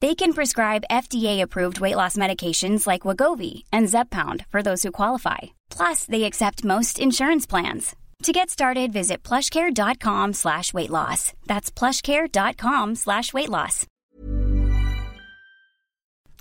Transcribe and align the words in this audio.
They 0.00 0.14
can 0.14 0.32
prescribe 0.32 0.84
FDA-approved 0.90 1.80
weight 1.80 1.96
loss 1.96 2.16
medications 2.16 2.86
like 2.86 3.02
Wagovi 3.08 3.64
and 3.72 3.88
Zepbound 3.88 4.44
for 4.48 4.62
those 4.62 4.84
who 4.84 4.92
qualify. 4.92 5.38
Plus, 5.70 6.04
they 6.04 6.24
accept 6.24 6.64
most 6.64 6.98
insurance 7.00 7.46
plans. 7.48 7.96
To 8.22 8.32
get 8.32 8.50
started, 8.50 8.92
visit 8.92 9.22
plushcare.com 9.28 10.34
slash 10.34 10.72
weight 10.72 10.90
loss. 10.90 11.32
That's 11.46 11.70
plushcare.com 11.70 12.94
slash 12.96 13.32
weight 13.32 13.48
loss. 13.48 13.86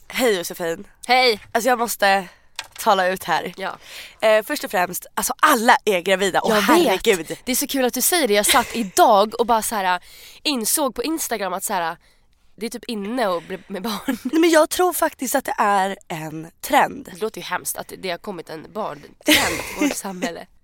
Hej 0.10 0.38
Josefin. 0.38 0.88
Hej! 1.08 1.40
Alltså 1.52 1.70
jag 1.70 1.80
måste 1.80 2.28
tala 2.80 3.08
ut 3.08 3.24
här. 3.24 3.54
Ja. 3.58 3.78
Eh, 4.22 4.44
först 4.44 4.64
och 4.64 4.72
främst, 4.72 5.06
alltså 5.16 5.34
alla 5.42 5.78
är 5.86 6.02
gravida 6.02 6.40
och 6.40 6.54
herregud. 6.54 7.28
vet. 7.28 7.46
Det 7.46 7.52
är 7.52 7.56
så 7.56 7.68
kul 7.68 7.86
att 7.86 7.94
du 7.94 8.02
säger 8.02 8.28
det. 8.28 8.34
Jag 8.34 8.46
satt 8.46 8.76
idag 8.76 9.34
och 9.40 9.46
bara 9.46 9.62
så 9.62 9.76
här 9.76 10.00
insåg 10.44 10.96
på 10.96 11.04
Instagram 11.04 11.54
att 11.54 11.64
så 11.64 11.74
här, 11.74 11.98
det 12.60 12.66
är 12.66 12.70
typ 12.70 12.86
inne 12.86 13.28
att 13.28 13.48
bli 13.48 13.60
med 13.68 13.82
barn. 13.82 14.18
Nej, 14.24 14.40
men 14.40 14.50
jag 14.50 14.70
tror 14.70 14.94
faktiskt 14.94 15.36
att 15.36 15.46
det 15.46 15.56
är 15.58 15.98
en 16.08 16.48
trend. 16.62 17.10
Det 17.14 17.22
låter 17.22 17.42
ju 17.42 17.46
hemskt 17.46 17.78
att 17.78 17.94
det 17.98 18.10
har 18.10 18.18
kommit 18.18 18.50
en 18.50 18.66
barntrend 18.74 19.60
i 19.82 19.84
vårt 19.84 19.96
samhälle. 19.96 20.48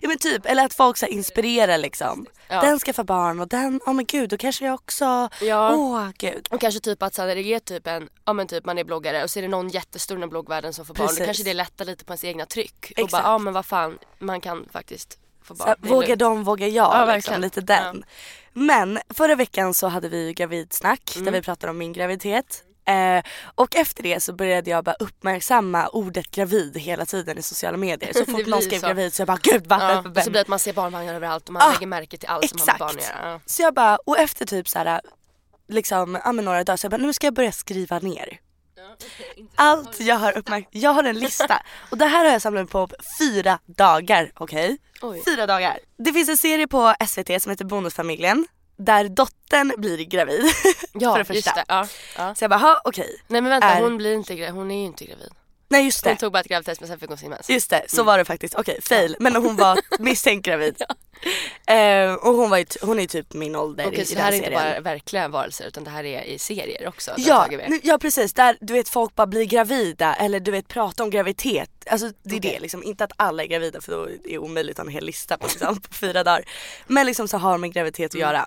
Ja 0.00 0.08
men 0.08 0.18
typ, 0.18 0.46
eller 0.46 0.64
att 0.64 0.74
folk 0.74 0.96
så 0.96 1.06
inspirerar 1.06 1.78
liksom. 1.78 2.26
Ja. 2.48 2.60
Den 2.60 2.80
ska 2.80 2.92
få 2.92 3.04
barn 3.04 3.40
och 3.40 3.48
den, 3.48 3.80
åh 3.86 3.92
men 3.92 4.04
gud 4.04 4.30
då 4.30 4.36
kanske 4.36 4.64
jag 4.64 4.74
också, 4.74 5.28
Ja. 5.40 5.74
åh 5.74 6.08
gud. 6.18 6.48
Och 6.50 6.60
kanske 6.60 6.80
typ 6.80 7.02
att 7.02 7.14
så 7.14 7.22
här, 7.22 7.34
det 7.34 7.42
är 7.42 7.58
typ 7.58 7.86
en, 7.86 8.08
ja 8.24 8.32
men 8.32 8.46
typ 8.46 8.64
man 8.64 8.78
är 8.78 8.84
bloggare 8.84 9.22
och 9.22 9.30
så 9.30 9.38
är 9.38 9.42
det 9.42 9.48
någon 9.48 9.68
jättestor 9.68 10.16
inom 10.16 10.30
bloggvärlden 10.30 10.72
som 10.74 10.86
får 10.86 10.94
barn. 10.94 11.06
Då 11.06 11.08
Precis. 11.08 11.24
kanske 11.26 11.44
det 11.44 11.54
lättar 11.54 11.84
lite 11.84 12.04
på 12.04 12.12
ens 12.12 12.24
egna 12.24 12.46
tryck. 12.46 12.92
Och 12.96 13.04
Exakt. 13.04 13.10
bara, 13.12 13.22
ja 13.32 13.38
men 13.38 13.52
vad 13.54 13.66
fan, 13.66 13.98
man 14.18 14.40
kan 14.40 14.68
faktiskt 14.72 15.18
få 15.42 15.54
Så, 15.56 15.64
barn. 15.64 15.76
Är 15.82 15.88
vågar 15.88 16.16
de, 16.16 16.44
vågar 16.44 16.66
jag. 16.68 17.08
Ja, 17.08 17.14
liksom, 17.14 17.40
lite 17.40 17.60
den. 17.60 18.04
Men 18.52 18.98
förra 19.14 19.34
veckan 19.34 19.74
så 19.74 19.88
hade 19.88 20.08
vi 20.08 20.32
gravidsnack 20.32 21.12
Mm. 21.16 21.24
där 21.24 21.32
vi 21.32 21.42
pratade 21.42 21.70
om 21.70 21.78
min 21.78 21.92
graviditet. 21.92 22.64
Eh, 22.84 23.24
och 23.54 23.76
efter 23.76 24.02
det 24.02 24.20
så 24.22 24.32
började 24.32 24.70
jag 24.70 24.84
bara 24.84 24.94
uppmärksamma 24.98 25.88
ordet 25.88 26.30
gravid 26.30 26.76
hela 26.78 27.06
tiden 27.06 27.38
i 27.38 27.42
sociala 27.42 27.76
medier. 27.76 28.12
Så 28.12 28.24
fort 28.32 28.46
någon 28.46 28.62
skrev 28.62 28.80
så. 28.80 28.86
gravid 28.86 29.14
så 29.14 29.20
jag 29.20 29.26
bara 29.26 29.38
gud 29.42 29.66
vad 29.66 29.80
Ja, 29.82 29.98
och 29.98 30.04
så 30.04 30.30
blir 30.30 30.32
det 30.32 30.40
att 30.40 30.48
man 30.48 30.58
ser 30.58 30.72
barnvagnar 30.72 31.14
överallt 31.14 31.46
och 31.48 31.52
man 31.52 31.62
Ah, 31.62 31.72
lägger 31.72 31.86
märke 31.86 32.18
till 32.18 32.28
allt 32.28 32.48
som 32.50 32.58
har 32.58 32.66
med 32.66 32.76
barn 32.78 32.88
att 32.96 33.02
göra. 33.02 33.30
Ja. 33.32 33.40
Så 33.46 33.62
jag 33.62 33.74
bara, 33.74 33.96
och 33.96 34.18
efter 34.18 34.46
typ 34.46 34.68
så 34.68 34.78
här, 34.78 35.00
liksom, 35.68 36.18
ja 36.24 36.32
men 36.32 36.44
några 36.44 36.64
dagar 36.64 36.76
så 36.76 36.84
jag 36.84 36.90
bara, 36.90 36.96
nu 37.02 37.12
ska 37.12 37.26
jag 37.26 37.34
börja 37.34 37.52
skriva 37.52 37.98
ner. 37.98 38.40
Allt 39.54 40.00
jag 40.00 40.16
har 40.16 40.38
uppmärksammat, 40.38 40.68
jag 40.70 40.90
har 40.92 41.04
en 41.04 41.18
lista 41.18 41.62
och 41.90 41.98
det 41.98 42.06
här 42.06 42.24
har 42.24 42.32
jag 42.32 42.42
samlat 42.42 42.70
på 42.70 42.88
fyra 43.18 43.58
dagar, 43.66 44.32
okej? 44.36 44.78
Oj. 45.02 45.22
Fyra 45.24 45.46
dagar. 45.46 45.78
Det 45.96 46.12
finns 46.12 46.28
en 46.28 46.36
serie 46.36 46.66
på 46.68 46.94
SVT 47.08 47.42
som 47.42 47.50
heter 47.50 47.64
Bonusfamiljen 47.64 48.46
där 48.76 49.08
dottern 49.08 49.72
blir 49.76 50.04
gravid. 50.04 50.44
Ja, 50.92 51.14
för 51.16 51.24
det 51.24 51.34
just 51.34 51.48
första. 51.48 51.60
det. 51.60 51.64
Ja, 51.68 51.86
ja. 52.16 52.34
Så 52.34 52.44
jag 52.44 52.50
bara, 52.50 52.80
okej. 52.84 53.22
Nej 53.28 53.40
men 53.40 53.50
vänta, 53.50 53.66
Är- 53.68 53.82
hon 53.82 53.96
blir 53.96 54.14
inte 54.14 54.34
gravid. 54.36 54.54
Hon 54.54 54.70
är 54.70 54.78
ju 54.78 54.84
inte 54.84 55.04
gravid. 55.04 55.30
Nej 55.72 55.84
just 55.84 56.04
Hon 56.04 56.14
det. 56.14 56.20
tog 56.20 56.32
bara 56.32 56.40
ett 56.40 56.48
gravtest 56.48 56.80
men 56.80 56.88
sen 56.88 56.98
fick 56.98 57.08
hon 57.08 57.18
sin 57.18 57.30
mens. 57.30 57.50
Just 57.50 57.70
det, 57.70 57.82
så 57.88 58.02
var 58.02 58.18
det 58.18 58.24
faktiskt. 58.24 58.54
Okej, 58.54 58.78
fail. 58.82 59.16
Men 59.20 59.36
hon 59.36 59.56
var 59.56 59.78
misstänkt 59.98 60.44
gravid. 60.46 60.82
Eh, 61.66 62.14
och 62.14 62.34
hon, 62.34 62.50
var 62.50 62.58
ju 62.58 62.64
hon 62.82 62.96
är 62.98 63.02
ju 63.02 63.06
typ 63.08 63.32
min 63.34 63.56
ålder 63.56 63.86
Okej 63.86 64.00
i, 64.00 64.04
så 64.04 64.12
i 64.12 64.14
det 64.16 64.22
här 64.22 64.28
är 64.28 64.32
den 64.32 64.44
inte 64.44 64.58
serien. 64.60 64.82
bara 64.82 64.92
verkliga 64.92 65.28
varelser 65.28 65.66
utan 65.66 65.84
det 65.84 65.90
här 65.90 66.04
är 66.04 66.22
i 66.22 66.38
serier 66.38 66.88
också? 66.88 67.12
de 67.16 67.22
har 67.22 67.28
Ja, 67.28 67.42
tagit 67.44 67.58
med. 67.60 67.70
nu, 67.70 67.80
ja 67.82 67.98
precis, 67.98 68.32
där 68.32 68.56
du 68.60 68.72
vet 68.72 68.88
folk 68.88 69.14
bara 69.14 69.26
blir 69.26 69.44
gravida 69.44 70.14
eller 70.14 70.40
du 70.40 70.50
vet 70.50 70.68
prata 70.68 71.02
om 71.02 71.10
graviditet. 71.10 71.70
Alltså 71.90 72.12
det 72.22 72.34
är 72.34 72.38
Okej. 72.38 72.52
det 72.54 72.60
liksom, 72.60 72.82
inte 72.82 73.04
att 73.04 73.12
alla 73.16 73.42
är 73.42 73.46
gravida 73.46 73.80
för 73.80 73.92
då 73.92 74.04
är 74.04 74.18
det 74.24 74.38
omöjligt 74.38 74.78
att 74.78 74.84
ha 74.84 74.88
en 74.90 74.94
hel 74.94 75.04
lista 75.06 75.38
på, 75.38 75.46
liksom, 75.46 75.80
på 75.80 75.94
fyra 75.94 76.24
dagar. 76.24 76.44
Men 76.86 77.06
liksom 77.06 77.28
så 77.28 77.38
har 77.38 77.58
med 77.58 77.72
graviditet 77.72 78.14
att 78.14 78.20
göra. 78.20 78.46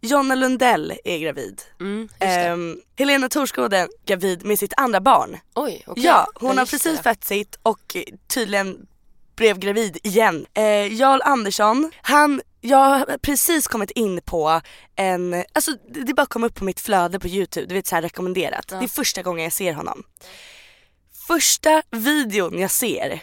Jonna 0.00 0.34
Lundell 0.34 0.94
är 1.04 1.18
gravid. 1.18 1.62
Mm. 1.80 2.08
Ehm, 2.18 2.80
Helena 2.98 3.28
Torsgård 3.28 3.72
är 3.72 3.88
gravid 4.06 4.44
med 4.44 4.58
sitt 4.58 4.72
andra 4.76 5.00
barn. 5.00 5.36
Oj, 5.54 5.82
okej. 5.86 6.04
Ja, 6.04 6.26
hon 6.34 6.50
har 6.50 6.62
just 6.62 6.72
precis 6.72 6.96
det. 6.96 7.02
fött 7.02 7.24
sitt 7.24 7.58
och 7.62 7.96
tydligen 8.28 8.86
blev 9.36 9.58
gravid 9.58 9.98
igen. 10.02 10.46
Eh, 10.54 10.92
Jarl 10.94 11.20
Andersson, 11.24 11.92
han, 12.02 12.42
jag 12.60 12.78
har 12.78 13.18
precis 13.18 13.66
kommit 13.68 13.90
in 13.90 14.20
på 14.24 14.60
en, 14.96 15.44
alltså 15.52 15.70
det 15.88 16.14
bara 16.14 16.26
kom 16.26 16.44
upp 16.44 16.54
på 16.54 16.64
mitt 16.64 16.80
flöde 16.80 17.18
på 17.18 17.28
youtube, 17.28 17.66
du 17.66 17.74
vet 17.74 17.86
såhär 17.86 18.02
rekommenderat. 18.02 18.68
Det 18.68 18.76
är 18.76 18.88
första 18.88 19.22
gången 19.22 19.44
jag 19.44 19.52
ser 19.52 19.72
honom. 19.72 20.02
Första 21.26 21.82
videon 21.90 22.58
jag 22.58 22.70
ser 22.70 23.22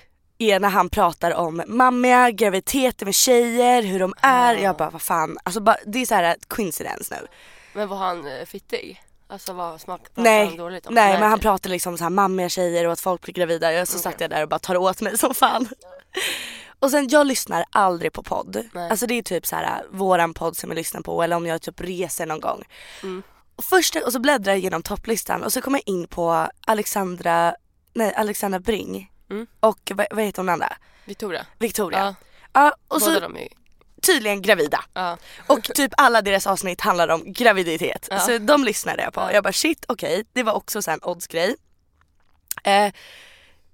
är 0.51 0.59
när 0.59 0.69
han 0.69 0.89
pratar 0.89 1.33
om 1.33 1.63
mammiga 1.67 2.31
graviditeter 2.31 3.05
med 3.05 3.15
tjejer, 3.15 3.83
hur 3.83 3.99
de 3.99 4.13
är. 4.21 4.55
Jag 4.55 4.77
bara 4.77 4.89
vad 4.89 5.01
fan, 5.01 5.37
alltså 5.43 5.61
bara, 5.61 5.77
det 5.85 6.01
är 6.01 6.05
så 6.05 6.15
här 6.15 6.35
coincidence 6.47 7.15
nu. 7.21 7.27
Men 7.73 7.89
var 7.89 7.97
han 7.97 8.27
eh, 8.27 8.45
fittig? 8.45 9.03
Alltså 9.27 9.53
vad 9.53 9.81
smak 9.81 10.01
pratade 10.03 10.29
Nej, 10.29 10.47
han 10.47 10.57
dåligt 10.57 10.85
om? 10.85 10.93
nej 10.93 11.19
men 11.19 11.29
han 11.29 11.39
pratar 11.39 11.69
liksom 11.69 11.97
så 11.97 12.03
här 12.03 12.09
mammiga 12.09 12.49
tjejer 12.49 12.85
och 12.85 12.93
att 12.93 12.99
folk 12.99 13.21
blir 13.21 13.33
gravida. 13.33 13.73
Jag 13.73 13.87
så 13.87 13.99
satt 13.99 14.21
jag 14.21 14.29
där 14.29 14.43
och 14.43 14.49
bara 14.49 14.59
tar 14.59 14.77
åt 14.77 15.01
mig 15.01 15.17
som 15.17 15.33
fan. 15.33 15.67
Och 16.79 16.91
sen 16.91 17.07
jag 17.07 17.27
lyssnar 17.27 17.65
aldrig 17.69 18.13
på 18.13 18.23
podd. 18.23 18.63
Nej. 18.73 18.89
Alltså 18.89 19.07
det 19.07 19.13
är 19.13 19.21
typ 19.21 19.45
så 19.45 19.55
här 19.55 19.85
våran 19.91 20.33
podd 20.33 20.57
som 20.57 20.69
jag 20.69 20.75
lyssnar 20.75 21.01
på 21.01 21.23
eller 21.23 21.35
om 21.35 21.45
jag 21.45 21.61
typ 21.61 21.81
reser 21.81 22.25
någon 22.25 22.39
gång. 22.39 22.63
Mm. 23.03 23.23
Och 23.55 23.63
först 23.63 23.95
och 23.95 24.13
så 24.13 24.19
bläddrar 24.19 24.51
jag 24.51 24.59
igenom 24.59 24.83
topplistan 24.83 25.43
och 25.43 25.53
så 25.53 25.61
kommer 25.61 25.81
jag 25.85 25.93
in 25.93 26.07
på 26.07 26.47
Alexandra, 26.67 27.55
nej 27.93 28.13
Alexandra 28.15 28.59
Bring 28.59 29.11
Mm. 29.33 29.47
och 29.59 29.91
vad, 29.95 30.07
vad 30.11 30.23
heter 30.25 30.37
hon 30.41 30.49
andra? 30.49 30.73
Victoria? 31.05 31.45
Victoria. 31.59 31.99
Ja, 31.99 32.15
Ja, 32.53 32.75
och 32.87 32.99
båda 32.99 33.13
så 33.13 33.19
de 33.19 33.37
är 33.37 33.47
tydligen 34.01 34.41
gravida. 34.41 34.83
Ja. 34.93 35.17
Och 35.47 35.63
typ 35.63 35.91
alla 35.97 36.21
deras 36.21 36.47
avsnitt 36.47 36.81
handlar 36.81 37.07
om 37.07 37.23
graviditet. 37.33 38.07
Ja. 38.11 38.19
Så 38.19 38.37
de 38.37 38.63
lyssnade 38.63 39.03
jag 39.03 39.13
på. 39.13 39.21
Ja. 39.21 39.31
Jag 39.33 39.43
bara 39.43 39.53
shit 39.53 39.85
okej, 39.87 40.23
det 40.33 40.43
var 40.43 40.53
också 40.53 40.81
en 40.89 40.99
oddsgrej. 41.03 41.55
Eh, 42.63 42.91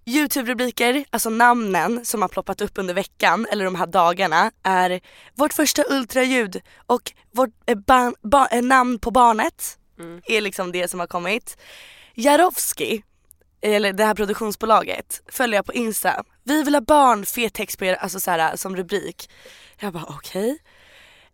Youtube-rubriker, 0.06 1.06
alltså 1.10 1.30
namnen 1.30 2.06
som 2.06 2.22
har 2.22 2.30
ploppat 2.30 2.62
upp 2.62 2.78
under 2.78 2.94
veckan 2.94 3.48
eller 3.52 3.66
de 3.66 3.76
här 3.76 3.88
dagarna 3.88 4.52
är 4.64 5.02
vårt 5.36 5.54
första 5.54 5.84
ultraljud 5.90 6.62
och 6.86 7.12
vårt 7.32 7.50
eh, 7.66 7.76
ban- 7.76 8.16
ba- 8.22 8.48
eh, 8.52 8.62
namn 8.62 9.00
på 9.00 9.12
barnet 9.12 9.76
Mm. 10.00 10.22
är 10.26 10.42
liksom 10.42 10.72
det 10.72 10.88
som 10.88 11.00
har 11.00 11.08
kommit. 11.08 11.58
Jarowski, 12.16 13.04
eller 13.62 13.94
det 13.94 14.06
här 14.06 14.16
produktionsbolaget, 14.16 15.22
följer 15.28 15.58
jag 15.58 15.66
på 15.66 15.74
Insta. 15.74 16.24
Vi 16.44 16.64
vill 16.64 16.76
ha 16.76 16.82
barn, 16.82 17.26
fet 17.26 17.54
text 17.54 17.78
på 17.80 17.86
er, 17.86 17.94
alltså 17.94 18.20
så 18.20 18.32
här, 18.32 18.56
som 18.56 18.76
rubrik. 18.76 19.30
Jag 19.80 19.94
bara 19.94 20.06
okej. 20.08 20.60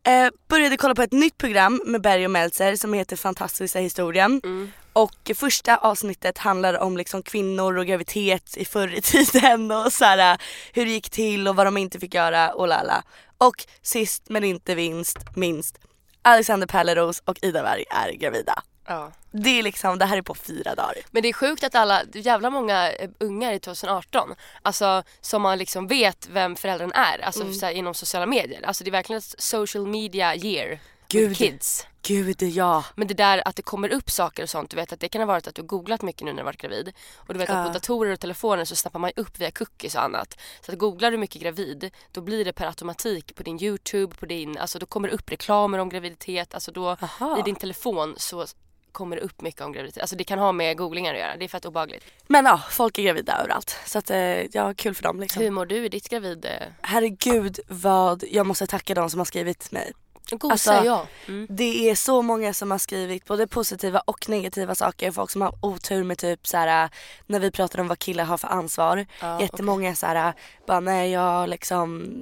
Eh, 0.08 0.30
började 0.48 0.78
kolla 0.78 0.96
på 0.96 1.02
ett 1.02 1.12
nytt 1.12 1.38
program 1.38 1.82
med 1.86 2.02
Berg 2.02 2.26
och 2.26 2.32
Meltzer 2.32 2.76
som 2.76 2.94
heter 2.94 3.16
Fantastiska 3.16 3.80
historien. 3.80 4.42
Mm. 4.44 4.72
Och 4.94 5.32
första 5.36 5.78
avsnittet 5.78 6.38
handlar 6.38 6.80
om 6.80 6.98
liksom 6.98 7.24
kvinnor 7.24 7.78
och 7.78 7.86
graviditet 7.86 8.58
i 8.58 8.66
förr 8.66 8.94
i 8.94 9.02
tiden 9.02 9.72
och 9.72 9.94
så 9.94 10.06
här, 10.06 10.38
hur 10.74 10.86
det 10.86 10.92
gick 10.92 11.10
till 11.10 11.48
och 11.48 11.56
vad 11.56 11.68
de 11.68 11.78
inte 11.78 12.00
fick 12.00 12.14
göra 12.14 12.54
och 12.54 12.68
lala. 12.68 13.04
Och 13.38 13.66
sist 13.82 14.24
men 14.30 14.44
inte 14.44 14.76
vinst, 14.76 15.18
minst, 15.36 15.78
Alexander 16.22 16.68
Pärleros 16.68 17.22
och 17.26 17.40
Ida 17.42 17.64
Warg 17.64 17.86
är 17.90 18.12
gravida. 18.12 18.64
Ja. 18.88 19.12
Det 19.32 19.60
är 19.60 19.64
liksom, 19.64 19.98
det 20.00 20.06
här 20.06 20.18
är 20.18 20.22
på 20.22 20.36
fyra 20.36 20.76
dagar. 20.76 20.96
Men 21.12 21.22
det 21.24 21.30
är 21.30 21.34
sjukt 21.34 21.64
att 21.64 21.76
alla, 21.76 22.02
jävla 22.14 22.50
många 22.50 22.92
eh, 22.92 23.10
ungar 23.20 23.54
i 23.54 23.60
2018, 23.60 24.36
alltså 24.62 25.04
som 25.22 25.42
man 25.42 25.58
liksom 25.58 25.88
vet 25.88 26.28
vem 26.32 26.56
föräldrarna 26.56 26.94
är, 26.94 27.20
alltså 27.20 27.42
Mm. 27.42 27.54
så 27.54 27.66
här, 27.66 27.74
inom 27.74 27.94
sociala 27.94 28.26
medier. 28.26 28.62
Alltså 28.66 28.84
det 28.84 28.90
är 28.90 28.92
verkligen 28.92 29.18
ett 29.18 29.36
social 29.38 29.88
media 29.88 30.36
year 30.36 30.80
Gud. 31.08 31.38
kids. 31.38 31.88
gud 32.02 32.42
ja. 32.42 32.84
Men 32.96 33.08
det 33.08 33.14
där 33.14 33.48
att 33.48 33.56
det 33.56 33.62
kommer 33.62 33.90
upp 33.94 34.10
saker 34.12 34.44
och 34.44 34.50
sånt, 34.50 34.70
du 34.70 34.76
vet 34.76 34.94
att 34.94 35.00
det 35.00 35.10
kan 35.10 35.22
ha 35.22 35.26
varit 35.26 35.48
att 35.48 35.56
du 35.56 35.62
har 35.62 35.68
googlat 35.68 36.02
mycket 36.02 36.22
nu 36.26 36.32
när 36.34 36.38
du 36.38 36.44
varit 36.46 36.62
gravid. 36.62 36.94
Och 37.16 37.34
du 37.34 37.40
vet 37.40 37.50
att 37.50 37.56
Ja. 37.56 37.64
på 37.66 37.74
datorer 37.74 38.12
och 38.14 38.20
telefoner 38.20 38.66
så 38.66 38.76
snappar 38.76 39.00
man 39.00 39.12
upp 39.16 39.40
via 39.40 39.52
cookies 39.52 39.96
och 39.96 40.04
annat. 40.04 40.40
Så 40.66 40.72
att 40.72 40.78
googlar 40.78 41.12
du 41.12 41.18
mycket 41.18 41.42
gravid, 41.42 41.92
då 42.12 42.22
blir 42.22 42.46
det 42.46 42.54
per 42.54 42.68
automatik 42.68 43.36
på 43.36 43.44
din 43.44 43.64
YouTube, 43.64 44.16
på 44.16 44.26
din, 44.26 44.58
alltså 44.58 44.80
då 44.80 44.86
kommer 44.86 45.08
det 45.08 45.14
upp 45.14 45.32
reklamer 45.32 45.78
om 45.78 45.90
graviditet. 45.90 46.54
Alltså 46.54 46.72
då 46.72 46.90
Aha. 47.02 47.40
i 47.40 47.42
din 47.42 47.56
telefon 47.56 48.16
så 48.18 48.46
kommer 48.96 49.18
upp 49.18 49.42
mycket 49.42 49.62
om 49.62 49.72
graviditet. 49.72 50.02
Alltså 50.02 50.16
det 50.16 50.24
kan 50.24 50.40
ha 50.40 50.52
med 50.52 50.78
googlingar 50.78 51.14
att 51.14 51.20
göra, 51.20 51.38
det 51.38 51.46
är 51.46 51.50
fett 51.50 51.66
obehagligt. 51.66 52.04
Men 52.28 52.46
ja, 52.46 52.62
folk 52.70 52.98
är 52.98 53.04
gravida 53.04 53.38
överallt. 53.38 53.78
Så 53.86 53.98
att 54.00 54.10
eh, 54.10 54.18
ja, 54.56 54.74
kul 54.74 54.96
för 54.96 55.04
dem 55.04 55.20
liksom. 55.20 55.42
Hur 55.44 55.52
mår 55.52 55.66
du 55.66 55.86
i 55.86 55.90
ditt 55.90 56.10
gravid... 56.10 56.46
eh, 56.46 56.52
Herregud 56.82 57.60
vad 57.68 58.24
jag 58.32 58.46
måste 58.46 58.68
tacka 58.68 58.94
de 58.94 59.10
som 59.10 59.20
har 59.20 59.26
skrivit 59.26 59.72
mig. 59.72 59.92
Gosa 60.32 60.52
Alltså, 60.52 60.72
ja. 60.86 61.08
Mm. 61.28 61.48
Det 61.50 61.90
är 61.90 61.96
så 61.96 62.22
många 62.22 62.54
som 62.54 62.72
har 62.72 62.78
skrivit 62.78 63.26
både 63.26 63.48
positiva 63.48 64.00
och 64.00 64.30
negativa 64.30 64.76
saker. 64.76 65.12
Folk 65.12 65.32
som 65.32 65.42
har 65.42 65.54
otur 65.62 66.04
med 66.04 66.18
typ 66.18 66.48
så 66.48 66.58
här 66.58 66.90
när 67.26 67.40
vi 67.40 67.52
pratar 67.52 67.80
om 67.80 67.88
vad 67.88 68.00
killar 68.00 68.24
har 68.24 68.38
för 68.38 68.48
ansvar. 68.48 69.06
Ja, 69.22 69.42
Jättemånga 69.42 69.96
så 69.96 70.06
här 70.06 70.34
bara 70.68 70.80
nej 70.80 71.12
jag 71.12 71.50
liksom 71.50 72.14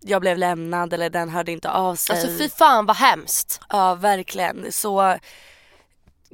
jag 0.00 0.20
blev 0.20 0.38
lämnad 0.38 0.92
eller 0.92 1.10
den 1.10 1.28
hörde 1.28 1.52
inte 1.52 1.70
av 1.70 1.94
sig. 1.94 2.16
Alltså 2.16 2.38
fy 2.38 2.48
fan 2.48 2.86
vad 2.86 2.96
hemskt. 2.96 3.60
Ja 3.68 3.94
verkligen. 3.94 4.72
Så 4.72 5.18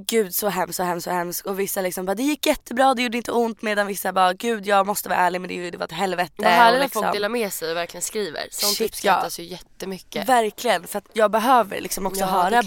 Gud 0.07 0.35
så 0.35 0.49
hemskt 0.49 0.77
så 0.77 0.83
hemskt 0.83 1.05
så 1.05 1.11
hemskt 1.11 1.47
och 1.47 1.61
vissa 1.61 1.81
liksom 1.81 2.05
bara 2.07 2.15
det 2.15 2.23
gick 2.23 2.47
jättebra 2.47 2.95
det 2.95 3.03
gjorde 3.03 3.17
inte 3.17 3.33
ont 3.33 3.63
medan 3.63 3.87
vissa 3.87 4.13
bara 4.13 4.33
gud 4.33 4.67
jag 4.67 4.87
måste 4.87 5.09
vara 5.09 5.19
ärlig 5.19 5.41
men 5.41 5.49
det, 5.49 5.71
det 5.71 5.79
var 5.79 5.85
ett 5.85 5.93
helvete. 5.93 6.33
Vad 6.37 6.47
härligt 6.47 6.79
och 6.81 6.85
att 6.85 6.93
folk 6.93 7.05
liksom- 7.05 7.13
delar 7.15 7.29
med 7.29 7.53
sig 7.53 7.71
och 7.71 7.77
verkligen 7.77 8.03
skriver. 8.03 8.47
Sånt 8.51 8.77
Shit, 8.77 8.91
uppskattas 8.91 9.39
ju 9.39 9.43
jättemycket. 9.45 10.29
Verkligen, 10.29 10.87
för 10.87 10.99
att 10.99 11.05
jag 11.13 11.31
behöver 11.31 11.81
liksom 11.81 12.07
också 12.07 12.21
Ja, 12.21 12.27
höra 12.27 12.63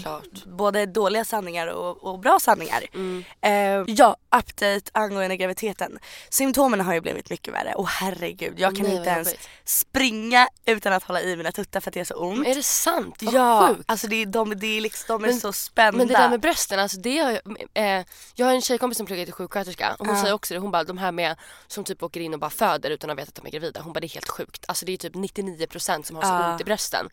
både 0.46 0.86
dåliga 0.86 1.24
sanningar 1.24 1.66
och, 1.66 2.04
och 2.04 2.18
bra 2.18 2.38
sanningar. 2.40 2.84
Mm. 2.94 3.24
Eh, 3.40 3.94
ja, 3.94 4.16
update 4.36 4.90
angående 4.92 5.36
graviditeten. 5.36 5.98
Symptomen 6.30 6.80
har 6.80 6.94
ju 6.94 7.00
blivit 7.00 7.30
mycket 7.30 7.54
värre 7.54 7.74
och 7.74 7.88
herregud 7.88 8.54
jag 8.56 8.76
kan 8.76 8.86
Nej, 8.86 8.96
inte 8.96 9.10
ens 9.10 9.28
jobbigt. 9.28 9.48
springa 9.64 10.48
utan 10.66 10.92
att 10.92 11.02
hålla 11.02 11.20
i 11.22 11.36
mina 11.36 11.52
tuttar 11.52 11.80
för 11.80 11.90
att 11.90 11.94
det 11.94 12.00
är 12.00 12.04
så 12.04 12.14
ont. 12.14 12.38
Men 12.38 12.46
är 12.50 12.54
det 12.54 12.62
sant? 12.62 13.22
Vad 13.22 13.34
ja, 13.34 13.68
sjukt. 13.68 13.82
alltså 13.90 14.06
det 14.06 14.16
är, 14.22 14.26
de, 14.26 14.58
det 14.58 14.66
är 14.76 14.80
liksom, 14.80 15.04
de 15.08 15.24
är 15.24 15.28
Men- 15.32 15.40
så 15.40 15.52
spända. 15.52 15.98
Men 15.98 16.06
det 16.08 16.14
där 16.14 16.28
med 16.28 16.40
brösten, 16.40 16.78
alltså 16.80 16.96
det 16.98 17.18
jag, 17.32 17.40
eh, 17.74 18.04
jag 18.34 18.46
har 18.46 18.52
en 18.54 18.62
tjejkompis 18.62 18.96
som 18.96 19.06
pluggar 19.06 19.24
till 19.24 19.34
sjuksköterska 19.34 19.96
och 19.98 20.06
hon 20.06 20.16
Ja. 20.16 20.22
säger 20.22 20.34
också 20.34 20.54
det, 20.54 20.60
hon 20.60 20.70
bara 20.70 20.84
de 20.84 20.98
här 20.98 21.12
med 21.12 21.36
som 21.66 21.84
typ 21.84 22.02
åker 22.02 22.20
in 22.20 22.34
och 22.34 22.40
bara 22.40 22.50
föder 22.50 22.90
utan 22.90 23.10
att 23.10 23.18
veta 23.18 23.28
att 23.28 23.34
de 23.34 23.46
är 23.46 23.50
gravida, 23.50 23.80
hon 23.80 23.92
bara 23.92 24.00
det 24.00 24.06
är 24.06 24.14
helt 24.14 24.28
sjukt. 24.28 24.64
Alltså 24.68 24.84
det 24.86 24.92
är 24.92 24.96
typ 24.96 25.14
99% 25.14 26.02
som 26.06 26.16
har 26.16 26.22
så 26.22 26.28
Ja. 26.28 26.52
ont 26.52 26.60
i 26.60 26.64
brösten. 26.64 27.08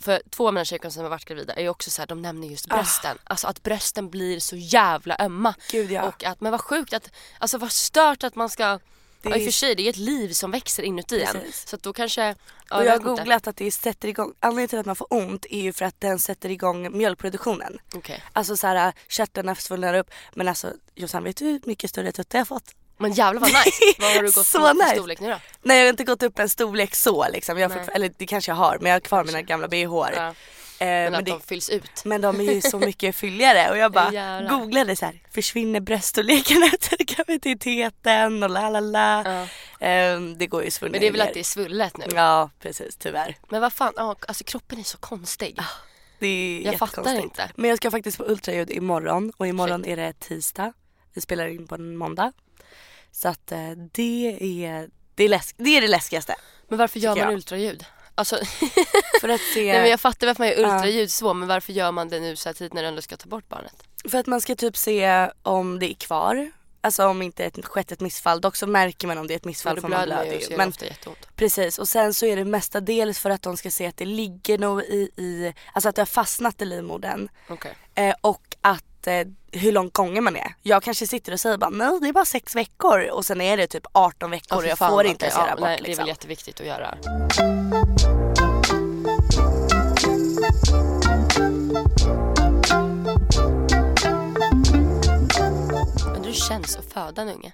För 0.00 0.22
två 0.30 0.46
av 0.48 0.54
mina 0.54 0.64
tjejkompisar 0.64 0.94
som 0.98 1.02
har 1.04 1.10
varit 1.10 1.24
gravida 1.24 1.54
är 1.54 1.62
ju 1.62 1.68
också 1.68 1.90
så 1.90 2.02
här, 2.02 2.06
de 2.06 2.22
nämner 2.22 2.48
just 2.48 2.66
brösten. 2.66 3.18
Alltså 3.24 3.46
att 3.46 3.62
brösten 3.62 4.10
blir 4.10 4.40
så 4.40 4.56
jävla 4.56 5.16
ömma. 5.20 5.54
Gud 5.70 5.90
ja. 5.90 6.02
Och 6.02 6.24
att, 6.24 6.40
men 6.40 6.52
vad 6.52 6.60
sjukt 6.60 6.92
att, 6.94 7.10
alltså 7.38 7.58
vad 7.58 7.72
stört 7.72 8.24
att 8.24 8.34
man 8.34 8.48
ska 8.50 8.78
Det 9.24 9.30
Ja, 9.30 9.36
I 9.36 9.40
och 9.40 9.44
för 9.44 9.52
sig, 9.52 9.74
det 9.74 9.82
är 9.86 9.90
ett 9.90 9.96
liv 9.96 10.32
som 10.32 10.50
växer 10.50 10.82
inuti 10.82 11.22
en. 11.22 11.32
Precis. 11.32 11.68
Så 11.68 11.76
att 11.76 11.82
då 11.82 11.92
kanske... 11.92 12.22
Ja, 12.70 12.76
och 12.78 12.84
jag 12.84 12.90
har 12.90 12.98
vet 12.98 13.06
inte. 13.06 13.08
googlat 13.22 13.46
att 13.46 13.56
det 13.56 13.70
sätter 13.70 14.08
igång, 14.08 14.34
anledningen 14.40 14.68
till 14.68 14.78
att 14.78 14.86
man 14.86 14.96
får 14.96 15.06
ont 15.10 15.46
är 15.50 15.60
ju 15.60 15.72
för 15.72 15.84
att 15.84 16.00
den 16.00 16.18
sätter 16.18 16.50
igång 16.50 16.96
mjölkproduktionen. 16.98 17.78
Okej. 17.94 18.22
Alltså 18.32 18.56
så 18.56 18.66
här 18.66 18.92
kärtlarna 19.08 19.54
svullnar 19.54 19.94
upp. 19.94 20.10
Men 20.34 20.48
alltså 20.48 20.72
Jossan 20.94 21.24
vet 21.24 21.36
du 21.36 21.44
hur 21.44 21.60
mycket 21.64 21.90
större 21.90 22.12
tuttar 22.12 22.38
jag 22.38 22.40
har 22.40 22.46
fått? 22.46 22.74
Men 22.98 23.12
jävlar 23.12 23.40
vad 23.40 23.48
nice. 23.50 23.70
Vad 23.98 24.10
har 24.14 24.22
du 24.22 24.26
gått 24.26 24.46
Så 24.46 24.60
för 24.60 24.74
nice. 24.74 24.90
storlek 24.94 25.20
nu 25.20 25.30
då? 25.30 25.38
Nej 25.62 25.76
jag 25.78 25.84
har 25.84 25.90
inte 25.90 26.04
gått 26.04 26.22
upp 26.22 26.38
en 26.38 26.48
storlek 26.48 26.94
så 26.94 27.28
liksom. 27.32 27.58
Jag 27.58 27.72
fortfar- 27.72 27.92
eller 27.94 28.12
det 28.16 28.26
kanske 28.26 28.50
jag 28.50 28.56
har 28.56 28.78
men 28.80 28.86
jag 28.90 28.94
har 28.94 29.00
kvar 29.00 29.24
mina 29.24 29.42
gamla 29.42 29.68
bh. 29.68 29.76
Ja, 30.16 30.34
men, 30.84 31.12
men, 31.12 31.14
att 31.14 31.24
det, 31.24 31.30
de 31.30 31.40
fylls 31.40 31.70
ut. 31.70 32.04
men 32.04 32.20
de 32.20 32.40
är 32.40 32.54
ju 32.54 32.60
så 32.60 32.78
mycket 32.78 33.16
fylligare 33.16 33.70
och 33.70 33.78
jag 33.78 33.92
bara 33.92 34.12
Jävlar. 34.12 34.50
googlade 34.50 34.96
så 34.96 35.04
här, 35.06 35.20
försvinner 35.30 35.80
bröststorleken 35.80 36.62
efter 36.62 36.96
graviditeten 37.16 38.42
och 38.42 38.50
la 38.50 38.70
la 38.70 38.80
la. 38.80 39.22
Ja. 39.80 39.86
Eh, 39.86 40.20
det 40.20 40.46
går 40.46 40.64
ju 40.64 40.70
svunna 40.70 40.90
Men 40.92 41.00
det 41.00 41.06
är 41.06 41.12
väl 41.12 41.20
att 41.20 41.34
det 41.34 41.40
är 41.40 41.44
svullet 41.44 41.96
nu. 41.96 42.04
Ja 42.14 42.50
precis 42.60 42.96
tyvärr. 42.96 43.36
Men 43.48 43.60
vad 43.60 43.72
fan, 43.72 43.92
alltså 43.98 44.44
kroppen 44.44 44.78
är 44.78 44.82
så 44.82 44.98
konstig. 44.98 45.58
Det 46.18 46.26
är 46.26 46.64
Jag 46.64 46.78
fattar 46.78 47.20
inte. 47.20 47.50
Men 47.56 47.70
jag 47.70 47.76
ska 47.76 47.90
faktiskt 47.90 48.18
på 48.18 48.24
ultraljud 48.24 48.70
imorgon 48.70 49.32
och 49.36 49.46
imorgon 49.46 49.84
är 49.84 49.96
det 49.96 50.12
tisdag. 50.12 50.72
Vi 51.14 51.20
spelar 51.20 51.46
in 51.46 51.66
på 51.66 51.74
en 51.74 51.96
måndag. 51.96 52.32
Så 53.12 53.28
att 53.28 53.52
eh, 53.52 53.70
det 53.92 54.38
är 54.66 54.88
det, 55.14 55.24
är 55.24 55.28
läsk- 55.28 55.54
det 55.58 55.76
är 55.76 55.80
det 55.80 55.88
läskigaste. 55.88 56.34
Men 56.68 56.78
varför 56.78 57.00
gör 57.00 57.10
man 57.10 57.18
jag. 57.18 57.32
ultraljud? 57.32 57.84
Alltså, 58.14 58.36
För 59.20 59.28
att 59.28 59.40
se, 59.54 59.72
nej, 59.72 59.80
men 59.80 59.90
jag 59.90 60.00
fattar 60.00 60.26
varför 60.26 60.40
man 60.44 60.48
gör 60.48 60.58
ultraljud 60.58 61.10
så 61.10 61.34
men 61.34 61.48
varför 61.48 61.72
gör 61.72 61.92
man 61.92 62.08
det 62.08 62.20
nu 62.20 62.36
så 62.36 62.48
här 62.48 62.54
tidigt 62.54 62.72
när 62.72 62.82
du 62.82 62.88
ändå 62.88 63.02
ska 63.02 63.16
ta 63.16 63.28
bort 63.28 63.48
barnet? 63.48 63.74
för 64.08 64.18
att 64.18 64.26
man 64.26 64.40
ska 64.40 64.54
typ 64.54 64.76
se 64.76 65.30
om 65.42 65.78
det 65.78 65.90
är 65.92 65.94
kvar. 65.94 66.50
Alltså 66.80 67.06
om 67.06 67.22
inte 67.22 67.44
ett, 67.44 67.64
skett 67.66 67.92
ett 67.92 68.00
missfall. 68.00 68.40
Dock 68.40 68.56
så 68.56 68.66
märker 68.66 69.06
man 69.08 69.18
om 69.18 69.26
det 69.26 69.34
är 69.34 69.36
ett 69.36 69.44
missfall 69.44 69.74
då 69.76 69.80
för 69.82 69.88
man 69.88 70.04
blöder 70.04 70.50
ju 70.50 70.56
Men 70.56 70.68
ofta 70.68 70.86
jätteont. 70.86 71.18
precis 71.36 71.78
och 71.78 71.88
sen 71.88 72.14
så 72.14 72.26
är 72.26 72.36
det 72.36 72.44
mestadels 72.44 73.18
för 73.18 73.30
att 73.30 73.42
de 73.42 73.56
ska 73.56 73.70
se 73.70 73.86
att 73.86 73.96
det 73.96 74.04
ligger 74.04 74.58
nog 74.58 74.82
i, 74.82 75.10
i 75.16 75.54
alltså 75.72 75.88
att 75.88 75.94
det 75.94 76.00
har 76.00 76.06
fastnat 76.06 76.62
i 76.62 76.64
livmodern. 76.64 77.28
Okej. 77.48 77.74
Eh, 77.94 78.14
och 78.20 78.56
att 78.60 79.06
eh, 79.06 79.26
hur 79.52 79.72
långt 79.72 79.92
gången 79.92 80.24
man 80.24 80.36
är. 80.36 80.54
Jag 80.62 80.82
kanske 80.82 81.06
sitter 81.06 81.32
och 81.32 81.40
säger 81.40 81.56
bara 81.56 81.70
nej 81.70 81.98
det 82.00 82.08
är 82.08 82.12
bara 82.12 82.24
sex 82.24 82.56
veckor 82.56 83.08
och 83.10 83.24
sen 83.24 83.40
är 83.40 83.56
det 83.56 83.66
typ 83.66 83.86
18 83.92 84.30
veckor 84.30 84.46
Ja, 84.50 84.56
och 84.56 84.66
jag 84.66 84.78
får 84.78 85.06
inte 85.06 85.26
ja, 85.26 85.48
abort 85.50 85.60
nej, 85.60 85.76
Det 85.76 85.82
är 85.84 85.88
liksom. 85.88 86.02
väl 86.02 86.08
jätteviktigt 86.08 86.60
att 86.60 86.66
göra. 86.66 86.94
Föda 96.94 97.22
en 97.22 97.28
unge. 97.28 97.52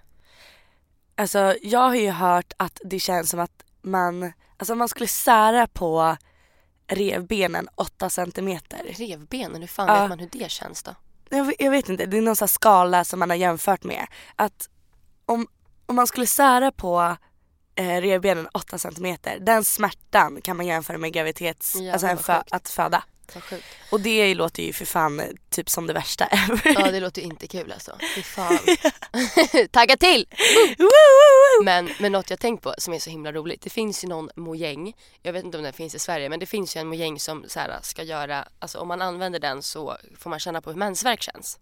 Alltså 1.17 1.55
jag 1.63 1.81
har 1.81 1.95
ju 1.95 2.11
hört 2.11 2.53
att 2.57 2.81
det 2.85 3.01
känns 3.01 3.31
som 3.31 3.41
att 3.41 3.65
man, 3.83 4.33
alltså 4.57 4.75
man 4.75 4.89
skulle 4.89 5.07
sära 5.07 5.67
på 5.67 6.17
revbenen 6.87 7.69
8 7.75 8.11
centimeter. 8.11 8.95
Revbenen, 8.99 9.61
hur 9.61 9.69
fan 9.69 9.89
Ja. 9.89 10.01
vet 10.01 10.09
man 10.09 10.19
hur 10.19 10.29
det 10.33 10.51
känns 10.51 10.83
då? 10.83 10.95
Jag, 11.29 11.55
jag 11.59 11.71
vet 11.71 11.89
inte, 11.89 12.07
det 12.07 12.17
är 12.19 12.23
någon 12.23 12.37
sån 12.37 12.47
här 12.47 12.49
skala 12.49 13.05
som 13.05 13.19
man 13.19 13.31
har 13.31 13.37
jämfört 13.37 13.85
med. 13.85 14.07
Att 14.37 14.69
om, 15.27 15.47
om 15.87 15.97
man 15.97 16.07
skulle 16.07 16.27
sära 16.27 16.73
på 16.73 17.17
eh, 17.75 18.01
revbenen 18.01 18.49
8 18.55 18.79
centimeter, 18.79 19.39
den 19.41 19.65
smärtan 19.65 20.41
kan 20.43 20.57
man 20.57 20.67
jämföra 20.67 20.99
med 20.99 21.13
graviditets, 21.13 21.75
Jävlar, 21.75 21.93
alltså 22.11 22.17
fö, 22.25 22.43
att 22.51 22.69
föda. 22.69 23.05
Och 23.91 24.01
det 24.01 24.35
låter 24.35 24.63
ju 24.63 24.73
för 24.73 24.85
fan 24.85 25.21
eh, 25.21 25.27
typ 25.51 25.71
som 25.71 25.87
det 25.87 25.93
värsta 25.93 26.27
ever. 26.27 26.61
Ja 26.65 26.91
det 26.91 27.01
låter 27.01 27.21
ju 27.23 27.27
inte 27.29 27.47
kul 27.47 27.73
alltså. 27.73 27.97
Fy 28.15 28.23
fan. 28.23 28.59
Tagga 29.71 29.97
till! 29.97 30.27
Men, 31.65 31.91
men 32.01 32.13
något 32.13 32.31
jag 32.31 32.41
tänkt 32.41 32.63
på 32.63 32.75
som 32.79 32.95
är 32.95 32.99
så 32.99 33.11
himla 33.11 33.33
roligt. 33.33 33.63
Det 33.63 33.71
finns 33.71 34.05
ju 34.05 34.09
någon 34.09 34.31
mojäng. 34.37 34.93
Jag 35.23 35.33
vet 35.33 35.45
inte 35.45 35.59
om 35.59 35.65
den 35.65 35.73
finns 35.73 35.95
i 35.95 35.99
Sverige 35.99 36.29
men 36.29 36.41
det 36.41 36.47
finns 36.47 36.77
ju 36.77 36.81
en 36.81 36.87
mojäng 36.87 37.21
som 37.21 37.45
så 37.49 37.61
här, 37.61 37.79
ska 37.83 38.03
göra, 38.03 38.49
alltså 38.59 38.79
om 38.79 38.89
man 38.89 39.03
använder 39.03 39.39
den 39.41 39.63
så 39.63 39.97
får 40.19 40.31
man 40.31 40.39
känna 40.41 40.61
på 40.61 40.71
hur 40.71 40.79
mensvärk 40.79 41.23
känns. 41.23 41.59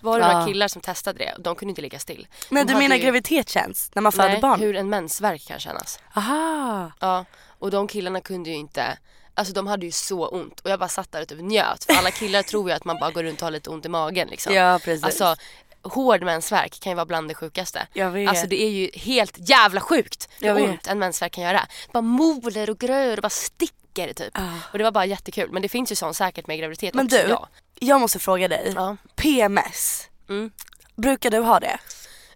Det 0.00 0.06
var 0.06 0.20
det 0.20 0.26
Ja. 0.26 0.32
några 0.32 0.46
killar 0.46 0.68
som 0.68 0.82
testade 0.82 1.18
det 1.18 1.32
och 1.36 1.42
de 1.42 1.54
kunde 1.56 1.70
inte 1.70 1.82
ligga 1.82 1.98
still. 1.98 2.26
Nej 2.48 2.64
De 2.64 2.72
du 2.72 2.78
menar 2.78 2.96
ju- 2.96 3.02
graviditet 3.02 3.48
känns 3.48 3.90
när 3.94 4.02
man 4.02 4.12
föder 4.12 4.28
Nej, 4.28 4.40
barn? 4.40 4.60
hur 4.60 4.76
en 4.76 4.88
mensvärk 4.88 5.46
kan 5.46 5.60
kännas. 5.60 5.98
Aha. 6.16 6.92
Ja, 7.00 7.24
och 7.58 7.70
de 7.70 7.88
killarna 7.88 8.20
kunde 8.20 8.50
ju 8.50 8.56
inte 8.56 8.98
Alltså 9.34 9.54
de 9.54 9.66
hade 9.66 9.86
ju 9.86 9.92
så 9.92 10.26
ont 10.28 10.60
och 10.60 10.70
jag 10.70 10.78
bara 10.78 10.88
satt 10.88 11.12
där 11.12 11.22
och 11.22 11.28
typ 11.28 11.40
njöt 11.40 11.84
för 11.84 11.92
alla 11.94 12.10
killar 12.10 12.42
tror 12.42 12.68
ju 12.70 12.76
att 12.76 12.84
man 12.84 12.98
bara 13.00 13.10
går 13.10 13.22
runt 13.22 13.42
och 13.42 13.46
har 13.46 13.50
lite 13.50 13.70
ont 13.70 13.86
i 13.86 13.88
magen 13.88 14.28
liksom. 14.28 14.54
Ja 14.54 14.80
precis. 14.84 15.04
Alltså 15.04 15.36
hård 15.82 16.22
mensvärk 16.22 16.80
kan 16.80 16.90
ju 16.92 16.96
vara 16.96 17.06
bland 17.06 17.28
det 17.28 17.34
sjukaste. 17.34 17.86
jag 17.92 18.10
vet. 18.10 18.28
Alltså 18.28 18.46
det 18.46 18.62
är 18.62 18.68
ju 18.70 18.90
helt 18.94 19.48
jävla 19.48 19.80
sjukt 19.80 20.28
hur 20.40 20.62
ont 20.70 20.86
en 20.86 20.98
mensvärk 20.98 21.32
kan 21.32 21.44
göra. 21.44 21.66
Bara 21.92 22.00
moler 22.00 22.70
och 22.70 22.78
grör 22.78 23.16
och 23.16 23.22
bara 23.22 23.30
sticker 23.30 24.12
typ. 24.12 24.38
Ah. 24.38 24.48
Och 24.72 24.78
det 24.78 24.84
var 24.84 24.90
bara 24.90 25.06
jättekul. 25.06 25.48
Men 25.52 25.62
det 25.62 25.68
finns 25.68 25.92
ju 25.92 25.96
sånt 25.96 26.16
säkert 26.16 26.46
med 26.46 26.58
graviditet 26.58 26.94
Men 26.94 27.06
också. 27.06 27.16
du, 27.18 27.28
Ja. 27.28 27.48
jag 27.78 28.00
måste 28.00 28.18
fråga 28.18 28.48
dig. 28.48 28.72
ja. 28.76 28.96
PMS, 29.16 30.08
Mm. 30.28 30.50
brukar 30.96 31.30
du 31.30 31.38
ha 31.38 31.60
det? 31.60 31.78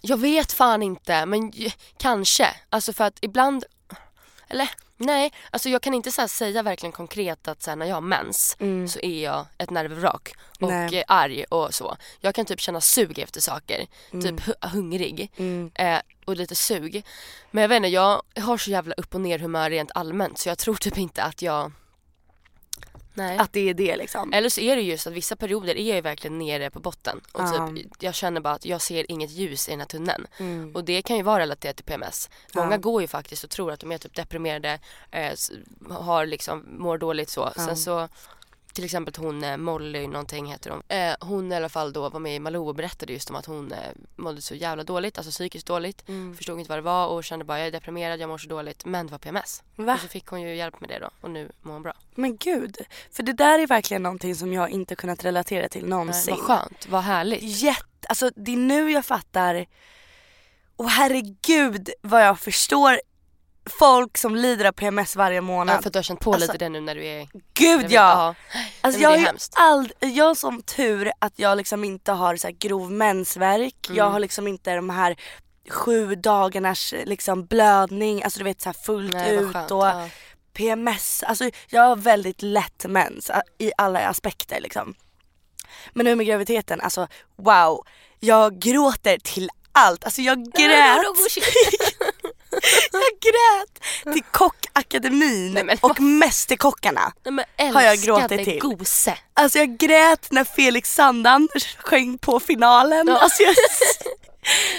Jag 0.00 0.16
vet 0.16 0.52
fan 0.52 0.82
inte 0.82 1.26
men 1.26 1.52
kanske. 1.98 2.48
Alltså 2.70 2.92
för 2.92 3.04
att 3.04 3.18
ibland 3.20 3.64
eller 4.48 4.68
nej, 4.96 5.32
alltså 5.50 5.68
jag 5.68 5.82
kan 5.82 5.94
inte 5.94 6.12
så 6.12 6.28
säga 6.28 6.62
verkligen 6.62 6.92
konkret 6.92 7.48
att 7.48 7.62
så 7.62 7.74
när 7.74 7.86
jag 7.86 7.94
har 7.96 8.00
mens 8.00 8.56
så 8.88 9.00
är 9.02 9.22
jag 9.24 9.46
ett 9.58 9.70
nervvrak 9.70 10.32
och 10.60 10.70
Mm. 10.72 10.86
Nej. 10.86 11.04
arg 11.08 11.44
och 11.44 11.74
så. 11.74 11.96
Jag 12.20 12.34
kan 12.34 12.44
typ 12.46 12.60
känna 12.60 12.80
sug 12.80 13.18
efter 13.18 13.40
saker, 13.40 13.86
typ 14.10 14.40
hu- 14.40 14.68
hungrig 14.68 15.30
Mm. 15.36 15.70
eh, 15.74 15.98
och 16.24 16.36
lite 16.36 16.54
sug. 16.54 17.04
Men 17.50 17.62
jag 17.62 17.68
vet 17.68 17.76
inte, 17.76 17.88
jag 17.88 18.22
har 18.40 18.58
så 18.58 18.70
jävla 18.70 18.94
upp 18.94 19.14
och 19.14 19.20
ner 19.20 19.38
humör 19.38 19.70
rent 19.70 19.90
allmänt 19.94 20.38
så 20.38 20.48
jag 20.48 20.58
tror 20.58 20.74
typ 20.74 20.98
inte 20.98 21.22
att 21.22 21.42
jag 21.42 21.72
Nej. 23.16 23.38
Att 23.38 23.52
det 23.52 23.68
är 23.70 23.74
det 23.74 23.96
liksom? 23.96 24.32
Eller 24.32 24.48
så 24.48 24.60
är 24.60 24.76
det 24.76 24.82
just 24.82 25.06
att 25.06 25.12
vissa 25.12 25.36
perioder 25.36 25.74
är 25.76 25.88
jag 25.88 25.94
ju 25.96 26.00
verkligen 26.00 26.38
nere 26.38 26.70
på 26.70 26.80
botten 26.80 27.20
och 27.32 27.40
Ja. 27.42 27.68
typ, 27.76 27.86
jag 28.00 28.14
känner 28.14 28.40
bara 28.40 28.54
att 28.54 28.64
jag 28.64 28.80
ser 28.80 29.10
inget 29.10 29.30
ljus 29.30 29.68
i 29.68 29.70
den 29.70 29.80
här 29.80 29.86
tunneln. 29.86 30.26
Mm. 30.38 30.74
Och 30.74 30.84
det 30.84 31.02
kan 31.02 31.16
ju 31.16 31.22
vara 31.22 31.38
relaterat 31.42 31.76
till 31.76 31.84
PMS. 31.84 32.30
Många 32.54 32.70
Ja. 32.70 32.76
går 32.76 33.02
ju 33.02 33.08
faktiskt 33.08 33.44
och 33.44 33.50
tror 33.50 33.72
att 33.72 33.80
de 33.80 33.92
är 33.92 33.98
typ 33.98 34.14
deprimerade, 34.14 34.78
eh, 35.10 35.32
har 35.90 36.26
liksom, 36.26 36.64
mår 36.78 36.98
dåligt 36.98 37.30
så. 37.30 37.52
Ja. 37.56 37.62
Sen 37.66 37.76
så 37.76 38.08
till 38.76 38.84
exempel 38.84 39.14
hon 39.18 39.44
eh, 39.44 39.56
Molly 39.56 40.06
någonting 40.06 40.46
heter 40.46 40.70
hon. 40.70 40.82
Eh, 40.88 41.14
hon 41.20 41.52
i 41.52 41.56
alla 41.56 41.68
fall 41.68 41.92
då 41.92 42.08
var 42.08 42.20
med 42.20 42.36
i 42.36 42.38
Malou 42.38 42.68
och 42.68 42.74
berättade 42.74 43.12
just 43.12 43.30
om 43.30 43.36
att 43.36 43.46
hon 43.46 43.72
eh, 43.72 43.78
mådde 44.16 44.42
så 44.42 44.54
jävla 44.54 44.84
dåligt, 44.84 45.18
alltså 45.18 45.30
psykiskt 45.30 45.66
dåligt. 45.66 46.08
Mm. 46.08 46.36
Förstod 46.36 46.58
inte 46.58 46.68
vad 46.68 46.78
det 46.78 46.82
var 46.82 47.06
och 47.06 47.24
kände 47.24 47.44
bara 47.44 47.58
jag 47.58 47.66
är 47.66 47.72
deprimerad, 47.72 48.20
jag 48.20 48.28
mår 48.28 48.38
så 48.38 48.48
dåligt. 48.48 48.84
Men 48.84 49.06
det 49.06 49.12
var 49.12 49.18
PMS. 49.18 49.62
Va? 49.76 49.94
Och 49.94 50.00
så 50.00 50.08
fick 50.08 50.26
hon 50.26 50.42
ju 50.42 50.56
hjälp 50.56 50.80
med 50.80 50.88
det 50.90 50.98
då 50.98 51.10
och 51.20 51.30
nu 51.30 51.52
mår 51.62 51.72
hon 51.72 51.82
bra. 51.82 51.92
Men 52.14 52.36
gud, 52.36 52.76
för 53.12 53.22
det 53.22 53.32
där 53.32 53.58
är 53.58 53.66
verkligen 53.66 54.02
någonting 54.02 54.34
som 54.34 54.52
jag 54.52 54.70
inte 54.70 54.94
kunnat 54.94 55.24
relatera 55.24 55.68
till 55.68 55.80
Nej, 55.82 55.90
någonsin. 55.90 56.34
vad 56.36 56.44
skönt, 56.44 56.86
vad 56.88 57.02
härligt. 57.02 57.42
Jätte, 57.42 58.08
alltså 58.08 58.30
det 58.36 58.52
är 58.52 58.56
nu 58.56 58.90
jag 58.90 59.04
fattar. 59.04 59.66
Och 60.76 60.90
herregud 60.90 61.90
vad 62.02 62.24
jag 62.24 62.38
förstår 62.38 63.00
folk 63.78 64.18
som 64.18 64.36
lider 64.36 64.64
av 64.64 64.72
PMS 64.72 65.16
varje 65.16 65.40
månad. 65.40 65.76
Ja, 65.76 65.82
för 65.82 65.88
att 65.88 65.92
du 65.92 65.98
har 65.98 66.02
känt 66.02 66.20
på 66.20 66.32
Alltså, 66.34 66.52
lite 66.52 66.64
det 66.64 66.68
nu 66.68 66.80
när 66.80 66.94
du 66.94 67.06
är 67.06 67.28
Gud 67.54 67.92
ja! 67.92 68.34
Alltså 68.80 69.00
jag 69.00 69.10
har 69.10 69.18
ald- 69.72 69.92
jag 70.00 70.24
har 70.24 70.34
som 70.34 70.62
tur 70.62 71.12
att 71.18 71.32
jag 71.36 71.56
liksom 71.58 71.84
inte 71.84 72.12
har 72.12 72.36
så 72.36 72.46
här 72.46 72.54
grov 72.54 72.90
mensvärk. 72.92 73.86
Mm. 73.88 73.96
Jag 73.98 74.10
har 74.10 74.20
liksom 74.20 74.48
inte 74.48 74.74
de 74.74 74.90
här 74.90 75.16
sju 75.70 76.14
dagarnas 76.14 76.94
liksom 77.04 77.46
blödning, 77.46 78.22
alltså 78.22 78.38
du 78.38 78.44
vet 78.44 78.60
så 78.60 78.68
här 78.68 78.76
fullt 78.84 79.12
Nej, 79.12 79.34
ut 79.36 79.52
skönt. 79.52 79.70
och 79.70 79.86
Ja. 79.86 80.08
PMS. 80.52 81.22
Alltså 81.22 81.50
jag 81.68 81.82
har 81.82 81.96
väldigt 81.96 82.42
lätt 82.42 82.84
mens 82.88 83.30
i 83.58 83.72
alla 83.76 84.00
aspekter 84.08 84.60
liksom. 84.60 84.94
Men 85.92 86.04
nu 86.04 86.14
med 86.14 86.26
graviditeten, 86.26 86.80
alltså 86.80 87.08
wow. 87.36 87.86
Jag 88.20 88.58
gråter 88.58 89.18
till 89.18 89.50
allt. 89.72 90.04
Alltså 90.04 90.20
jag 90.22 90.52
grät. 90.52 90.98
jag 92.92 93.02
grät 93.32 94.14
till 94.14 94.22
kockakademin 94.30 95.52
Nej, 95.54 95.64
men 95.64 95.78
och 95.80 96.00
Mästerkockarna. 96.00 97.12
Nej, 97.58 97.70
Har 97.72 97.82
jag 97.82 97.98
gråtit 97.98 98.44
till. 98.44 98.60
gose. 98.60 99.18
Alltså 99.34 99.58
jag 99.58 99.76
grät 99.78 100.26
när 100.30 100.44
Felix 100.44 100.94
Sandanders 100.94 101.76
sjöng 101.76 102.18
på 102.18 102.40
finalen. 102.40 103.06
Ja. 103.08 103.18
Alltså 103.18 103.42
jag, 103.42 103.54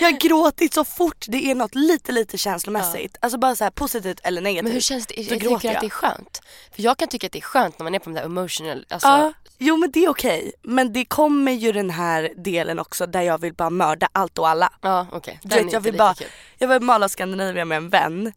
jag 0.01 0.11
har 0.11 0.17
gråtit 0.19 0.73
så 0.73 0.83
fort 0.83 1.25
det 1.27 1.51
är 1.51 1.55
något 1.55 1.75
lite 1.75 2.11
lite 2.11 2.37
känslomässigt. 2.37 3.17
Alltså 3.19 3.37
bara 3.37 3.55
så 3.55 3.63
här 3.63 3.71
positivt 3.71 4.19
eller 4.23 4.41
negativt. 4.41 4.63
Men 4.63 4.73
hur 4.73 4.81
känns 4.81 5.07
det? 5.07 5.15
Jag 5.21 5.29
tycker 5.39 5.55
att 5.55 5.63
jag. 5.63 5.81
det 5.81 5.85
är 5.85 5.89
skönt. 5.89 6.41
För 6.75 6.81
jag 6.83 6.97
kan 6.97 7.07
tycka 7.07 7.27
att 7.27 7.33
det 7.33 7.39
är 7.39 7.41
skönt 7.41 7.79
när 7.79 7.83
man 7.83 7.95
är 7.95 7.99
på 7.99 8.09
de 8.09 8.13
där 8.15 8.23
emotional, 8.25 8.85
alltså, 8.89 9.07
Ja, 9.07 9.33
jo 9.57 9.77
men 9.77 9.91
det 9.91 10.05
är 10.05 10.09
okej. 10.09 10.53
Men 10.63 10.93
det 10.93 11.05
kommer 11.05 11.51
ju 11.51 11.71
den 11.71 11.89
här 11.89 12.33
delen 12.37 12.79
också 12.79 13.05
där 13.07 13.21
jag 13.21 13.41
vill 13.41 13.53
bara 13.53 13.69
mörda 13.69 14.09
allt 14.11 14.37
och 14.37 14.47
alla. 14.49 14.73
ja 14.81 15.07
okej. 15.11 15.39
Du 15.43 15.49
Den 15.49 15.57
vet, 15.57 15.67
är 15.67 15.71
jag 15.73 15.79
inte 15.79 15.79
vill 15.79 15.93
lika 15.93 16.03
bara, 16.03 16.13
kul. 16.13 16.27
jag 16.57 16.83
Mall 16.83 17.03
of 17.03 17.11
Scandinavia 17.11 17.65
med 17.65 17.77
en 17.77 17.89
vän 17.89 18.33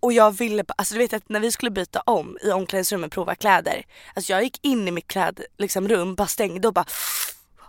och 0.00 0.12
jag 0.12 0.30
ville 0.30 0.64
bara, 0.64 0.74
alltså 0.78 0.94
du 0.94 0.98
vet 0.98 1.12
att 1.12 1.28
när 1.28 1.40
vi 1.40 1.52
skulle 1.52 1.70
byta 1.70 2.00
om 2.00 2.38
i 2.42 2.50
omklädningsrummet 2.50 3.12
prova 3.12 3.34
kläder. 3.34 3.84
Alltså 4.14 4.32
jag 4.32 4.42
gick 4.42 4.58
in 4.62 4.88
i 4.88 4.90
mitt 4.90 5.08
kläd, 5.08 5.40
liksom, 5.58 5.88
rum, 5.88 6.14
bara 6.14 6.28
stängde 6.28 6.68
och 6.68 6.74
bara 6.74 6.84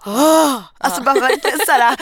Åh! 0.05 0.59
Alltså 0.77 1.01
bara 1.03 1.19
verkligen 1.19 1.59
såhär 1.65 1.95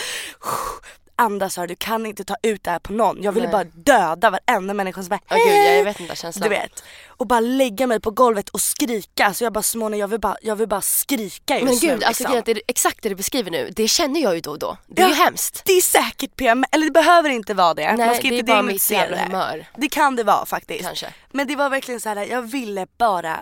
Andas 1.16 1.58
här, 1.58 1.68
du 1.68 1.76
kan 1.76 2.06
inte 2.06 2.24
ta 2.24 2.36
ut 2.44 2.64
det 2.64 2.72
här 2.72 2.80
på 2.80 2.94
någon. 2.94 3.24
Jag 3.24 3.32
ville 3.32 3.48
bara 3.48 3.64
döda 3.64 4.30
varenda 4.30 4.74
människa 4.74 5.02
som 5.04 5.10
bara 5.10 5.20
Åh 5.32 5.38
gud, 5.38 5.48
jag 5.48 5.54
"Hej!" 5.64 5.84
vet 5.84 6.00
inte 6.00 6.16
känslan. 6.16 6.44
Du 6.44 6.50
vet. 6.50 6.84
Och 7.08 7.28
bara 7.28 7.40
lägga 7.40 7.88
mig 7.88 8.00
på 8.00 8.12
golvet 8.12 8.50
och 8.50 8.62
skrika. 8.62 9.34
Så 9.34 9.44
jag 9.44 9.54
bara 9.54 9.62
Simone 9.64 9.98
jag 9.98 10.08
vill 10.08 10.20
bara, 10.20 10.36
jag 10.42 10.56
vill 10.56 10.68
bara 10.68 10.82
skrika 10.82 11.60
just 11.60 11.64
Men 11.66 11.74
nu. 11.74 11.80
gud, 11.96 12.04
alltså 12.04 12.24
liksom. 12.24 12.36
är 12.36 12.40
att 12.40 12.46
det, 12.46 12.62
exakt 12.68 13.04
det 13.04 13.10
du 13.10 13.16
beskriver 13.16 13.52
nu, 13.52 13.70
det 13.76 13.88
känner 13.88 14.22
jag 14.22 14.36
ju 14.36 14.42
då 14.42 14.52
och 14.52 14.60
då. 14.60 14.78
Det 14.88 15.02
är 15.02 15.06
Ja. 15.06 15.10
ju 15.10 15.16
hemskt. 15.24 15.62
Det 15.66 15.74
är 15.74 15.82
säkert 15.82 16.36
PM, 16.36 16.66
eller 16.72 16.86
det 16.86 16.92
behöver 16.92 17.30
inte 17.30 17.54
vara 17.54 17.74
det. 17.74 17.94
Nej, 17.94 18.06
Man 18.08 18.16
ska 18.16 18.22
det 18.22 18.36
är 18.36 18.40
inte 18.40 18.52
bara 18.52 18.62
mitt 18.62 18.92
jävla 18.92 19.18
det. 19.18 19.24
humör. 19.24 19.66
Det 19.78 19.88
kan 19.90 20.16
det 20.16 20.24
vara 20.24 20.46
faktiskt. 20.46 20.84
Kanske. 20.84 21.14
Men 21.32 21.48
det 21.48 21.56
var 21.56 21.70
verkligen 21.70 22.02
så 22.02 22.10
här, 22.10 22.16
jag 22.26 22.42
ville 22.42 22.88
bara 22.98 23.40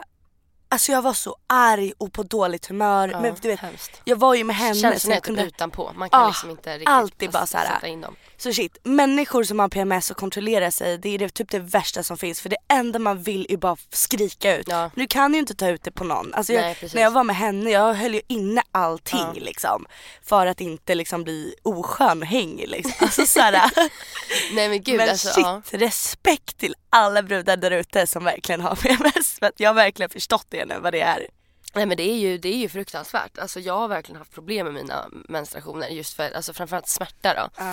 Alltså 0.72 0.92
jag 0.92 1.02
var 1.02 1.14
så 1.14 1.36
arg 1.48 1.94
och 1.98 2.14
på 2.14 2.24
dåligt 2.24 2.66
humör. 2.68 3.10
Ja, 3.12 3.22
men 3.22 3.36
du 3.42 3.48
vet, 3.48 3.60
hemskt. 3.60 4.02
jag 4.04 4.16
var 4.16 4.36
ju 4.36 4.44
med 4.44 4.56
henne 4.56 4.76
så 4.76 4.82
Känslorna 4.82 5.16
är 5.16 5.20
typ 5.20 5.26
kunde... 5.26 5.44
utanpå. 5.44 5.92
Man 5.96 6.10
kan 6.10 6.22
Ah, 6.24 6.28
liksom 6.28 6.50
inte 6.50 6.74
riktigt 6.74 6.90
alltid 6.90 7.32
bara 7.32 7.40
fast- 7.40 7.52
så 7.52 7.58
här. 7.58 7.74
sätta 7.76 7.88
in 7.88 8.02
dem. 8.02 8.16
Så 8.42 8.54
shit, 8.54 8.78
människor 8.84 9.44
som 9.44 9.60
har 9.60 9.70
PMS 9.70 10.12
och 10.12 10.18
kontrollerar 10.18 10.72
sig 10.72 10.98
det 10.98 11.10
är 11.10 11.18
det 11.18 11.30
typ 11.30 11.50
det 11.52 11.60
värsta 11.60 12.04
som 12.04 12.18
finns 12.18 12.42
för 12.42 12.50
det 12.50 12.58
enda 12.68 13.00
man 13.00 13.24
vill 13.24 13.46
är 13.50 13.58
bara 13.58 13.78
skrika 13.90 14.58
ut. 14.58 14.68
Ja. 14.70 14.92
Du 14.96 15.08
kan 15.08 15.34
ju 15.34 15.40
inte 15.40 15.56
ta 15.56 15.70
ut 15.70 15.84
det 15.84 15.92
på 15.92 16.04
någon. 16.04 16.34
Alltså 16.34 16.54
jag, 16.54 16.62
Nej, 16.62 16.90
när 16.94 17.02
jag 17.02 17.12
var 17.12 17.24
med 17.24 17.36
henne, 17.36 17.70
jag 17.70 17.94
höll 17.94 18.14
ju 18.14 18.22
inne 18.28 18.62
allting 18.72 19.20
Ja. 19.20 19.34
liksom. 19.36 19.86
För 20.24 20.48
att 20.48 20.62
inte 20.62 20.96
liksom 20.96 21.24
bli 21.24 21.56
oskön 21.64 22.22
och 22.22 22.28
hängig 22.28 22.68
liksom. 22.70 22.94
Alltså 23.00 23.26
såhär, 23.26 23.52
Nej 24.54 24.70
men 24.70 24.84
gud 24.84 24.98
men 24.98 25.10
alltså 25.10 25.28
shit, 25.28 25.46
ja. 25.46 25.62
respekt 25.72 26.58
till 26.58 26.76
alla 26.90 27.24
brudar 27.24 27.58
där 27.58 27.72
ute 27.72 28.08
som 28.08 28.24
verkligen 28.24 28.62
har 28.62 28.76
PMS. 28.76 29.40
För 29.40 29.46
att 29.46 29.60
jag 29.60 29.70
har 29.70 29.76
verkligen 29.76 30.10
förstått 30.10 30.46
det 30.50 30.66
nu 30.66 30.76
vad 30.82 30.94
det 30.94 31.02
är. 31.02 31.28
Nej 31.74 31.86
men 31.86 31.98
det 31.98 32.04
är 32.04 32.18
ju, 32.18 32.38
det 32.38 32.50
är 32.50 32.58
ju 32.58 32.70
fruktansvärt. 32.70 33.38
Alltså 33.38 33.60
jag 33.60 33.74
har 33.78 33.88
verkligen 33.88 34.18
haft 34.20 34.32
problem 34.34 34.66
med 34.66 34.74
mina 34.74 35.10
menstruationer 35.30 35.88
just 35.88 36.14
för, 36.14 36.32
alltså 36.32 36.54
framförallt 36.54 36.88
smärta 36.88 37.34
då. 37.34 37.64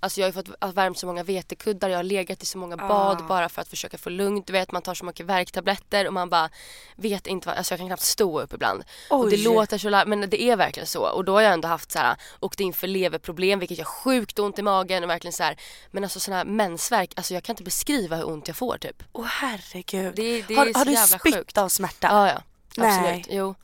Alltså 0.00 0.20
jag 0.20 0.24
har 0.26 0.28
ju 0.28 0.32
fått 0.32 0.74
värmt 0.76 0.98
så 0.98 1.06
många 1.06 1.22
vetekuddar, 1.22 1.88
jag 1.88 1.98
har 1.98 2.02
legat 2.02 2.42
i 2.42 2.46
så 2.46 2.58
många 2.58 2.76
bad 2.76 3.26
bara 3.26 3.48
för 3.48 3.62
att 3.62 3.68
försöka 3.68 3.98
få 3.98 4.10
lugnt. 4.10 4.46
Du 4.46 4.52
vet 4.52 4.72
man 4.72 4.82
tar 4.82 4.94
så 4.94 5.04
mycket 5.04 5.26
värktabletter 5.26 6.06
och 6.06 6.12
man 6.12 6.30
bara 6.30 6.50
vet 6.96 7.26
inte 7.26 7.48
vad, 7.48 7.56
alltså 7.56 7.72
jag 7.74 7.78
kan 7.78 7.86
knappt 7.86 8.02
stå 8.02 8.40
upp 8.40 8.52
ibland. 8.52 8.84
Och 9.10 9.30
det 9.30 9.36
Oj. 9.36 9.42
låter 9.42 9.78
så 9.78 10.02
men 10.06 10.30
det 10.30 10.42
är 10.42 10.56
verkligen 10.56 10.86
så. 10.86 11.06
Och 11.06 11.24
då 11.24 11.32
har 11.32 11.40
jag 11.40 11.52
ändå 11.52 11.68
haft 11.68 11.92
så 11.92 11.98
här, 11.98 12.16
åkt 12.40 12.60
in 12.60 12.72
för 12.72 12.86
leverproblem 12.86 13.58
vilket 13.58 13.78
gör 13.78 13.84
sjukt 13.84 14.38
ont 14.38 14.58
i 14.58 14.62
magen 14.62 15.04
och 15.04 15.10
verkligen 15.10 15.32
så 15.32 15.42
här. 15.42 15.56
Men 15.90 16.04
alltså 16.04 16.20
sådana 16.20 16.38
här 16.38 16.44
mensvärk, 16.44 17.12
alltså 17.16 17.34
jag 17.34 17.42
kan 17.42 17.52
inte 17.52 17.62
beskriva 17.62 18.16
hur 18.16 18.28
ont 18.28 18.48
jag 18.48 18.56
får 18.56 18.78
typ. 18.78 19.02
Åh 19.12 19.24
herregud. 19.24 20.14
Det- 20.16 20.42
det 20.42 20.54
är 20.54 20.58
har 20.58 20.74
har 20.74 20.84
du 20.84 20.96
spytt 20.96 21.58
av 21.58 21.68
smärta? 21.68 22.08
Ja, 22.10 22.28
ja. 22.28 22.42
Nej. 22.76 22.98
Absolut. 22.98 23.26
Jo. 23.30 23.54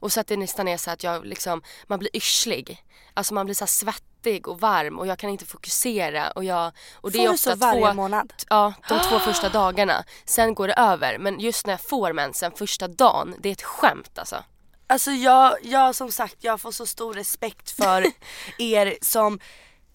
Och 0.00 0.12
så 0.12 0.20
att 0.20 0.26
det 0.26 0.36
nästan 0.36 0.68
är 0.68 0.76
så 0.76 0.90
att 0.90 1.02
jag 1.02 1.26
liksom, 1.26 1.62
man 1.86 1.98
blir 1.98 2.16
yrslig. 2.16 2.84
Alltså 3.14 3.34
man 3.34 3.46
blir 3.46 3.54
så 3.54 3.66
svettig 3.66 4.48
och 4.48 4.60
varm 4.60 4.98
och 4.98 5.06
jag 5.06 5.18
kan 5.18 5.30
inte 5.30 5.46
fokusera 5.46 6.30
och 6.30 6.44
jag... 6.44 6.72
Och 6.94 7.10
det 7.10 7.18
Får 7.18 7.24
är 7.24 7.28
du 7.28 7.34
ofta 7.34 7.50
så 7.50 7.56
varje 7.56 7.86
två, 7.86 7.94
månad? 7.94 8.32
Ja, 8.48 8.72
de 8.88 9.00
två 9.00 9.18
första 9.18 9.48
dagarna. 9.52 10.04
Sen 10.24 10.54
går 10.54 10.68
det 10.68 10.74
över. 10.74 11.18
Men 11.18 11.40
just 11.40 11.66
när 11.66 11.72
jag 11.72 11.80
får 11.80 12.12
mensen 12.12 12.52
första 12.52 12.88
dagen, 12.88 13.34
det 13.38 13.48
är 13.48 13.52
ett 13.52 13.62
skämt 13.62 14.18
alltså. 14.18 14.44
Alltså 14.86 15.10
jag, 15.10 15.56
jag 15.62 15.94
som 15.94 16.12
sagt, 16.12 16.36
jag 16.40 16.60
får 16.60 16.72
så 16.72 16.86
stor 16.86 17.14
respekt 17.14 17.70
för 17.70 18.06
er 18.58 18.98
som 19.02 19.38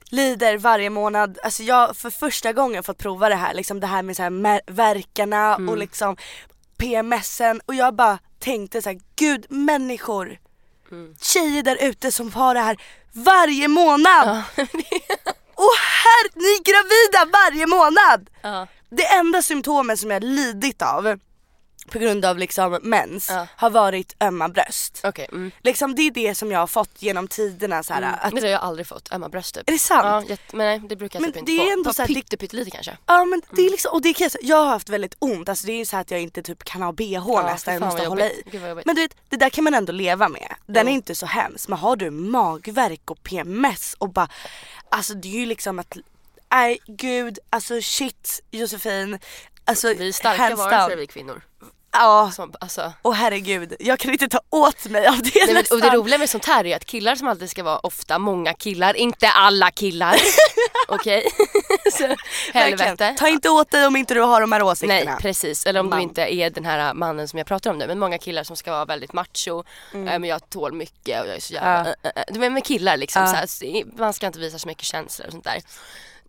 lider 0.09 0.57
varje 0.57 0.89
månad. 0.89 1.39
Alltså 1.43 1.63
jag 1.63 1.97
för 1.97 2.09
första 2.09 2.53
gången 2.53 2.83
fått 2.83 2.97
prova 2.97 3.29
det 3.29 3.35
här, 3.35 3.53
liksom 3.53 3.79
det 3.79 3.87
här 3.87 4.03
med 4.03 4.15
så 4.15 4.23
här 4.23 4.61
verkarna 4.71 5.55
Mm. 5.55 5.69
och 5.69 5.77
liksom 5.77 6.17
PMSen 6.77 7.61
och 7.65 7.75
jag 7.75 7.95
bara 7.95 8.19
tänkte 8.43 8.81
så 8.81 8.89
här, 8.89 8.99
gud 9.15 9.45
människor, 9.49 10.37
Mm. 10.91 11.15
tjejer 11.21 11.63
där 11.63 11.77
ute 11.83 12.11
som 12.11 12.31
har 12.33 12.53
det 12.53 12.59
här 12.61 12.77
varje 13.13 13.67
månad. 13.67 14.43
och 15.55 15.73
här, 16.03 16.29
ni 16.35 16.45
är 16.45 16.63
gravida 16.63 17.31
varje 17.31 17.67
månad! 17.67 18.29
Ja. 18.41 18.67
Det 18.89 19.05
enda 19.07 19.41
symptomen 19.41 19.97
som 19.97 20.11
jag 20.11 20.23
lidit 20.23 20.81
av 20.81 21.19
på 21.91 21.99
grund 21.99 22.25
av 22.25 22.37
liksom 22.37 22.79
mens 22.81 23.29
Ja. 23.29 23.47
har 23.55 23.69
varit 23.69 24.15
ömma 24.23 24.49
bröst. 24.49 25.01
Okej. 25.03 25.27
mm. 25.31 25.51
Liksom 25.61 25.95
det 25.95 26.01
är 26.01 26.11
det 26.11 26.35
som 26.35 26.51
jag 26.51 26.59
har 26.59 26.67
fått 26.67 27.01
genom 27.01 27.27
tiderna 27.27 27.83
så 27.83 27.93
här, 27.93 28.01
att, 28.01 28.33
Men 28.33 28.41
det 28.41 28.47
har 28.47 28.51
jag 28.51 28.61
aldrig 28.61 28.87
fått, 28.87 29.11
ömma 29.13 29.29
bröst 29.29 29.55
typ. 29.55 29.69
Är 29.69 29.73
det 29.73 29.79
sant? 29.79 30.29
Ja, 30.29 30.37
men 30.51 30.57
nej 30.67 30.89
det 30.89 30.95
brukar 30.95 31.19
jag 31.19 31.21
Men 31.21 31.31
typ 31.31 31.39
inte 31.39 31.51
det 31.51 31.57
är 31.57 31.65
få. 31.67 31.73
ändå 31.73 31.93
så 31.93 32.01
här, 32.01 32.07
pytte, 32.07 32.37
pyttelite 32.37 32.71
kanske. 32.71 32.97
Ja 33.05 33.25
men 33.25 33.41
det 33.51 33.61
är 33.61 33.69
liksom, 33.69 33.91
och 33.93 34.01
det 34.01 34.13
kan 34.13 34.29
jag 34.41 34.53
jag 34.53 34.57
har 34.57 34.65
haft 34.69 34.89
väldigt 34.89 35.15
ont, 35.19 35.49
alltså 35.49 35.65
det 35.67 35.73
är 35.73 35.77
ju 35.77 35.85
så 35.85 35.97
att 35.97 36.11
jag 36.11 36.21
inte 36.21 36.41
typ 36.43 36.63
kan 36.63 36.81
ha 36.81 36.91
bh 36.91 37.03
Ja, 37.13 37.41
nästan, 37.41 37.73
jag 37.73 37.83
måste 37.83 38.05
hålla 38.07 38.25
i. 38.29 38.43
Men 38.85 38.95
du 38.95 39.01
vet, 39.01 39.15
det 39.29 39.37
där 39.37 39.49
kan 39.49 39.63
man 39.63 39.73
ändå 39.73 39.91
leva 39.91 40.29
med. 40.29 40.53
Den 40.65 40.85
Jo. 40.87 40.91
är 40.91 40.95
inte 40.95 41.15
så 41.15 41.25
hemskt. 41.25 41.67
Men 41.67 41.77
har 41.79 41.95
du 41.95 42.11
magverk 42.11 43.11
och 43.11 43.23
PMS 43.23 43.95
och 43.97 44.09
bara, 44.09 44.27
alltså 44.89 45.13
det 45.13 45.27
är 45.27 45.39
ju 45.39 45.45
liksom 45.45 45.79
att, 45.79 45.97
nej 46.51 46.79
gud, 46.87 47.39
alltså 47.49 47.81
shit 47.81 48.43
Josefin. 48.51 49.19
Alltså 49.65 49.87
Vi 49.93 50.07
är 50.07 50.11
starka 50.11 50.55
varelser 50.55 50.97
vi 50.97 51.07
kvinnor. 51.07 51.41
Ja, 51.93 52.31
Som, 52.33 52.53
alltså, 52.59 52.93
och 53.01 53.15
herregud, 53.15 53.75
jag 53.79 53.99
kan 53.99 54.11
inte 54.11 54.27
ta 54.27 54.39
åt 54.49 54.85
mig 54.85 55.07
av 55.07 55.17
det 55.17 55.45
Nej, 55.45 55.53
men, 55.53 55.63
och 55.71 55.81
det 55.81 55.89
roliga 55.97 56.17
med 56.17 56.29
sånt 56.29 56.45
här 56.45 56.65
är 56.65 56.75
att 56.75 56.85
killar 56.85 57.15
som 57.15 57.27
alltid 57.27 57.49
ska 57.49 57.63
vara 57.63 57.77
ofta 57.77 58.19
många 58.19 58.53
killar, 58.53 58.93
inte 58.93 59.29
alla 59.29 59.71
killar. 59.71 60.15
Okej? 60.87 61.27
Helvete. 62.53 63.15
Ta 63.19 63.27
inte 63.27 63.49
åt 63.49 63.71
dig 63.71 63.85
om 63.85 63.95
inte 63.95 64.13
du 64.13 64.21
har 64.21 64.41
de 64.41 64.51
här 64.51 64.61
åsikterna. 64.61 65.11
Nej 65.11 65.21
precis, 65.21 65.65
eller 65.65 65.79
om 65.79 65.89
Man. 65.89 65.97
du 65.97 66.03
inte 66.03 66.21
är 66.21 66.49
den 66.49 66.65
här 66.65 66.93
mannen 66.93 67.27
som 67.27 67.37
jag 67.37 67.47
pratar 67.47 67.71
om 67.71 67.77
nu. 67.77 67.87
Men 67.87 67.99
många 67.99 68.17
killar 68.17 68.43
som 68.43 68.55
ska 68.55 68.71
vara 68.71 68.85
väldigt 68.85 69.13
macho, 69.13 69.63
eh, 69.93 69.99
men 69.99 70.23
jag 70.23 70.49
tål 70.49 70.73
mycket 70.73 71.21
och 71.21 71.27
jag 71.27 71.35
är 71.35 71.39
så 71.39 71.53
jävla... 71.53 71.79
Mm. 71.79 71.93
Ja. 72.01 72.09
äh, 72.15 72.23
äh, 72.23 72.23
äh. 72.27 72.39
Men 72.39 72.53
med 72.53 72.65
killar 72.65 72.97
liksom, 72.97 73.21
Ja. 73.21 73.47
så 73.47 73.65
här, 73.65 73.97
man 73.97 74.13
ska 74.13 74.27
inte 74.27 74.39
visa 74.39 74.59
så 74.59 74.67
mycket 74.67 74.83
känslor 74.83 75.27
och 75.27 75.31
sånt 75.31 75.43
där. 75.43 75.61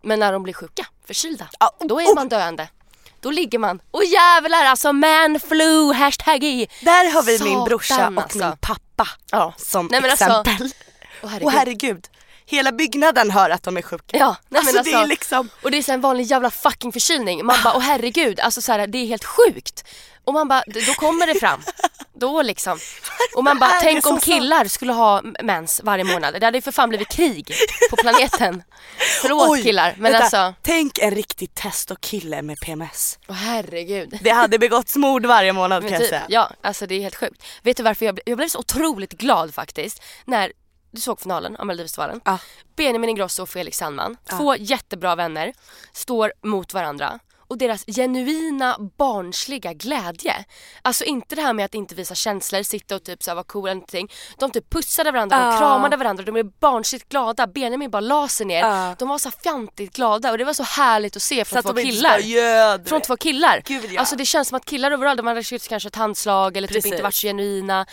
Men 0.01 0.19
när 0.19 0.33
de 0.33 0.43
blir 0.43 0.53
sjuka, 0.53 0.85
förkylda, 1.07 1.47
oh, 1.59 1.87
då 1.87 2.01
är 2.01 2.05
oh. 2.05 2.15
man 2.15 2.29
döende. 2.29 2.67
Då 3.25 3.31
ligger 3.31 3.59
man, 3.59 3.79
och 3.91 4.03
jävlar 4.03 4.65
alltså 4.65 4.93
man 4.93 5.39
flu, 5.49 5.93
hashtag 5.93 6.43
i. 6.43 6.67
Där 6.81 7.11
har 7.13 7.23
vi 7.23 7.31
min 7.31 7.39
Satan, 7.53 7.65
brorsa 7.65 8.07
och 8.09 8.21
alltså. 8.21 8.37
min 8.37 8.57
pappa 8.61 9.07
Ja. 9.31 9.53
som 9.57 9.87
Nej, 9.91 10.01
men 10.01 10.11
alltså, 10.11 10.25
exempel. 10.25 10.69
Åh 11.23 11.29
herregud. 11.29 11.45
Och 11.45 11.51
herregud, 11.51 12.07
hela 12.45 12.71
byggnaden 12.71 13.31
hör 13.31 13.49
att 13.49 13.63
de 13.63 13.77
är 13.77 13.81
sjuka. 13.81 14.17
Ja, 14.17 14.35
nej, 14.49 14.59
alltså, 14.59 14.75
men 14.75 14.83
det 14.83 14.91
är 14.91 14.95
alltså- 14.95 15.09
liksom, 15.09 15.49
Och 15.63 15.71
det 15.71 15.77
är 15.77 15.81
så 15.81 15.91
en 15.91 16.01
vanlig 16.01 16.23
jävla 16.25 16.49
fucking 16.51 16.91
förkylning. 16.91 17.45
Man 17.45 17.55
bara, 17.63 17.73
åh 17.75 17.81
herregud, 17.81 18.39
alltså 18.39 18.61
så 18.61 18.71
här, 18.71 18.87
det 18.87 18.97
är 18.97 19.05
helt 19.05 19.25
sjukt. 19.25 19.83
Och 20.23 20.33
man 20.33 20.47
bara, 20.47 20.63
då 20.87 20.93
kommer 20.93 21.27
det 21.27 21.39
fram. 21.39 21.61
Då 22.13 22.41
liksom. 22.41 22.79
Och 23.35 23.43
man 23.43 23.59
bara, 23.59 23.71
tänk 23.81 24.05
om 24.07 24.19
killar 24.19 24.65
skulle 24.65 24.93
ha 24.93 25.21
mens 25.43 25.81
varje 25.83 26.03
månad. 26.03 26.33
Det 26.39 26.45
hade 26.45 26.57
ju 26.57 26.61
för 26.61 26.71
fan 26.71 26.89
blivit 26.89 27.07
krig 27.07 27.51
på 27.89 27.95
planeten. 27.95 28.63
Förlåt 29.21 29.49
oj, 29.49 29.63
killar, 29.63 29.93
men 29.97 30.11
vänta, 30.11 30.23
alltså, 30.23 30.53
tänk 30.61 30.99
en 30.99 31.11
riktig 31.15 31.53
testokille 31.55 32.41
med 32.41 32.59
PMS. 32.59 33.19
åh 33.27 33.35
herregud. 33.35 34.19
Det 34.21 34.29
hade 34.29 34.59
begåtts 34.59 34.95
mord 34.95 35.25
varje 35.25 35.53
månad 35.53 35.83
Men 35.83 35.91
kan 35.91 35.93
jag 35.93 36.01
typ, 36.01 36.09
säga. 36.09 36.25
ja, 36.29 36.51
alltså 36.61 36.87
det 36.87 36.95
är 36.95 36.99
helt 37.01 37.15
sjukt. 37.15 37.43
Vet 37.63 37.77
du 37.77 37.83
varför 37.83 38.05
jag, 38.05 38.19
jag 38.25 38.37
blev 38.37 38.47
så 38.47 38.59
otroligt 38.59 39.13
glad 39.13 39.53
faktiskt 39.53 40.03
när 40.25 40.51
du 40.95 41.01
såg 41.01 41.19
finalen 41.21 41.55
av 41.55 41.65
Melodifestivalen. 41.65 42.21
Ja. 42.25 42.37
Benjamin 42.75 43.09
Ingrosso 43.09 43.41
och 43.43 43.49
Felix 43.49 43.77
Sandman, 43.77 44.17
två 44.29 44.55
jättebra 44.55 45.15
vänner, 45.15 45.53
står 45.93 46.33
mot 46.43 46.73
varandra. 46.73 47.19
Och 47.47 47.57
deras 47.57 47.85
genuina 47.85 48.77
barnsliga 48.97 49.73
glädje. 49.73 50.45
Alltså 50.81 51.03
inte 51.03 51.35
det 51.35 51.41
här 51.41 51.53
med 51.53 51.65
att 51.65 51.73
inte 51.75 51.95
visa 51.95 52.15
känslor, 52.15 52.63
sitta 52.63 52.95
och 52.95 53.03
typ 53.03 53.23
så 53.23 53.31
här 53.31 53.35
vara 53.35 53.43
cool 53.43 53.67
eller 53.67 53.75
någonting. 53.75 54.11
De 54.37 54.51
typ 54.51 54.69
pussade 54.69 55.11
varandra, 55.11 55.37
de 55.39 55.45
Ja. 55.53 55.57
kramade 55.59 55.97
varandra, 55.97 56.23
de 56.23 56.31
blev 56.31 56.51
barnsligt 56.59 57.09
glada. 57.09 57.47
Benjamin 57.47 57.91
bara 57.91 57.99
la 57.99 58.27
sig 58.27 58.45
ner. 58.45 58.59
Ja. 58.59 58.95
De 58.99 59.09
var 59.09 59.17
så 59.17 59.31
fjantigt 59.31 59.95
glada 59.95 60.31
och 60.31 60.37
det 60.37 60.43
var 60.43 60.53
så 60.53 60.63
härligt 60.63 61.15
att 61.15 61.21
se 61.21 61.45
Så 61.45 61.49
från 61.49 61.59
att 61.59 61.65
två 61.65 61.73
de 61.73 61.81
inte 61.81 61.95
killar. 61.95 62.19
göd. 62.19 62.87
Från 62.89 63.01
två 63.01 63.17
killar. 63.17 63.61
Gud, 63.65 63.91
ja. 63.91 63.99
Alltså 63.99 64.15
det 64.15 64.25
känns 64.25 64.47
som 64.47 64.55
att 64.55 64.65
killar 64.65 64.91
överallt, 64.91 65.17
de 65.17 65.27
hade 65.27 65.43
kanske 65.43 65.87
ett 65.87 65.95
handslag 65.95 66.57
eller 66.57 66.67
typ 66.67 66.75
Precis. 66.77 66.91
inte 66.91 67.03
varit 67.03 67.15
så 67.15 67.27
genuina. 67.27 67.85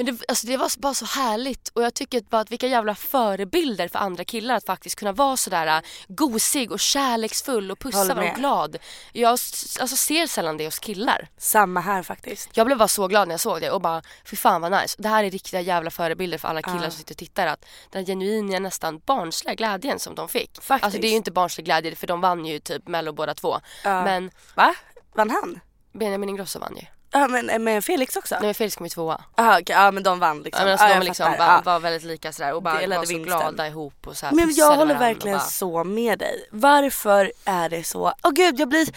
Men 0.00 0.06
det, 0.06 0.24
alltså 0.28 0.46
det 0.46 0.56
var 0.56 0.80
bara 0.80 0.94
så 0.94 1.04
härligt 1.04 1.68
och 1.68 1.82
jag 1.82 1.94
tycker 1.94 2.20
bara 2.20 2.40
att 2.40 2.50
vilka 2.50 2.66
jävla 2.66 2.94
förebilder 2.94 3.88
för 3.88 3.98
andra 3.98 4.24
killar 4.24 4.54
att 4.54 4.64
faktiskt 4.64 4.98
kunna 4.98 5.12
vara 5.12 5.36
sådär 5.36 5.66
äh, 5.66 5.80
gosig 6.08 6.72
och 6.72 6.80
kärleksfull 6.80 7.70
och 7.70 7.78
pussa 7.78 7.98
varandra 7.98 8.30
och 8.30 8.36
glad. 8.36 8.76
Jag 9.12 9.30
alltså, 9.30 9.96
ser 9.96 10.26
sällan 10.26 10.56
det 10.56 10.64
hos 10.64 10.78
killar. 10.78 11.28
Samma 11.38 11.80
här 11.80 12.02
faktiskt. 12.02 12.56
Jag 12.56 12.66
blev 12.66 12.78
bara 12.78 12.88
så 12.88 13.06
glad 13.06 13.28
när 13.28 13.32
jag 13.32 13.40
såg 13.40 13.60
det 13.60 13.70
och 13.70 13.80
bara 13.80 14.02
fy 14.24 14.36
fan 14.36 14.60
vad 14.60 14.72
nice. 14.72 14.96
Det 14.98 15.08
här 15.08 15.24
är 15.24 15.30
riktiga 15.30 15.60
jävla 15.60 15.90
förebilder 15.90 16.38
för 16.38 16.48
alla 16.48 16.62
killar 16.62 16.90
som 16.90 16.92
sitter 16.92 17.14
och 17.14 17.18
tittar. 17.18 17.46
Att 17.46 17.64
den 17.90 18.06
genuina 18.06 18.58
nästan 18.58 18.98
barnsliga 18.98 19.54
glädjen 19.54 19.98
som 19.98 20.14
de 20.14 20.28
fick. 20.28 20.62
Faktiskt. 20.62 20.84
Alltså 20.84 21.00
det 21.00 21.06
är 21.06 21.10
ju 21.10 21.16
inte 21.16 21.32
barnslig 21.32 21.64
glädje 21.64 21.94
för 21.94 22.06
de 22.06 22.20
vann 22.20 22.46
ju 22.46 22.58
typ 22.58 22.88
mello 22.88 23.12
båda 23.12 23.34
två. 23.34 23.60
Ja. 23.84 24.04
Men 24.04 24.30
Va? 24.54 24.74
Vann 25.14 25.30
han? 25.30 25.60
Benjamin 25.92 26.28
Ingrosso 26.28 26.58
vann 26.58 26.76
ju. 26.76 26.99
Ja 27.12 27.28
men 27.28 27.64
med 27.64 27.84
Felix 27.84 28.16
också? 28.16 28.34
Nej 28.34 28.44
men 28.46 28.54
Felix 28.54 28.76
kom 28.76 28.86
ju 28.86 28.90
tvåa. 28.90 29.24
Aha, 29.36 29.58
okej, 29.60 29.76
ja 29.76 29.90
men 29.90 30.02
de 30.02 30.18
vann 30.18 30.42
liksom. 30.42 30.60
Ja, 30.60 30.64
men 30.64 30.72
alltså, 30.72 30.86
ja, 30.86 31.00
de 31.00 31.04
liksom 31.06 31.32
var, 31.38 31.62
var 31.62 31.80
väldigt 31.80 32.02
lika 32.02 32.32
sådär 32.32 32.54
och 32.54 32.62
bara 32.62 32.80
Delade 32.80 32.98
var 32.98 33.04
så 33.04 33.12
vinsten. 33.12 33.38
glada 33.38 33.68
ihop 33.68 34.06
och 34.06 34.16
så 34.16 34.26
här 34.26 34.32
Men 34.34 34.54
jag 34.54 34.76
håller 34.76 34.98
verkligen 34.98 35.38
bara, 35.38 35.46
så 35.46 35.84
med 35.84 36.18
dig. 36.18 36.48
Varför 36.50 37.32
är 37.44 37.68
det 37.68 37.84
så? 37.84 38.12
Åh 38.22 38.30
gud 38.30 38.60
jag 38.60 38.68
blir, 38.68 38.88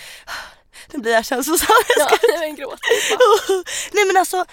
nu 0.91 0.99
blir 0.99 1.13
jag 1.13 1.25
känslosam. 1.25 1.67
Ja, 1.97 2.07
nej, 2.29 2.39
men 2.39 2.55
gråt. 2.55 2.79
Nej 3.93 4.05
men 4.05 4.17
alltså, 4.17 4.45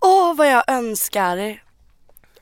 åh 0.00 0.34
vad 0.34 0.48
jag 0.48 0.64
önskar 0.68 1.60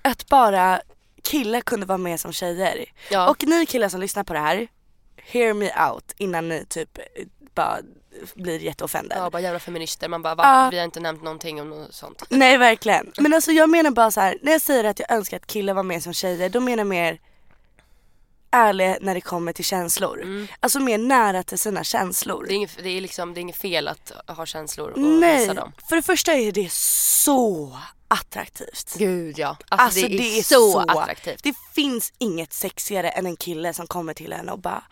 att 0.03 0.27
bara 0.27 0.81
killar 1.23 1.61
kunde 1.61 1.87
vara 1.87 1.99
med 1.99 2.21
som 2.21 2.33
tjejer. 2.33 2.85
Ja. 3.11 3.29
Och 3.29 3.45
ni 3.47 3.67
killar 3.67 3.89
som 3.89 4.01
lyssnar 4.01 4.25
på 4.25 4.33
det 4.33 4.39
här, 4.39 4.69
hear 5.23 5.55
me 5.55 5.91
out 5.91 6.13
innan 6.17 6.49
ni 6.49 6.65
typ 6.69 6.99
eh, 6.99 7.05
bara 7.57 7.79
blir 8.35 8.59
jätteoffended. 8.59 9.19
Ja 9.19 9.31
bara 9.31 9.43
jävla 9.43 9.59
feminister, 9.59 10.09
man 10.09 10.23
bara 10.23 10.35
va? 10.35 10.45
Ja. 10.45 10.69
Vi 10.71 10.79
har 10.79 10.85
inte 10.85 11.01
nämnt 11.01 11.23
någonting 11.23 11.61
om 11.61 11.71
något 11.71 11.95
sånt. 11.95 12.23
Nej 12.29 12.57
verkligen. 12.59 13.13
Men 13.19 13.35
alltså 13.35 13.53
jag 13.53 13.71
menar 13.71 13.91
bara 13.91 14.11
så 14.11 14.21
här, 14.21 14.39
när 14.43 14.53
jag 14.53 14.61
säger 14.61 14.85
att 14.85 14.99
jag 14.99 15.11
önskar 15.11 15.37
att 15.37 15.47
killar 15.47 15.75
var 15.75 15.83
med 15.83 16.03
som 16.03 16.13
tjejer, 16.13 16.49
då 16.49 16.61
menar 16.61 16.79
jag 16.81 16.87
mer 16.87 17.21
ärlig 18.51 18.97
när 19.01 19.15
det 19.15 19.21
kommer 19.21 19.53
till 19.53 19.65
känslor. 19.65 20.47
Alltså 20.61 20.81
mer 20.81 20.99
nära 20.99 21.43
till 21.43 21.59
sina 21.59 21.85
känslor. 21.85 22.45
Det 22.47 22.53
är, 22.53 22.57
inget, 22.57 22.79
det, 22.83 22.89
är 22.89 23.01
liksom, 23.01 23.35
det 23.35 23.41
är 23.41 23.43
inget 23.43 23.57
fel 23.57 23.89
att 23.89 24.13
ha 24.27 24.47
känslor 24.47 24.91
och 24.91 24.99
Nej, 24.99 25.39
visa 25.41 25.55
dem. 25.55 25.73
för 25.89 25.97
det 25.97 26.03
första 26.03 26.33
är 26.33 26.53
det 26.53 26.73
så 26.73 27.79
attraktivt. 28.09 28.95
Gud 28.99 29.39
ja. 29.39 29.49
Alltså, 29.69 29.85
Alltså 29.85 30.09
det, 30.09 30.39
är 30.39 30.43
så, 30.43 30.81
attraktivt. 30.81 31.43
Det 31.43 31.55
finns 31.75 32.13
inget 32.19 32.53
sexigare 32.53 33.09
än 33.11 33.27
en 33.27 33.37
kille 33.37 33.75
som 33.75 33.87
kommer 33.87 34.15
till 34.15 34.33
en 34.33 34.49
och 34.49 34.59
bara 34.59 34.85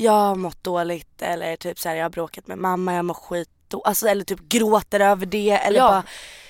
Jag 0.00 0.12
har 0.12 0.34
mått 0.34 0.64
dåligt 0.64 1.22
eller 1.22 1.56
typ 1.56 1.78
så 1.78 1.88
här, 1.88 1.96
jag 1.96 2.04
har 2.04 2.10
bråkat 2.10 2.46
med 2.46 2.58
mamma, 2.58 2.94
jag 2.94 3.04
mår 3.04 3.14
skit 3.14 3.48
alltså, 3.84 4.08
eller 4.08 4.24
typ 4.24 4.40
gråter 4.48 5.00
över 5.00 5.26
det 5.26 5.50
eller 5.50 5.78
Ja. 5.78 5.88
bara 5.88 6.02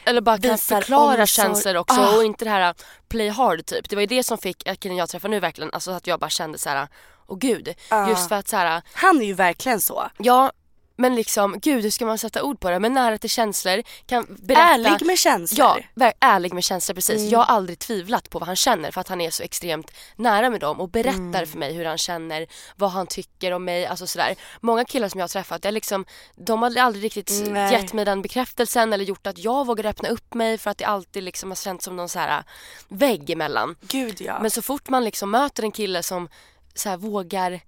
Eller 0.05 0.21
bara 0.21 0.39
kan 0.39 0.59
förklara 0.59 1.11
omsorg. 1.11 1.27
känslor 1.27 1.77
också 1.77 2.01
Ah. 2.01 2.17
och 2.17 2.25
inte 2.25 2.45
det 2.45 2.51
här 2.51 2.75
play 3.09 3.29
hard 3.29 3.67
typ. 3.67 3.89
Det 3.89 3.97
var 3.97 4.01
ju 4.01 4.07
det 4.07 4.23
som 4.23 4.39
fick 4.39 4.67
äh, 4.69 4.75
killen 4.75 4.97
jag 4.97 5.09
träffar 5.09 5.29
nu 5.29 5.41
verkligen, 5.41 5.71
alltså 5.73 5.91
att 5.91 6.07
jag 6.07 6.21
bara 6.21 6.31
kände 6.31 6.59
så 6.59 6.69
här. 6.69 6.89
åh 7.27 7.39
gud. 7.39 7.75
Ah. 7.89 8.09
Just 8.09 8.29
för 8.29 8.37
att 8.37 8.49
så 8.49 8.57
här, 8.57 8.83
Han 8.95 9.21
är 9.23 9.27
ju 9.27 9.33
verkligen 9.35 9.81
så. 9.81 10.07
ja 10.19 10.53
men 11.01 11.15
liksom 11.15 11.59
gud 11.63 11.83
hur 11.83 11.91
ska 11.91 12.07
man 12.07 12.19
sätta 12.19 12.43
ord 12.43 12.61
på 12.61 12.71
det? 12.71 12.79
Men 12.79 12.93
nära 12.93 13.19
till 13.19 13.31
känslor, 13.31 13.83
kan 14.07 14.27
berätta. 14.43 14.63
Ärlig 14.63 15.07
med 15.07 15.19
känslor. 15.19 15.87
Ja, 15.95 16.13
ärlig 16.21 16.55
med 16.55 16.65
känslor 16.65 16.95
precis. 16.95 17.19
Mm. 17.19 17.31
Jag 17.31 17.39
har 17.39 17.55
aldrig 17.55 17.79
tvivlat 17.79 18.31
på 18.31 18.39
vad 18.39 18.47
han 18.47 18.57
känner 18.57 18.91
för 18.91 19.01
att 19.01 19.09
han 19.09 19.21
är 19.21 19.31
så 19.31 19.43
extremt 19.43 19.91
nära 20.17 20.51
med 20.51 20.61
dem 20.61 20.81
och 20.81 20.89
berättar 20.89 21.21
Mm. 21.21 21.47
för 21.47 21.59
mig 21.59 21.73
hur 21.73 21.85
han 21.85 21.99
känner, 21.99 22.47
vad 22.77 22.91
han 22.91 23.07
tycker 23.07 23.53
om 23.53 23.65
mig, 23.65 23.87
alltså 23.87 24.07
sådär. 24.07 24.35
Många 24.61 24.85
killar 24.85 25.09
som 25.09 25.21
jag 25.21 25.25
har 25.25 25.29
träffat, 25.29 25.65
är 25.65 25.73
liksom, 25.73 26.05
de 26.37 26.63
har 26.63 26.79
aldrig 26.79 27.05
riktigt 27.05 27.33
Nej. 27.49 27.73
gett 27.73 27.93
mig 27.93 28.05
den 28.05 28.23
bekräftelsen 28.23 28.93
eller 28.93 29.05
gjort 29.05 29.27
att 29.27 29.39
jag 29.39 29.67
vågar 29.67 29.87
öppna 29.87 30.09
upp 30.09 30.35
mig 30.35 30.59
för 30.59 30.71
att 30.71 30.79
det 30.79 30.85
alltid 30.85 31.23
liksom 31.23 31.51
har 31.51 31.57
känts 31.57 31.85
som 31.85 31.97
någon 31.97 32.09
så 32.09 32.19
här 32.19 32.45
vägg 32.89 33.31
emellan. 33.31 33.77
Gud 33.81 34.21
ja. 34.21 34.39
Men 34.41 34.51
så 34.51 34.63
fort 34.63 34.89
man 34.89 35.05
liksom 35.05 35.31
möter 35.31 35.63
en 35.63 35.73
kille 35.73 36.03
som 36.03 36.29
så 36.75 36.89
här 36.89 36.97
vågar 36.97 37.61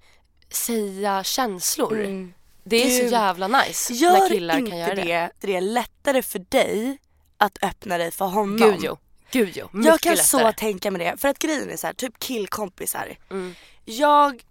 säga 0.51 1.25
känslor, 1.25 2.33
det 2.65 2.77
är 2.87 2.91
så. 2.91 3.03
Gud. 3.03 3.13
jävla 3.13 3.49
nice 3.49 3.93
Gör 3.93 4.13
när 4.13 4.29
killar 4.29 4.55
kan 4.67 4.79
göra 4.79 4.95
det. 4.95 5.03
det, 5.05 5.31
det 5.41 5.57
är 5.57 5.61
lättare 5.61 6.23
för 6.23 6.39
dig 6.49 6.99
att 7.37 7.59
öppna 7.63 7.99
dig 7.99 8.11
för 8.11 8.25
honom. 8.25 8.57
Gud 8.57 8.77
jo, 8.83 8.97
gud 9.31 9.53
jo. 9.57 9.69
Mycket 9.73 9.87
Jag 9.87 10.01
kan 10.01 10.11
lättare. 10.15 10.25
så 10.27 10.53
tänka 10.53 10.91
mig 10.91 11.05
det. 11.05 11.17
För 11.21 11.29
att 11.29 11.39
grejen 11.39 11.71
är 11.71 11.77
så 11.77 11.87
här, 11.87 11.95
typ 11.95 12.19
killkompisar. 12.19 13.17
Mm. 13.31 13.55
Jag 13.85 14.43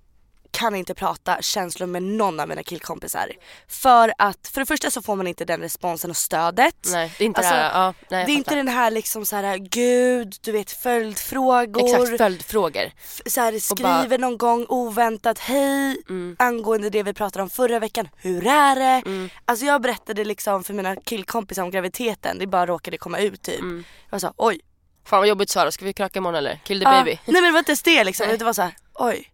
kan 0.52 0.76
inte 0.76 0.94
prata 0.94 1.38
känslor 1.42 1.88
med 1.88 2.04
någon 2.04 2.40
av 2.40 2.48
mina 2.48 2.64
killkompisar. 2.64 3.32
För 3.68 4.14
att 4.18 4.48
för 4.54 4.60
det 4.62 4.66
första 4.66 4.92
så 4.92 5.02
får 5.02 5.16
man 5.16 5.28
inte 5.28 5.46
den 5.46 5.62
responsen 5.62 6.10
och 6.10 6.18
stödet. 6.18 6.76
Nej, 6.92 7.14
det 7.18 7.24
är 7.24 7.26
inte 7.26 7.40
Alltså, 7.40 7.54
det 7.54 7.60
här, 7.60 7.82
ja, 7.82 7.94
nej, 8.10 8.26
det 8.26 8.32
är 8.32 8.36
inte 8.36 8.56
den 8.56 8.68
här 8.68 8.92
liksom 8.92 9.26
så 9.26 9.36
här, 9.36 9.58
gud, 9.58 10.36
du 10.42 10.52
vet 10.52 10.72
följdfrågor. 10.72 11.86
Exakt, 11.86 12.18
följdfrågor. 12.18 12.92
Så 13.26 13.42
här, 13.42 13.52
bara- 13.84 14.00
skriver 14.00 14.18
någon 14.18 14.38
gång 14.38 14.66
oväntat 14.70 15.40
hej 15.40 15.98
Mm. 16.10 16.36
angående 16.40 16.90
det 16.90 17.04
vi 17.04 17.14
pratade 17.14 17.44
om 17.44 17.50
förra 17.50 17.80
veckan. 17.80 18.08
Hur 18.18 18.48
är 18.48 18.76
det? 18.76 19.10
Mm. 19.10 19.30
Alltså 19.46 19.66
jag 19.66 19.82
berättade 19.82 20.24
liksom 20.24 20.64
för 20.64 20.74
mina 20.74 20.96
killkompisar 20.96 21.64
om 21.64 21.72
graviditeten. 21.72 22.40
Det 22.40 22.48
bara 22.48 22.66
råkade 22.66 22.98
komma 22.98 23.20
ut 23.20 23.42
typ. 23.42 23.60
Mm. 23.60 23.84
Jag 24.10 24.22
sa 24.22 24.34
oj. 24.38 24.60
Fan 25.06 25.20
vad 25.20 25.28
jobbigt 25.28 25.50
Sara, 25.50 25.72
ska 25.72 25.86
vi 25.86 25.94
kröka 25.94 26.20
imorgon 26.20 26.36
eller? 26.38 26.60
Kill 26.66 26.80
the 26.80 26.84
Ja. 26.84 26.92
baby. 26.92 27.12
Nej 27.26 27.34
men 27.42 27.44
det 27.44 27.52
var 27.52 27.60
inte 27.60 27.72
ens 27.72 27.84
det 27.84 28.04
liksom. 28.04 28.28
Nej. 28.28 28.38
Det 28.38 28.46
var 28.46 28.54
så 28.54 28.62
här, 28.62 28.76
oj. 28.94 29.31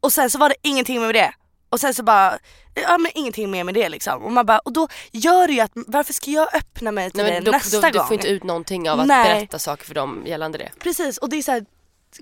Och 0.00 0.12
sen 0.12 0.30
så 0.30 0.38
var 0.38 0.48
det 0.48 0.54
ingenting 0.62 1.00
med 1.00 1.14
det. 1.14 1.32
Och 1.70 1.80
sen 1.80 1.94
så 1.94 2.02
bara, 2.02 2.38
ja 2.74 2.98
men 2.98 3.12
ingenting 3.14 3.50
mer 3.50 3.64
med 3.64 3.74
det 3.74 3.88
liksom. 3.88 4.22
Och 4.22 4.32
man 4.32 4.46
bara, 4.46 4.58
och 4.58 4.72
då 4.72 4.88
gör 5.12 5.46
det 5.46 5.52
ju 5.52 5.60
att, 5.60 5.72
varför 5.74 6.12
ska 6.12 6.30
jag 6.30 6.54
öppna 6.54 6.92
mig 6.92 7.10
till 7.10 7.22
Nej, 7.22 7.32
det 7.32 7.40
då, 7.40 7.50
nästa 7.50 7.80
då, 7.80 7.86
du 7.90 7.98
gång? 7.98 8.06
får 8.06 8.14
inte 8.14 8.28
ut 8.28 8.44
någonting 8.44 8.90
av 8.90 9.00
att 9.00 9.06
Nej. 9.06 9.34
berätta 9.34 9.58
saker 9.58 9.84
för 9.84 9.94
dem 9.94 10.22
gällande 10.26 10.58
det. 10.58 10.70
Precis 10.78 11.18
och 11.18 11.28
det 11.28 11.36
är 11.36 11.42
så 11.42 11.52
här, 11.52 11.64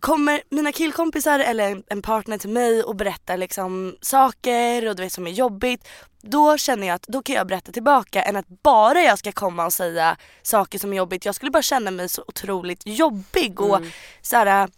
kommer 0.00 0.42
mina 0.50 0.72
killkompisar 0.72 1.38
eller 1.38 1.70
en, 1.70 1.82
en 1.86 2.02
partner 2.02 2.38
till 2.38 2.50
mig 2.50 2.82
och 2.82 2.96
berättar 2.96 3.36
liksom 3.36 3.96
saker 4.00 4.88
och 4.88 4.96
du 4.96 5.02
vet 5.02 5.12
som 5.12 5.26
är 5.26 5.30
jobbigt. 5.30 5.88
Då 6.22 6.56
känner 6.58 6.86
jag 6.86 6.94
att 6.94 7.02
då 7.02 7.22
kan 7.22 7.34
jag 7.36 7.46
berätta 7.46 7.72
tillbaka 7.72 8.22
än 8.22 8.36
att 8.36 8.48
bara 8.62 9.00
jag 9.02 9.18
ska 9.18 9.32
komma 9.32 9.66
och 9.66 9.72
säga 9.72 10.16
saker 10.42 10.78
som 10.78 10.92
är 10.92 10.96
jobbigt. 10.96 11.24
Jag 11.24 11.34
skulle 11.34 11.50
bara 11.50 11.62
känna 11.62 11.90
mig 11.90 12.08
så 12.08 12.24
otroligt 12.26 12.82
jobbig 12.86 13.60
och 13.60 13.76
Mm. 13.76 13.90
så 14.22 14.36
här. 14.36 14.68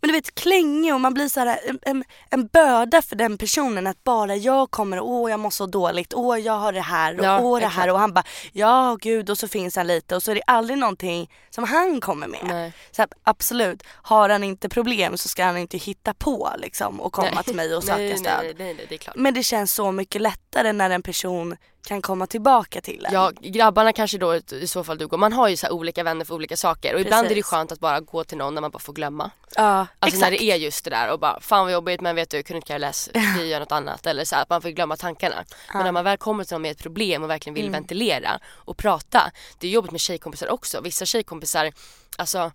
Men 0.00 0.08
du 0.08 0.12
vet 0.12 0.34
klängig 0.34 0.94
och 0.94 1.00
man 1.00 1.14
blir 1.14 1.28
så 1.28 1.40
här 1.40 1.58
en, 1.66 1.78
en, 1.82 2.04
en 2.30 2.46
börda 2.46 3.02
för 3.02 3.16
den 3.16 3.38
personen 3.38 3.86
att 3.86 4.04
bara 4.04 4.36
jag 4.36 4.70
kommer 4.70 4.98
och 5.00 5.10
åh 5.10 5.30
jag 5.30 5.40
mår 5.40 5.50
så 5.50 5.66
dåligt, 5.66 6.14
åh 6.14 6.38
jag 6.38 6.52
har 6.52 6.72
det 6.72 6.80
här 6.80 7.18
och 7.18 7.24
Ja, 7.24 7.40
åh 7.40 7.60
det 7.60 7.66
här 7.66 7.90
och 7.90 7.98
han 7.98 8.12
bara 8.12 8.24
ja 8.52 8.96
gud 9.00 9.30
och 9.30 9.38
så 9.38 9.48
finns 9.48 9.76
han 9.76 9.86
lite 9.86 10.16
och 10.16 10.22
så 10.22 10.30
är 10.30 10.34
det 10.34 10.42
aldrig 10.46 10.78
någonting 10.78 11.30
som 11.50 11.64
han 11.64 12.00
kommer 12.00 12.26
med. 12.26 12.40
Nej. 12.44 12.72
Så 12.90 13.02
här, 13.02 13.08
absolut, 13.22 13.82
har 13.88 14.28
han 14.28 14.44
inte 14.44 14.68
problem 14.68 15.16
så 15.16 15.28
ska 15.28 15.44
han 15.44 15.56
inte 15.56 15.78
hitta 15.78 16.14
på 16.14 16.50
liksom 16.58 17.00
och 17.00 17.12
komma 17.12 17.30
Nej. 17.34 17.44
till 17.44 17.56
mig 17.56 17.76
och 17.76 17.84
söka 17.84 17.96
nej, 17.96 18.18
stöd. 18.18 18.42
Nej, 18.42 18.54
nej, 18.58 18.74
nej, 18.74 18.86
det 18.88 18.94
är 18.94 18.98
klart. 18.98 19.16
Men 19.16 19.34
det 19.34 19.42
känns 19.42 19.74
så 19.74 19.92
mycket 19.92 20.22
lättare 20.22 20.45
när 20.62 20.90
en 20.90 21.02
person 21.02 21.56
kan 21.86 22.02
komma 22.02 22.26
tillbaka 22.26 22.80
till 22.80 23.06
en. 23.06 23.12
Ja, 23.14 23.32
grabbarna 23.40 23.92
kanske 23.92 24.18
då 24.18 24.34
i 24.36 24.66
så 24.66 24.84
fall 24.84 24.98
du 24.98 25.06
går. 25.06 25.18
Man 25.18 25.32
har 25.32 25.48
ju 25.48 25.56
så 25.56 25.66
här 25.66 25.72
olika 25.72 26.02
vänner 26.02 26.24
för 26.24 26.34
olika 26.34 26.56
saker 26.56 26.94
och 26.94 27.00
ibland 27.00 27.24
är 27.24 27.28
det 27.28 27.34
Precis. 27.34 27.46
skönt 27.46 27.72
att 27.72 27.80
bara 27.80 28.00
gå 28.00 28.24
till 28.24 28.38
någon 28.38 28.54
när 28.54 28.60
man 28.60 28.70
bara 28.70 28.78
får 28.78 28.92
glömma. 28.92 29.30
ja 29.56 29.86
Alltså 29.98 30.16
exakt. 30.16 30.20
när 30.20 30.30
det 30.30 30.42
är 30.44 30.56
just 30.56 30.84
det 30.84 30.90
där 30.90 31.12
och 31.12 31.18
bara 31.20 31.40
fan 31.40 31.64
vad 31.64 31.72
jobbigt 31.72 32.00
men 32.00 32.16
vet 32.16 32.30
du 32.30 32.36
jag 32.36 32.46
kunde 32.46 32.58
inte 32.58 32.78
läsa, 32.78 33.10
vi 33.38 33.46
gör 33.48 33.60
något 33.60 33.72
annat 33.72 34.06
eller 34.06 34.24
så 34.24 34.34
här, 34.34 34.42
att 34.42 34.50
man 34.50 34.62
får 34.62 34.68
glömma 34.68 34.96
tankarna. 34.96 35.44
Men 35.74 35.84
när 35.84 35.92
man 35.92 36.04
väl 36.04 36.16
kommer 36.18 36.44
till 36.44 36.54
någon 36.54 36.62
med 36.62 36.70
ett 36.70 36.82
problem 36.82 37.22
och 37.22 37.30
verkligen 37.30 37.54
vill 37.54 37.64
Mm. 37.66 37.72
ventilera 37.72 38.38
och 38.54 38.76
prata. 38.76 39.30
Det 39.58 39.66
är 39.66 39.70
jobbigt 39.70 39.92
med 39.92 40.00
tjejkompisar 40.00 40.48
också. 40.50 40.80
Vissa 40.80 41.06
tjejkompisar, 41.06 41.72
alltså 42.18 42.52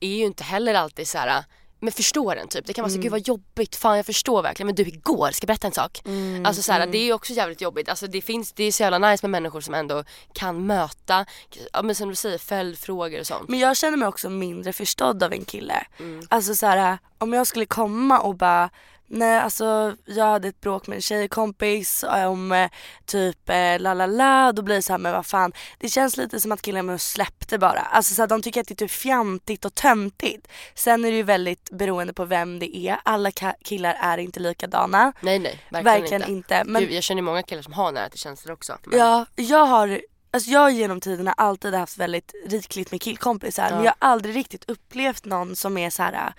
är 0.00 0.08
ju 0.16 0.24
inte 0.24 0.44
heller 0.44 0.74
alltid 0.74 1.08
så 1.08 1.18
här 1.18 1.44
men 1.80 1.92
förstår 1.92 2.34
den 2.34 2.48
typ. 2.48 2.66
Det 2.66 2.72
kan 2.72 2.82
vara 2.82 2.90
så, 2.90 2.94
Mm. 2.94 3.02
gud 3.02 3.12
vad 3.12 3.28
jobbigt, 3.28 3.76
fan 3.76 3.96
jag 3.96 4.06
förstår 4.06 4.42
verkligen. 4.42 4.66
Men 4.66 4.74
du 4.74 4.82
igår, 4.82 5.30
ska 5.30 5.44
jag 5.44 5.46
berätta 5.46 5.66
en 5.66 5.72
sak? 5.72 6.00
Mm, 6.04 6.46
Alltså 6.46 6.62
så 6.62 6.72
här, 6.72 6.86
det 6.86 6.98
är 6.98 7.12
också 7.12 7.32
jävligt 7.32 7.60
jobbigt. 7.60 7.88
Alltså 7.88 8.06
det 8.06 8.20
finns, 8.22 8.52
det 8.52 8.64
är 8.64 8.72
så 8.72 8.82
jävla 8.82 8.98
nice 9.10 9.26
med 9.26 9.30
människor 9.30 9.60
som 9.60 9.74
ändå 9.74 10.04
kan 10.32 10.66
möta, 10.66 11.26
ja 11.72 11.82
men 11.82 11.94
som 11.94 12.08
du 12.08 12.14
säger, 12.14 12.38
följdfrågor 12.38 13.20
och 13.20 13.26
sånt. 13.26 13.48
Men 13.48 13.58
jag 13.58 13.76
känner 13.76 13.96
mig 13.96 14.08
också 14.08 14.30
mindre 14.30 14.72
förstådd 14.72 15.22
av 15.22 15.32
en 15.32 15.44
kille. 15.44 15.86
Mm. 15.98 16.26
Alltså 16.30 16.54
så 16.54 16.66
här, 16.66 16.98
om 17.18 17.32
jag 17.32 17.46
skulle 17.46 17.66
komma 17.66 18.18
och 18.20 18.34
bara 18.36 18.70
Nej 19.10 19.38
alltså 19.38 19.96
jag 20.04 20.24
hade 20.24 20.48
ett 20.48 20.60
bråk 20.60 20.86
med 20.86 20.96
en 20.96 21.02
tjejkompis 21.02 22.04
om 22.26 22.52
eh, 22.52 22.70
typ 23.06 23.48
eh, 23.50 23.78
la 23.80 23.94
la 23.94 24.06
la 24.06 24.52
då 24.52 24.62
blir 24.62 24.74
det 24.76 24.82
så 24.82 24.92
här 24.92 24.98
men 24.98 25.12
vad 25.12 25.26
fan 25.26 25.52
Det 25.78 25.88
känns 25.88 26.16
lite 26.16 26.40
som 26.40 26.52
att 26.52 26.62
killar 26.62 26.82
med 26.82 26.94
oss 26.94 27.02
släppte 27.10 27.58
bara. 27.58 27.80
Alltså 27.80 28.14
så 28.14 28.22
här, 28.22 28.26
de 28.26 28.42
tycker 28.42 28.60
att 28.60 28.68
det 28.68 28.74
är 28.74 28.86
typ 28.86 28.90
fjantigt 28.90 29.64
och 29.64 29.74
töntigt. 29.74 30.48
Sen 30.74 31.04
är 31.04 31.10
det 31.10 31.16
ju 31.16 31.22
väldigt 31.22 31.70
beroende 31.70 32.12
på 32.12 32.24
vem 32.24 32.58
det 32.58 32.76
är. 32.76 33.00
Alla 33.02 33.30
killar 33.64 33.96
är 34.00 34.18
inte 34.18 34.40
likadana. 34.40 35.12
Nej 35.20 35.38
nej, 35.38 35.60
verkligen, 35.70 35.84
Verkligen 36.00 36.22
inte. 36.22 36.32
inte. 36.32 36.62
Men 36.64 36.82
Gud, 36.82 36.92
jag 36.92 37.02
känner 37.02 37.22
många 37.22 37.42
killar 37.42 37.62
som 37.62 37.72
har 37.72 37.92
nära 37.92 38.08
till 38.08 38.20
känslor 38.20 38.52
också. 38.52 38.78
Men, 38.84 38.98
Ja, 38.98 39.26
jag 39.36 39.66
har 39.66 40.00
Alltså 40.30 40.50
jag 40.50 40.70
genom 40.72 41.00
tiderna 41.00 41.32
alltid 41.32 41.74
haft 41.74 41.98
väldigt 41.98 42.32
rikligt 42.46 42.90
med 42.90 43.02
killkompisar 43.02 43.70
men 43.70 43.78
Ja. 43.78 43.84
jag 43.84 43.94
har 44.06 44.12
aldrig 44.12 44.36
riktigt 44.36 44.70
upplevt 44.70 45.24
någon 45.24 45.56
som 45.56 45.78
är 45.78 45.90
så 45.90 46.02
här. 46.02 46.32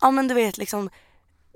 Ja 0.00 0.10
men 0.10 0.28
du 0.28 0.34
vet 0.34 0.58
liksom 0.58 0.90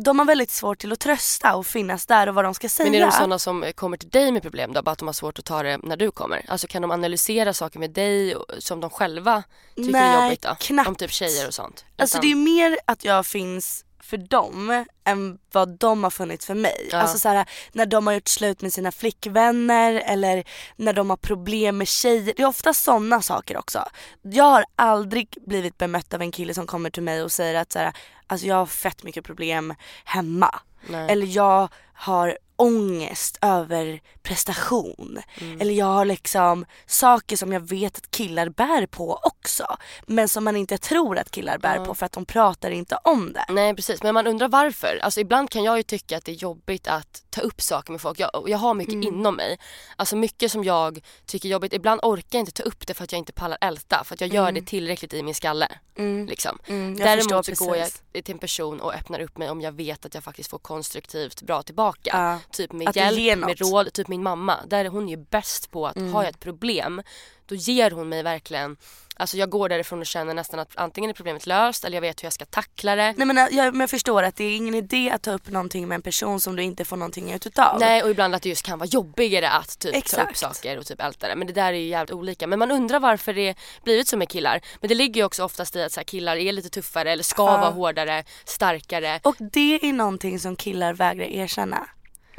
De 0.01 0.19
har 0.19 0.27
väldigt 0.27 0.51
svårt 0.51 0.79
till 0.79 0.93
att 0.93 1.01
trösta 1.01 1.57
och 1.57 1.67
finnas 1.67 2.07
där 2.07 2.29
och 2.29 2.35
vad 2.35 2.45
de 2.45 2.55
ska 2.55 2.69
säga. 2.69 2.91
Men 2.91 3.01
är 3.01 3.07
de 3.07 3.13
sådana 3.13 3.39
som 3.39 3.63
eh, 3.65 3.73
kommer 3.73 3.97
till 3.97 4.09
dig 4.09 4.33
med 4.33 4.43
problem 4.43 4.73
då? 4.73 4.83
Bara 4.83 4.91
att 4.91 4.99
de 4.99 5.09
har 5.09 5.13
svårt 5.13 5.39
att 5.39 5.45
ta 5.45 5.63
det 5.63 5.79
när 5.83 5.97
du 5.97 6.11
kommer? 6.11 6.45
Alltså 6.49 6.67
kan 6.67 6.83
de 6.83 6.91
analysera 6.91 7.55
saker 7.55 7.79
med 7.79 7.91
dig 7.91 8.37
som 8.59 8.81
de 8.81 8.91
själva 8.91 9.43
tycker 9.77 9.89
är 9.89 9.93
Nej, 9.93 10.25
jobbigt 10.25 10.43
då? 10.43 10.57
knappt. 10.61 10.89
Om 10.89 10.95
typ 10.95 11.11
tjejer 11.11 11.47
och 11.47 11.55
sånt? 11.55 11.85
Alltså 11.99 12.19
Utan- 12.19 12.29
det 12.29 12.33
är 12.33 12.37
mer 12.37 12.79
att 12.85 13.05
jag 13.05 13.27
finns 13.27 13.85
för 14.09 14.17
dem 14.17 14.85
än 15.05 15.39
vad 15.53 15.79
de 15.79 16.05
har 16.05 16.11
funnits 16.11 16.47
för 16.47 16.55
mig. 16.55 16.89
Ja. 16.93 16.99
Alltså 16.99 17.19
så 17.19 17.29
här, 17.29 17.49
när 17.73 17.87
de 17.87 18.07
har 18.07 18.15
gjort 18.15 18.29
slut 18.29 18.63
med 18.63 18.73
sina 18.73 18.93
flickvänner 18.93 20.03
eller 20.07 20.45
när 20.77 20.93
de 20.93 21.11
har 21.11 21.17
problem 21.17 21.79
med 21.79 21.89
tjejer. 21.89 22.35
Det 22.37 22.43
är 22.43 22.47
ofta 22.47 22.75
sådana 22.75 23.23
saker 23.23 23.57
också. 23.57 23.85
Jag 24.23 24.45
har 24.45 24.65
aldrig 24.77 25.37
blivit 25.47 25.79
bemött 25.79 26.15
av 26.15 26.23
en 26.23 26.33
kille 26.33 26.55
som 26.55 26.67
kommer 26.67 26.91
till 26.91 27.03
mig 27.03 27.23
och 27.23 27.33
säger 27.33 27.55
att 27.55 27.73
så 27.73 27.79
här, 27.79 27.93
alltså 28.27 28.47
jag 28.47 28.57
har 28.57 28.67
fett 28.67 29.03
mycket 29.03 29.25
problem 29.25 29.75
hemma. 30.05 30.61
Nej. 30.87 31.11
Eller 31.11 31.27
jag 31.27 31.69
har 31.93 32.39
ångest 32.59 33.39
över 33.43 34.01
prestation. 34.23 35.19
Mm. 35.41 35.61
Eller 35.61 35.75
jag 35.75 35.87
har 35.87 36.05
liksom 36.05 36.65
saker 36.87 37.37
som 37.37 37.53
jag 37.53 37.61
vet 37.61 37.97
att 37.99 38.11
killar 38.11 38.49
bär 38.49 38.87
på 38.87 39.21
också. 39.23 39.67
Men 40.07 40.29
som 40.29 40.45
man 40.45 40.57
inte 40.57 40.79
tror 40.79 41.19
att 41.19 41.31
killar 41.31 41.59
bär 41.59 41.77
Ja. 41.77 41.85
på 41.85 41.95
för 41.95 42.07
att 42.07 42.13
de 42.13 42.25
pratar 42.25 42.71
inte 42.71 42.99
om 43.05 43.33
det. 43.33 43.45
Nej 43.49 43.75
precis, 43.75 44.03
men 44.03 44.15
man 44.15 44.27
undrar 44.27 44.49
varför. 44.49 44.99
Alltså 45.03 45.21
ibland 45.21 45.51
kan 45.51 45.63
jag 45.65 45.77
ju 45.77 45.83
tycka 45.83 46.17
att 46.17 46.25
det 46.25 46.33
är 46.33 46.37
jobbigt 46.37 46.89
att 46.89 47.23
ta 47.31 47.41
upp 47.41 47.61
saker 47.63 47.93
med 47.93 48.01
folk. 48.01 48.21
Jag, 48.21 48.31
jag 48.47 48.59
har 48.59 48.75
mycket 48.75 48.95
Mm. 48.95 49.09
inom 49.15 49.35
mig. 49.37 49.59
Alltså 49.97 50.17
mycket 50.17 50.53
som 50.53 50.65
jag 50.65 51.01
tycker 51.27 51.49
är 51.49 51.53
jobbigt. 51.53 51.73
Ibland 51.73 52.01
orkar 52.05 52.39
jag 52.39 52.43
inte 52.43 52.53
ta 52.53 52.63
upp 52.63 52.87
det 52.87 52.95
för 52.95 53.05
att 53.05 53.13
jag 53.13 53.19
inte 53.19 53.33
pallar 53.33 53.59
älta. 53.61 54.05
För 54.05 54.15
att 54.15 54.21
jag 54.21 54.35
gör 54.35 54.53
det 54.53 54.63
tillräckligt 54.63 55.15
i 55.15 55.23
min 55.23 55.35
skalle. 55.35 55.69
Liksom. 56.29 56.59
Mm, 56.67 56.97
jag 56.99 57.19
förstår 57.19 57.29
Däremot 57.29 57.59
så 57.59 57.65
går 57.65 57.77
jag 57.77 57.89
till 58.25 58.35
en 58.35 58.39
person 58.39 58.81
och 58.81 58.95
öppnar 58.95 59.21
upp 59.21 59.39
mig 59.39 59.51
om 59.51 59.61
jag 59.61 59.73
vet 59.73 60.07
att 60.07 60.15
jag 60.15 60.25
faktiskt 60.25 60.51
får 60.51 60.59
konstruktivt 60.59 61.43
bra 61.43 61.63
tillbaka. 61.63 62.41
Typ 62.53 62.73
med 62.73 62.89
Att 62.89 62.97
hjälp, 62.97 63.39
med 63.39 63.61
råd. 63.61 63.93
Typ 63.93 64.09
min 64.09 64.23
mamma. 64.23 64.57
Där 64.67 64.85
är 64.85 64.89
hon 64.89 65.09
ju 65.09 65.17
bäst 65.17 65.71
på 65.71 65.87
att 65.87 65.97
Mm. 65.97 66.13
har 66.13 66.23
jag 66.23 66.31
ett 66.31 66.41
problem 66.41 67.03
då 67.47 67.55
ger 67.55 67.91
hon 67.91 68.09
mig 68.09 68.23
verkligen 68.23 68.77
Alltså 69.21 69.37
jag 69.37 69.51
går 69.51 69.69
därifrån 69.69 70.01
och 70.01 70.07
känner 70.07 70.35
nästan 70.35 70.61
att 70.61 70.69
antingen 70.75 71.11
är 71.11 71.15
problemet 71.15 71.47
löst 71.47 71.85
eller 71.85 71.97
jag 71.97 72.01
vet 72.01 72.23
hur 72.23 72.27
jag 72.27 72.33
ska 72.33 72.45
tackla 72.45 72.97
det. 72.97 73.15
Nej 73.17 73.27
men 73.27 73.37
jag, 73.37 73.53
men 73.73 73.81
jag 73.81 73.91
förstår 73.91 74.23
att 74.23 74.37
det 74.37 74.45
är 74.45 74.57
ingen 74.57 74.75
idé 74.75 75.11
att 75.11 75.23
ta 75.23 75.33
upp 75.33 75.49
någonting 75.51 75.89
med 75.89 75.95
en 75.97 76.03
person 76.03 76.41
som 76.41 76.57
du 76.57 76.63
inte 76.63 76.85
får 76.85 76.97
någonting 76.97 77.33
ut 77.33 77.47
utav. 77.47 77.81
Nej 77.81 78.03
och 78.03 78.11
ibland 78.11 78.35
att 78.35 78.43
det 78.43 78.49
just 78.49 78.63
kan 78.67 78.79
vara 78.79 78.87
jobbigare 78.89 79.51
att 79.51 79.79
typ 79.79 79.93
ta 79.93 79.99
upp 79.99 80.05
Exakt. 80.05 80.39
saker 80.39 80.79
och 80.79 80.87
typ 80.87 81.01
älta 81.03 81.29
det. 81.29 81.37
Men 81.37 81.47
det 81.47 81.53
där 81.53 81.73
är 81.73 81.77
ju 81.79 81.87
jävligt 81.89 82.13
olika. 82.13 82.47
Men 82.47 82.59
man 82.59 82.71
undrar 82.71 83.01
varför 83.01 83.35
det 83.35 83.55
blivit 83.85 84.09
så 84.09 84.17
med 84.17 84.29
killar. 84.29 84.61
Men 84.81 84.89
det 84.89 84.95
ligger 84.95 85.21
ju 85.21 85.25
också 85.25 85.45
oftast 85.45 85.77
i 85.77 85.83
att 85.83 85.93
så 85.93 86.01
killar 86.05 86.37
är 86.37 86.53
lite 86.53 86.69
tuffare 86.71 87.13
eller 87.13 87.23
ska 87.25 87.43
Ja. 87.47 87.57
vara 87.57 87.71
hårdare, 87.71 88.25
starkare. 88.45 89.21
Och 89.23 89.37
det 89.39 89.75
är 89.89 89.93
någonting 89.93 90.39
som 90.41 90.57
killar 90.57 90.93
vägrar 90.95 91.25
erkänna. 91.25 91.89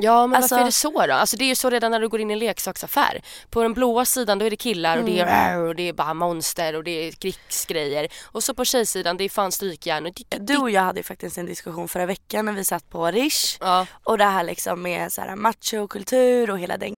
Ja 0.02 0.28
men 0.28 0.36
Alltså- 0.38 0.56
varför 0.56 0.62
är 0.62 0.66
det 0.66 0.72
så 0.72 1.06
då? 1.08 1.14
Alltså 1.14 1.38
det 1.38 1.44
är 1.44 1.48
ju 1.48 1.56
så 1.56 1.70
redan 1.70 1.92
när 1.92 2.00
du 2.00 2.10
går 2.10 2.22
in 2.22 2.30
i 2.30 2.34
en 2.34 2.40
leksaksaffär. 2.40 3.22
På 3.50 3.64
den 3.64 3.74
blåa 3.74 4.06
sidan 4.06 4.40
då 4.40 4.46
är 4.46 4.50
det 4.50 4.56
killar 4.56 4.98
och 4.98 5.06
det 5.06 5.20
är 5.20 5.24
Mm. 5.28 5.60
rrr 5.62 5.68
och 5.68 5.76
det 5.76 5.84
är 5.90 5.94
bara 5.94 6.14
monster 6.14 6.76
och 6.76 6.84
det 6.84 6.92
är 7.08 7.12
krigsgrejer. 7.12 8.08
Och 8.26 8.44
så 8.44 8.54
på 8.54 8.66
tjejsidan 8.66 9.18
det 9.18 9.24
är 9.24 9.30
fan 9.30 9.52
strykjärn 9.52 10.06
och 10.06 10.14
dick, 10.14 10.28
Du 10.40 10.58
och 10.58 10.70
jag 10.72 10.82
hade 10.82 11.00
ju 11.00 11.04
faktiskt 11.04 11.38
en 11.38 11.46
diskussion 11.46 11.88
förra 11.88 12.06
veckan 12.06 12.46
när 12.46 12.54
vi 12.54 12.64
satt 12.64 12.90
på 12.90 13.06
Rish. 13.12 13.58
Ja. 13.60 13.86
Och 14.04 14.18
det 14.18 14.24
här 14.26 14.44
liksom 14.44 14.82
med 14.82 15.12
så 15.14 15.22
här 15.22 15.36
machokultur 15.36 16.50
och 16.52 16.60
hela 16.60 16.78
den 16.78 16.94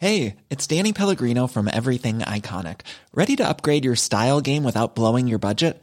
Hey, 0.00 0.34
it's 0.48 0.66
Danny 0.76 0.92
Pellegrino 0.92 1.48
from 1.48 1.68
Everything 1.68 2.20
Iconic. 2.36 2.76
Ready 3.12 3.36
to 3.36 3.42
upgrade 3.50 3.84
your 3.84 3.96
style 3.96 4.40
game 4.40 4.62
without 4.66 4.94
blowing 4.94 5.28
your 5.28 5.38
budget? 5.40 5.82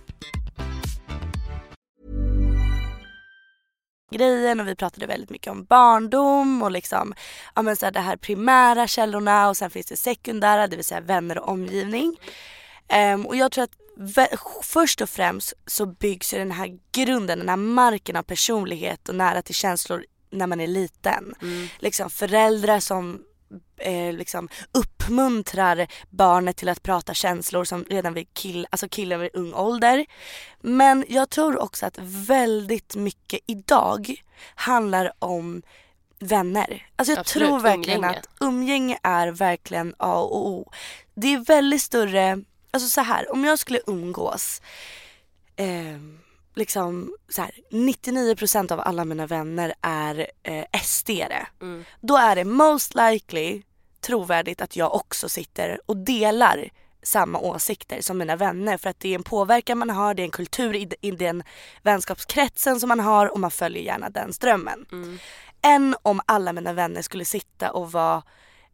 grejen 4.11 4.59
och 4.59 4.67
vi 4.67 4.75
pratade 4.75 5.07
väldigt 5.07 5.29
mycket 5.29 5.51
om 5.51 5.63
barndom 5.63 6.63
och 6.63 6.71
liksom 6.71 7.13
ja 7.55 7.61
men 7.61 7.75
så 7.75 7.85
här, 7.85 7.91
det 7.91 7.99
här 7.99 8.17
primära 8.17 8.87
källorna 8.87 9.49
och 9.49 9.57
sen 9.57 9.69
finns 9.69 9.87
det 9.87 9.97
sekundära 9.97 10.67
det 10.67 10.75
vill 10.75 10.85
säga 10.85 11.01
vänner 11.01 11.37
och 11.37 11.49
omgivning. 11.49 12.17
Ehm, 12.87 13.25
och 13.25 13.35
jag 13.35 13.51
tror 13.51 13.63
att 13.63 13.77
först 14.63 15.01
och 15.01 15.09
främst 15.09 15.53
så 15.65 15.85
byggs 15.85 16.33
ju 16.33 16.37
den 16.37 16.51
här 16.51 16.79
grunden, 16.91 17.39
den 17.39 17.49
här 17.49 17.55
marken 17.55 18.15
av 18.15 18.23
personlighet 18.23 19.09
och 19.09 19.15
nära 19.15 19.41
till 19.41 19.55
känslor 19.55 20.05
när 20.29 20.47
man 20.47 20.61
är 20.61 20.67
liten. 20.67 21.33
Liksom 21.79 22.09
föräldrar 22.09 22.79
som 22.79 23.21
eh, 23.77 24.13
liksom 24.13 24.49
uppmuntrar 24.71 25.87
barnet 26.09 26.57
till 26.57 26.69
att 26.69 26.83
prata 26.83 27.13
känslor 27.13 27.63
som 27.63 27.85
redan 27.89 28.13
vid 28.13 28.33
kill, 28.33 28.67
alltså 28.69 28.89
killen 28.89 29.19
vid 29.19 29.29
ung 29.33 29.53
ålder. 29.53 30.05
Men 30.61 31.05
jag 31.09 31.29
tror 31.29 31.57
också 31.61 31.85
att 31.85 31.97
väldigt 32.27 32.95
mycket 32.95 33.39
idag 33.45 34.21
handlar 34.55 35.11
om 35.19 35.61
vänner. 36.19 36.87
Alltså 36.95 37.11
jag 37.11 37.19
Absolut, 37.19 37.47
tror 37.47 37.59
verkligen 37.59 37.99
umgänge. 37.99 38.19
att 38.19 38.27
umgänge 38.39 38.99
är 39.03 39.27
verkligen 39.27 39.95
A 39.97 40.19
och 40.21 40.47
O. 40.47 40.71
Det 41.13 41.33
är 41.33 41.37
väldigt 41.37 41.81
större, 41.81 42.41
alltså 42.71 42.89
så 42.89 43.01
här, 43.01 43.31
om 43.31 43.45
jag 43.45 43.59
skulle 43.59 43.79
umgås 43.87 44.61
eh, 45.55 45.97
liksom 46.55 47.15
så 47.29 47.41
här, 47.41 47.51
99% 47.71 48.71
av 48.71 48.79
alla 48.79 49.05
mina 49.05 49.27
vänner 49.27 49.73
är 49.81 50.27
eh, 50.43 50.65
SD-are. 50.73 51.45
Då 52.01 52.17
är 52.17 52.35
det 52.35 52.45
most 52.45 52.95
likely 52.95 53.61
trovärdigt 54.01 54.61
att 54.61 54.75
jag 54.75 54.95
också 54.95 55.29
sitter 55.29 55.79
och 55.85 55.97
delar 55.97 56.69
samma 57.03 57.39
åsikter 57.39 58.01
som 58.01 58.17
mina 58.17 58.35
vänner 58.35 58.77
för 58.77 58.89
att 58.89 58.99
det 58.99 59.09
är 59.09 59.15
en 59.15 59.23
påverkan 59.23 59.77
man 59.77 59.89
har, 59.89 60.13
det 60.13 60.21
är 60.21 60.25
en 60.25 60.31
kultur 60.31 60.75
i, 60.75 60.89
i 61.01 61.11
den 61.11 61.43
vänskapskretsen 61.81 62.79
som 62.79 62.89
man 62.89 62.99
har 62.99 63.27
och 63.33 63.39
man 63.39 63.51
följer 63.51 63.83
gärna 63.83 64.09
den 64.09 64.33
strömmen. 64.33 64.85
Mm. 64.91 65.19
Än 65.61 65.95
om 66.01 66.21
alla 66.25 66.53
mina 66.53 66.73
vänner 66.73 67.01
skulle 67.01 67.25
sitta 67.25 67.71
och 67.71 67.91
vara 67.91 68.23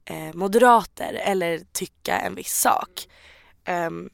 eh, 0.05 0.33
moderater 0.33 1.13
eller 1.13 1.59
tycka 1.71 2.17
en 2.17 2.35
viss 2.35 2.53
sak. 2.53 3.07
Um, 3.69 4.09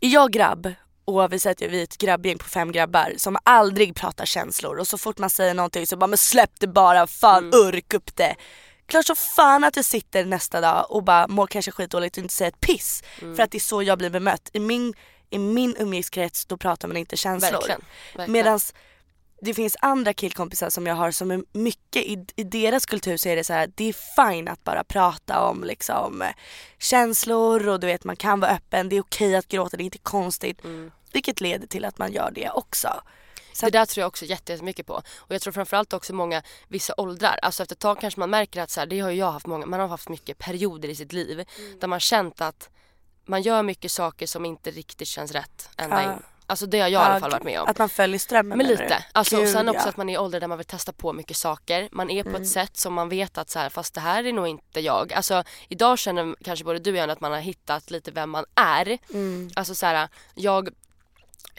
är 0.00 0.08
jag 0.08 0.32
grabb 0.32 0.74
och 1.04 1.32
vi 1.32 1.48
att 1.48 1.62
vi 1.62 1.78
är 1.78 1.84
ett 1.84 1.98
grabbgäng 1.98 2.38
på 2.38 2.44
fem 2.44 2.72
grabbar 2.72 3.12
som 3.16 3.36
aldrig 3.42 3.94
pratar 3.94 4.24
känslor 4.26 4.78
och 4.78 4.86
så 4.86 4.98
fort 4.98 5.18
man 5.18 5.30
säger 5.30 5.54
någonting 5.54 5.86
så 5.86 5.96
bara 5.96 6.06
men 6.06 6.18
släpp 6.18 6.60
det 6.60 6.66
bara, 6.66 7.06
fan 7.06 7.44
Mm. 7.44 7.60
urk 7.66 7.94
upp 7.94 8.16
det. 8.16 8.34
Klart 8.86 9.06
så 9.06 9.14
fan 9.14 9.64
att 9.64 9.76
jag 9.76 9.84
sitter 9.84 10.24
nästa 10.24 10.60
dag 10.60 10.86
och 10.90 11.04
bara 11.04 11.28
mår 11.28 11.46
kanske 11.46 11.70
skitdåligt 11.70 12.16
och 12.16 12.22
inte 12.22 12.34
säger 12.34 12.50
ett 12.50 12.60
piss. 12.60 13.02
Mm. 13.22 13.36
För 13.36 13.42
att 13.42 13.50
det 13.50 13.58
är 13.58 13.60
så 13.60 13.82
jag 13.82 13.98
blir 13.98 14.10
bemött. 14.10 14.50
I 14.52 14.60
min, 14.60 14.94
i 15.30 15.38
min 15.38 15.76
umgängeskrets 15.78 16.44
då 16.46 16.56
pratar 16.56 16.88
man 16.88 16.96
inte 16.96 17.16
känslor. 17.16 17.52
Verkligen. 17.52 17.80
verkligen. 18.14 18.32
Medan 18.32 18.60
det 19.44 19.54
finns 19.54 19.76
andra 19.80 20.12
killkompisar 20.14 20.70
som 20.70 20.86
jag 20.86 20.94
har 20.94 21.10
som 21.10 21.30
är 21.30 21.44
mycket 21.52 22.02
i, 22.02 22.24
i 22.36 22.44
deras 22.44 22.86
kultur 22.86 23.16
så 23.16 23.28
är 23.28 23.36
det 23.36 23.44
så 23.44 23.52
här, 23.52 23.70
det 23.74 23.84
är 23.88 23.92
fine 24.32 24.48
att 24.48 24.64
bara 24.64 24.84
prata 24.84 25.40
om 25.48 25.64
liksom 25.64 26.22
eh, 26.22 26.28
känslor 26.78 27.68
och 27.68 27.80
du 27.80 27.86
vet 27.86 28.04
man 28.04 28.16
kan 28.16 28.40
vara 28.40 28.50
öppen, 28.50 28.88
det 28.88 28.96
är 28.96 29.00
okej 29.00 29.36
att 29.36 29.48
gråta, 29.48 29.76
det 29.76 29.82
är 29.82 29.84
inte 29.84 29.98
konstigt. 29.98 30.64
Mm. 30.64 30.90
Vilket 31.12 31.40
leder 31.40 31.66
till 31.66 31.84
att 31.84 31.98
man 31.98 32.12
gör 32.12 32.30
det 32.30 32.50
också. 32.50 32.88
Så 33.52 33.66
Det 33.66 33.70
där 33.78 33.86
tror 33.86 34.02
jag 34.02 34.08
också 34.08 34.24
jätte- 34.24 34.52
jättemycket 34.52 34.86
på. 34.86 34.94
Och 35.16 35.34
jag 35.34 35.42
tror 35.42 35.52
framförallt 35.52 35.92
också 35.92 36.14
många, 36.14 36.42
vissa 36.68 36.94
åldrar. 36.96 37.38
Alltså 37.42 37.62
efter 37.62 37.74
ett 37.76 37.80
tag 37.80 38.00
kanske 38.00 38.20
man 38.20 38.30
märker 38.30 38.62
att 38.62 38.70
så 38.70 38.80
här, 38.80 38.86
det 38.86 39.00
har 39.00 39.10
ju 39.10 39.16
jag 39.18 39.32
haft 39.32 39.46
många, 39.46 39.66
man 39.66 39.80
har 39.80 39.88
haft 39.88 40.08
mycket 40.08 40.38
perioder 40.38 40.88
i 40.88 40.94
sitt 40.94 41.12
liv. 41.12 41.44
Mm. 41.58 41.78
Där 41.80 41.88
man 41.88 42.00
känt 42.00 42.40
att 42.40 42.70
man 43.26 43.42
gör 43.42 43.62
mycket 43.62 43.90
saker 43.90 44.26
som 44.26 44.44
inte 44.44 44.70
riktigt 44.70 45.08
känns 45.08 45.32
rätt 45.32 45.68
ända 45.76 46.02
Ja. 46.02 46.12
in. 46.12 46.18
Alltså 46.46 46.66
det 46.66 46.80
har 46.80 46.88
jag 46.88 47.02
i 47.02 47.04
alla 47.04 47.20
fall 47.20 47.30
varit 47.30 47.42
med 47.42 47.60
om. 47.60 47.68
Att 47.68 47.78
man 47.78 47.88
följer 47.88 48.18
strömmen 48.18 48.58
Men 48.58 48.66
lite. 48.66 48.86
du? 48.88 48.94
Alltså, 49.12 49.36
och 49.36 49.42
Gud, 49.42 49.52
sen 49.52 49.68
också 49.68 49.78
ja. 49.78 49.82
Mm. 49.82 49.88
att 49.88 49.96
man 49.96 50.08
är 50.08 50.14
i 50.14 50.18
ålder 50.18 50.40
där 50.40 50.46
man 50.46 50.58
vill 50.58 50.66
testa 50.66 50.92
på 50.92 51.12
mycket 51.12 51.36
saker. 51.36 51.88
Man 51.92 52.10
är 52.10 52.24
på 52.24 52.36
ett 52.36 52.48
sätt 52.48 52.76
som 52.76 52.94
man 52.94 53.08
vet 53.08 53.38
att 53.38 53.50
så 53.50 53.58
här, 53.58 53.68
fast 53.70 53.94
det 53.94 54.00
här 54.00 54.24
är 54.24 54.32
nog 54.32 54.48
inte 54.48 54.80
jag. 54.80 55.12
Alltså 55.12 55.44
idag 55.68 55.98
känner 55.98 56.36
kanske 56.44 56.64
både 56.64 56.78
du 56.78 56.90
och 56.90 56.96
jag 56.96 57.10
att 57.10 57.20
man 57.20 57.32
har 57.32 57.40
hittat 57.40 57.90
lite 57.90 58.10
vem 58.10 58.30
man 58.30 58.44
är. 58.54 58.98
Mm. 59.10 59.50
Alltså 59.56 59.74
så 59.74 59.86
här, 59.86 60.08
jag 60.34 60.68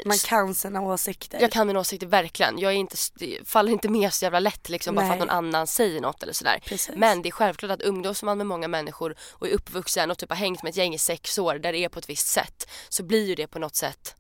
Man 0.06 0.17
kan 0.17 0.56
sina 0.56 0.82
åsikter. 0.82 1.41
jag 1.41 1.52
kan 1.52 1.67
mina 1.67 1.80
åsikter 1.80 2.08
verkligen. 2.08 2.60
Jag 2.60 2.71
är 2.71 2.76
inte, 2.76 2.98
faller 3.45 3.71
inte 3.71 3.89
med 3.89 4.13
så 4.13 4.26
jävla 4.26 4.39
lätt 4.39 4.69
liksom, 4.69 4.95
bara 4.95 5.06
för 5.06 5.13
att 5.13 5.19
Nej. 5.19 5.28
någon 5.28 5.38
annan 5.38 5.67
säger 5.67 6.02
något 6.02 6.24
eller 6.24 6.34
sådär. 6.34 6.60
Precis. 6.65 6.95
Men 6.95 7.21
det 7.21 7.30
är 7.30 7.32
självklart 7.32 7.71
att 7.71 7.82
umgås 7.82 8.24
man 8.24 8.38
med 8.38 8.48
många 8.48 8.67
människor 8.67 9.15
och 9.32 9.48
är 9.48 9.52
uppvuxen 9.52 10.12
och 10.12 10.17
typ 10.17 10.30
har 10.30 10.38
hängt 10.38 10.63
med 10.63 10.69
ett 10.69 10.78
gäng 10.78 10.93
i 10.93 10.98
sex 10.98 11.38
år 11.38 11.56
där 11.56 11.71
det 11.71 11.78
är 11.80 11.89
på 11.89 12.00
ett 12.00 12.10
visst 12.10 12.28
sätt 12.28 12.69
så 12.89 13.04
blir 13.04 13.26
ju 13.28 13.36
det 13.36 13.48
på 13.48 13.60
något 13.60 13.76
sätt 13.76 14.15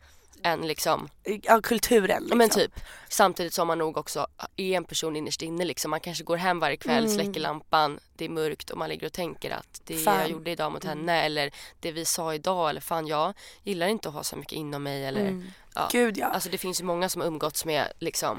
en 0.45 0.67
liksom, 0.67 1.09
Ja, 1.43 1.61
kulturen 1.61 2.21
liksom. 2.21 2.37
men 2.37 2.49
typ. 2.49 2.71
Samtidigt 3.09 3.53
som 3.53 3.67
man 3.67 3.77
nog 3.77 3.97
också 3.97 4.27
är 4.55 4.77
en 4.77 4.83
person 4.83 5.15
innerst 5.15 5.41
inne 5.41 5.65
liksom. 5.65 5.91
Man 5.91 5.99
kanske 5.99 6.23
går 6.23 6.37
hem 6.37 6.59
varje 6.59 6.77
kväll, 6.77 7.03
Mm. 7.05 7.15
släcker 7.15 7.39
lampan, 7.39 7.99
det 8.15 8.25
är 8.25 8.29
mörkt 8.29 8.69
och 8.69 8.77
man 8.77 8.89
ligger 8.89 9.07
och 9.07 9.13
tänker 9.13 9.51
att 9.51 9.81
det 9.83 9.97
Fan. 9.97 10.19
jag 10.19 10.29
gjorde 10.29 10.51
idag 10.51 10.71
mot 10.71 10.83
Mm. 10.83 10.97
henne 10.97 11.21
eller 11.23 11.51
det 11.79 11.91
vi 11.91 12.05
sa 12.05 12.33
idag 12.33 12.69
eller 12.69 12.81
fan 12.81 13.07
jag 13.07 13.33
gillar 13.63 13.87
inte 13.87 14.07
att 14.09 14.15
ha 14.15 14.23
så 14.23 14.35
mycket 14.35 14.53
inom 14.53 14.83
mig 14.83 15.05
eller 15.05 15.21
Mm. 15.21 15.45
ja. 15.75 15.89
Gud 15.91 16.17
ja. 16.17 16.25
Alltså 16.27 16.49
det 16.49 16.57
finns 16.57 16.81
ju 16.81 16.85
många 16.85 17.09
som 17.09 17.21
har 17.21 17.27
umgåtts 17.27 17.65
med 17.65 17.91
liksom 17.99 18.37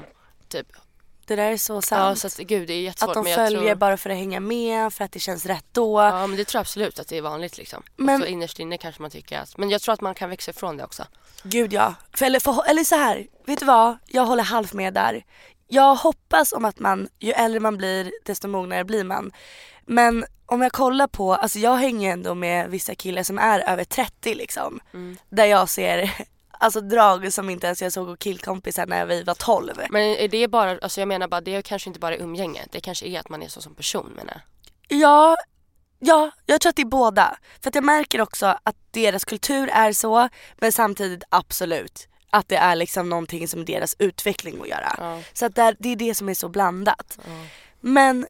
typ 0.49 0.67
det 1.27 1.35
där 1.35 1.51
är 1.51 1.57
så 1.57 1.73
Ja 1.73 1.81
sant. 1.81 2.19
så 2.19 2.27
att 2.27 2.37
gud 2.37 2.67
det 2.67 2.73
är 2.73 2.81
jättesvårt 2.81 3.17
att 3.17 3.25
de 3.25 3.33
följer 3.33 3.59
tror, 3.61 3.75
bara 3.75 3.97
för 3.97 4.09
att 4.09 4.15
hänga 4.17 4.39
med, 4.39 4.93
för 4.93 5.03
att 5.05 5.11
det 5.11 5.19
känns 5.19 5.45
rätt 5.45 5.65
då. 5.71 6.01
Ja 6.01 6.27
men 6.27 6.37
det 6.37 6.45
tror 6.45 6.59
jag 6.59 6.61
absolut 6.61 6.99
att 6.99 7.07
det 7.07 7.17
är 7.17 7.21
vanligt 7.21 7.57
liksom. 7.57 7.83
Men- 7.95 8.15
Och 8.15 8.21
så 8.21 8.31
innerst 8.31 8.59
inne 8.59 8.77
kanske 8.77 9.01
man 9.01 9.11
tycker 9.11 9.39
att, 9.39 9.57
men 9.57 9.69
jag 9.69 9.81
tror 9.81 9.93
att 9.93 10.01
man 10.01 10.15
kan 10.15 10.29
växa 10.29 10.51
ifrån 10.51 10.77
det 10.77 10.83
också. 10.83 11.03
Gud 11.43 11.73
ja. 11.73 11.93
För, 12.13 12.25
eller, 12.25 12.39
för, 12.39 12.69
eller 12.69 12.83
så 12.83 12.95
här, 12.95 13.27
vet 13.45 13.59
du 13.59 13.65
vad? 13.65 13.97
Jag 14.07 14.25
håller 14.25 14.43
halvt 14.43 14.73
med 14.73 14.93
där. 14.93 15.25
Jag 15.67 15.95
hoppas 15.95 16.53
om 16.53 16.65
att 16.65 16.79
man, 16.79 17.09
ju 17.19 17.31
äldre 17.31 17.59
man 17.59 17.77
blir 17.77 18.11
desto 18.25 18.47
mognare 18.47 18.83
blir 18.83 19.03
man. 19.03 19.31
Men 19.85 20.25
om 20.45 20.61
jag 20.61 20.71
kollar 20.71 21.07
på, 21.07 21.35
alltså 21.35 21.59
jag 21.59 21.75
hänger 21.75 22.13
ändå 22.13 22.35
med 22.35 22.69
vissa 22.69 22.95
killar 22.95 23.23
som 23.23 23.37
är 23.39 23.59
över 23.69 23.83
30 23.83 24.33
liksom. 24.35 24.79
Mm. 24.93 25.17
Där 25.29 25.45
jag 25.45 25.69
ser 25.69 26.11
alltså 26.59 26.81
drag 26.81 27.33
som 27.33 27.49
inte 27.49 27.67
ens 27.67 27.81
jag 27.81 27.93
såg 27.93 28.07
hos 28.07 28.19
killkompisar 28.19 28.85
när 28.85 29.05
vi 29.05 29.23
var 29.23 29.33
12. 29.33 29.73
Men 29.89 30.01
är 30.01 30.27
det 30.27 30.47
bara, 30.47 30.77
alltså 30.81 31.01
jag 31.01 31.07
menar 31.07 31.27
bara 31.27 31.41
det 31.41 31.55
är 31.55 31.61
kanske 31.61 31.89
inte 31.89 31.99
bara 31.99 32.17
umgänge. 32.17 32.65
Det 32.71 32.79
kanske 32.79 33.07
är 33.07 33.19
att 33.19 33.29
man 33.29 33.43
är 33.43 33.47
så 33.47 33.61
som 33.61 33.75
person 33.75 34.13
menar 34.15 34.33
jag. 34.33 34.99
Ja, 34.99 35.35
ja, 35.99 36.31
jag 36.45 36.61
tror 36.61 36.69
att 36.69 36.75
det 36.75 36.81
är 36.81 36.85
båda. 36.85 37.37
För 37.61 37.69
att 37.69 37.75
jag 37.75 37.83
märker 37.83 38.21
också 38.21 38.45
att 38.63 38.75
deras 38.91 39.25
kultur 39.25 39.69
är 39.73 39.93
så, 39.93 40.29
men 40.57 40.71
samtidigt 40.71 41.23
absolut 41.29 42.07
att 42.29 42.49
det 42.49 42.55
är 42.57 42.75
liksom 42.75 43.09
någonting 43.09 43.47
som 43.47 43.65
deras 43.65 43.95
utveckling 43.99 44.61
att 44.61 44.67
göra. 44.67 44.95
Ja. 44.97 45.21
Så 45.33 45.45
att 45.45 45.55
det 45.55 45.91
är 45.91 45.95
det 45.95 46.15
som 46.15 46.29
är 46.29 46.33
så 46.33 46.49
blandat. 46.49 47.19
Men 47.79 48.27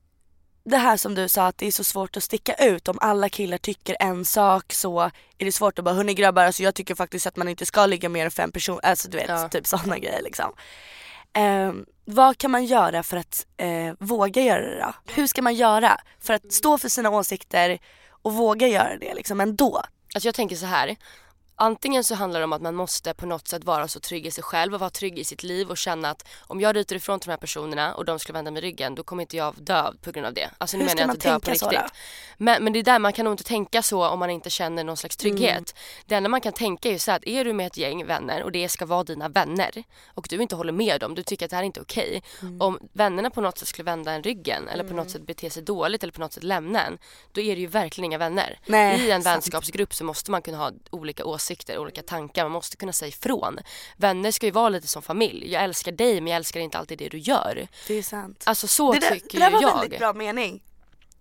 det 0.70 0.78
här 0.78 0.98
som 0.98 1.16
du 1.16 1.30
sa 1.30 1.48
att 1.48 1.58
det 1.58 1.68
är 1.68 1.72
så 1.72 1.84
svårt 1.84 2.18
att 2.18 2.24
sticka 2.24 2.54
ut. 2.54 2.88
Om 2.88 2.98
alla 3.02 3.30
killar 3.30 3.58
tycker 3.58 3.98
en 4.00 4.26
sak 4.26 4.74
så 4.74 5.02
är 5.38 5.46
det 5.46 5.52
svårt 5.52 5.80
att 5.80 5.86
bara 5.86 5.96
hörni 5.96 6.14
grabbar 6.14 6.44
alltså 6.44 6.64
jag 6.64 6.76
tycker 6.76 6.96
faktiskt 6.96 7.28
att 7.28 7.36
man 7.36 7.48
inte 7.50 7.66
ska 7.66 7.86
ligga 7.86 8.10
mer 8.10 8.26
än 8.26 8.32
fem 8.32 8.52
personer. 8.52 8.86
Alltså 8.86 9.10
du 9.10 9.18
vet 9.18 9.30
Ja. 9.30 9.50
typ 9.50 9.68
sådana 9.68 9.98
grejer 10.00 10.22
liksom. 10.24 10.54
Ehm, 11.34 11.86
vad 12.06 12.38
kan 12.38 12.52
man 12.52 12.66
göra 12.66 13.04
för 13.04 13.18
att 13.18 13.46
eh, 13.58 13.94
våga 14.00 14.42
göra 14.42 14.62
det 14.62 14.80
då? 14.80 14.94
Hur 15.14 15.28
ska 15.28 15.42
man 15.42 15.56
göra 15.56 16.02
för 16.20 16.34
att 16.34 16.52
stå 16.54 16.78
för 16.78 16.90
sina 16.90 17.10
åsikter 17.10 17.80
och 18.10 18.34
våga 18.34 18.68
göra 18.68 18.98
det 18.98 19.14
liksom 19.14 19.42
ändå? 19.42 19.82
Alltså 20.16 20.28
jag 20.28 20.36
tänker 20.36 20.56
så 20.56 20.66
här. 20.66 20.96
Antingen 21.60 22.04
så 22.04 22.16
handlar 22.16 22.40
det 22.40 22.44
om 22.44 22.54
att 22.54 22.62
man 22.62 22.76
måste 22.76 23.14
på 23.14 23.26
något 23.26 23.48
sätt 23.48 23.64
vara 23.64 23.88
så 23.88 24.00
trygg 24.00 24.26
i 24.26 24.32
sig 24.32 24.44
själv 24.44 24.74
och 24.74 24.80
vara 24.80 24.90
trygg 24.90 25.20
i 25.20 25.24
sitt 25.24 25.44
liv 25.44 25.70
och 25.70 25.78
känna 25.78 26.10
att 26.10 26.28
om 26.40 26.62
jag 26.62 26.76
ryter 26.76 26.96
ifrån 26.96 27.20
till 27.20 27.28
de 27.28 27.32
här 27.32 27.38
personerna 27.38 27.94
och 27.94 28.06
de 28.06 28.20
skulle 28.20 28.34
vända 28.34 28.52
mig 28.52 28.62
ryggen 28.62 28.96
då 28.96 29.04
kommer 29.04 29.24
inte 29.24 29.38
jag 29.38 29.54
dö 29.58 29.92
på 30.02 30.12
grund 30.12 30.26
av 30.26 30.34
det. 30.34 30.50
Alltså 30.58 30.78
nu 30.78 30.84
Hur 30.84 30.90
menar 30.90 31.02
jag 31.02 31.16
inte 31.16 31.30
dö 31.30 31.40
på 31.40 31.52
riktigt. 31.52 31.72
då? 31.72 31.88
Men, 32.38 32.64
men 32.64 32.74
det 32.74 32.80
är 32.80 32.84
där 32.84 33.00
man 33.00 33.14
kan 33.14 33.26
nog 33.26 33.34
inte 33.34 33.44
tänka 33.44 33.82
så 33.82 34.08
om 34.08 34.20
man 34.20 34.30
inte 34.30 34.50
känner 34.50 34.84
någon 34.84 34.98
slags 34.98 35.18
trygghet. 35.18 35.52
Mm. 35.52 35.66
Det 36.06 36.16
enda 36.16 36.30
man 36.30 36.42
kan 36.42 36.54
tänka 36.54 36.90
är 36.90 36.94
ju 36.94 37.00
så 37.00 37.12
att 37.12 37.28
är 37.28 37.46
du 37.46 37.54
med 37.54 37.68
ett 37.68 37.78
gäng 37.78 38.06
vänner 38.06 38.44
och 38.44 38.52
det 38.52 38.70
ska 38.70 38.86
vara 38.86 39.04
dina 39.04 39.30
vänner 39.30 39.84
och 40.08 40.28
du 40.30 40.42
inte 40.42 40.56
håller 40.56 40.74
med 40.74 41.00
dem, 41.00 41.16
du 41.16 41.24
tycker 41.24 41.46
att 41.46 41.50
det 41.50 41.56
här 41.56 41.64
är 41.64 41.66
inte 41.66 41.82
okej. 41.82 42.24
Mm. 42.42 42.62
Om 42.62 42.80
vännerna 42.94 43.30
på 43.30 43.42
något 43.42 43.58
sätt 43.58 43.68
skulle 43.68 43.86
vända 43.86 44.12
en 44.12 44.24
ryggen 44.24 44.68
eller 44.68 44.84
på 44.84 44.94
något 44.94 45.10
sätt 45.10 45.22
bete 45.22 45.50
sig 45.50 45.64
dåligt 45.64 46.04
eller 46.04 46.14
på 46.14 46.22
något 46.22 46.34
sätt 46.34 46.44
lämna 46.44 46.86
en, 46.86 46.98
då 47.32 47.42
är 47.42 47.56
det 47.56 47.62
ju 47.62 47.68
verkligen 47.68 48.06
inga 48.06 48.18
vänner. 48.18 48.60
Nej, 48.66 49.00
I 49.00 49.12
en 49.12 49.24
sant. 49.24 49.36
vänskapsgrupp 49.36 49.94
så 49.94 50.04
måste 50.04 50.32
man 50.32 50.42
kunna 50.42 50.58
ha 50.58 50.72
olika 50.90 51.26
åsikter, 51.26 51.47
olika 51.70 52.04
tankar, 52.04 52.44
man 52.44 52.52
måste 52.52 52.78
kunna 52.78 52.94
säga 52.94 53.10
ifrån. 53.10 53.60
Vänner 53.98 54.32
ska 54.32 54.46
ju 54.46 54.52
vara 54.52 54.70
lite 54.70 54.88
som 54.88 55.02
familj. 55.02 55.52
Jag 55.52 55.64
älskar 55.64 55.92
dig 55.92 56.22
men 56.22 56.32
jag 56.32 56.38
älskar 56.38 56.60
inte 56.60 56.78
alltid 56.78 56.98
det 56.98 57.10
du 57.10 57.18
gör. 57.18 57.68
Det 57.88 57.94
är 57.94 58.04
sant. 58.04 58.44
Alltså 58.46 58.68
så 58.68 58.94
det 58.94 59.00
där, 59.00 59.10
tycker 59.10 59.40
det 59.40 59.46
där 59.46 59.52
var 59.52 59.62
jag. 59.62 59.80
väldigt 59.80 60.00
bra 60.00 60.14
mening. 60.14 60.62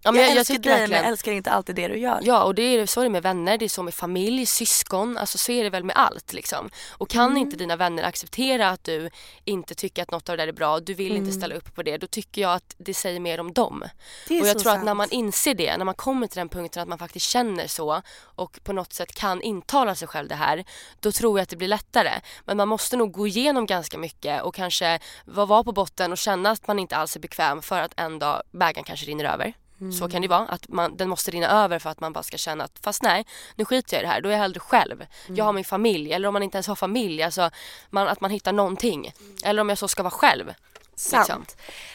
Ja, 0.06 0.12
men 0.12 0.20
jag, 0.20 0.28
jag, 0.30 0.34
jag 0.34 0.38
älskar 0.40 0.54
tycker 0.54 0.70
dig 0.70 0.78
men 0.78 0.80
verkligen 0.80 1.02
jag 1.04 1.10
älskar 1.10 1.32
inte 1.32 1.50
alltid 1.50 1.74
det 1.76 1.88
du 1.88 1.98
gör. 1.98 2.20
Ja 2.22 2.44
och 2.44 2.54
det 2.54 2.62
är 2.62 2.86
så 2.86 3.00
är 3.00 3.04
det 3.04 3.10
med 3.10 3.22
vänner, 3.22 3.58
det 3.58 3.64
är 3.64 3.68
så 3.68 3.82
med 3.82 3.94
familj, 3.94 4.46
syskon, 4.46 5.16
alltså 5.18 5.38
så 5.38 5.52
är 5.52 5.64
det 5.64 5.70
väl 5.70 5.84
med 5.84 5.96
allt 5.96 6.32
liksom. 6.32 6.70
Och 6.90 7.08
kan 7.10 7.24
Mm. 7.26 7.36
inte 7.36 7.56
dina 7.56 7.76
vänner 7.76 8.02
acceptera 8.02 8.68
att 8.68 8.84
du 8.84 9.10
inte 9.44 9.74
tycker 9.74 10.02
att 10.02 10.10
något 10.10 10.28
av 10.28 10.36
det 10.36 10.42
där 10.42 10.48
är 10.48 10.52
bra, 10.52 10.80
du 10.80 10.94
vill 10.94 11.10
Mm. 11.12 11.24
inte 11.24 11.36
ställa 11.36 11.54
upp 11.54 11.74
på 11.74 11.82
det, 11.82 11.96
då 11.96 12.06
tycker 12.06 12.42
jag 12.42 12.52
att 12.54 12.74
det 12.78 12.94
säger 12.94 13.20
mer 13.20 13.40
om 13.40 13.52
dem. 13.52 13.84
Det 14.28 14.34
är 14.38 14.40
och 14.42 14.46
jag 14.48 14.56
så 14.56 14.60
tror 14.60 14.70
sant. 14.72 14.78
att 14.80 14.84
när 14.84 14.94
man 14.94 15.10
inser 15.10 15.54
det, 15.54 15.76
när 15.76 15.84
man 15.84 15.94
kommer 15.94 16.26
till 16.26 16.38
den 16.38 16.48
punkten 16.48 16.82
att 16.82 16.88
man 16.88 16.98
faktiskt 16.98 17.26
känner 17.30 17.66
så 17.66 18.02
och 18.22 18.58
på 18.64 18.72
något 18.72 18.92
sätt 18.92 19.14
kan 19.14 19.42
intala 19.42 19.94
sig 19.94 20.08
själv 20.08 20.28
det 20.28 20.34
här, 20.34 20.64
då 21.00 21.12
tror 21.12 21.38
jag 21.38 21.42
att 21.42 21.48
det 21.48 21.56
blir 21.56 21.68
lättare. 21.68 22.12
Men 22.44 22.56
man 22.56 22.68
måste 22.68 22.96
nog 22.96 23.12
gå 23.12 23.26
igenom 23.26 23.66
ganska 23.66 23.98
mycket 23.98 24.42
och 24.42 24.54
kanske 24.54 24.98
vara 25.24 25.46
vara 25.46 25.64
på 25.64 25.72
botten 25.72 26.12
och 26.12 26.18
känna 26.18 26.50
att 26.50 26.66
man 26.66 26.78
inte 26.78 26.96
alls 26.96 27.16
är 27.16 27.20
bekväm 27.20 27.62
för 27.62 27.80
att 27.80 27.92
en 27.96 28.18
dag 28.18 28.42
bägaren 28.52 28.84
kanske 28.84 29.06
rinner 29.06 29.24
över. 29.24 29.52
Så 29.98 30.08
kan 30.08 30.22
det 30.22 30.28
vara, 30.28 30.46
att 30.46 30.68
man, 30.68 30.96
den 30.96 31.08
måste 31.08 31.30
rinna 31.30 31.64
över 31.64 31.78
för 31.78 31.90
att 31.90 32.00
man 32.00 32.12
bara 32.12 32.22
ska 32.22 32.36
känna 32.36 32.64
att 32.64 32.78
fast 32.82 33.02
nej, 33.02 33.26
nu 33.54 33.64
skiter 33.64 33.96
jag 33.96 34.02
i 34.02 34.06
det 34.06 34.12
här, 34.12 34.20
då 34.20 34.28
är 34.28 34.32
jag 34.32 34.38
hellre 34.38 34.60
själv. 34.60 35.06
Jag 35.28 35.44
har 35.44 35.52
min 35.52 35.64
familj, 35.64 36.12
eller 36.12 36.28
om 36.28 36.32
man 36.32 36.42
inte 36.42 36.56
ens 36.56 36.66
har 36.66 36.74
familj, 36.74 37.22
alltså 37.22 37.50
man, 37.90 38.08
att 38.08 38.20
man 38.20 38.30
hittar 38.30 38.52
någonting. 38.52 39.12
Eller 39.44 39.60
om 39.60 39.68
jag 39.68 39.78
så 39.78 39.88
ska 39.88 40.02
vara 40.02 40.10
själv. 40.10 40.54
Sant. 40.96 41.28
Liksom. 41.28 41.44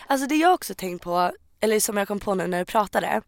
Alltså 0.07 0.27
det 0.27 0.35
jag 0.35 0.53
också 0.53 0.73
tänkt 0.73 1.03
på, 1.03 1.31
eller 1.59 1.79
som 1.79 1.97
jag 1.97 2.07
kom 2.07 2.19
på 2.19 2.35
nu 2.35 2.47
när 2.47 2.59
du 2.59 2.65
pratade, 2.65 3.21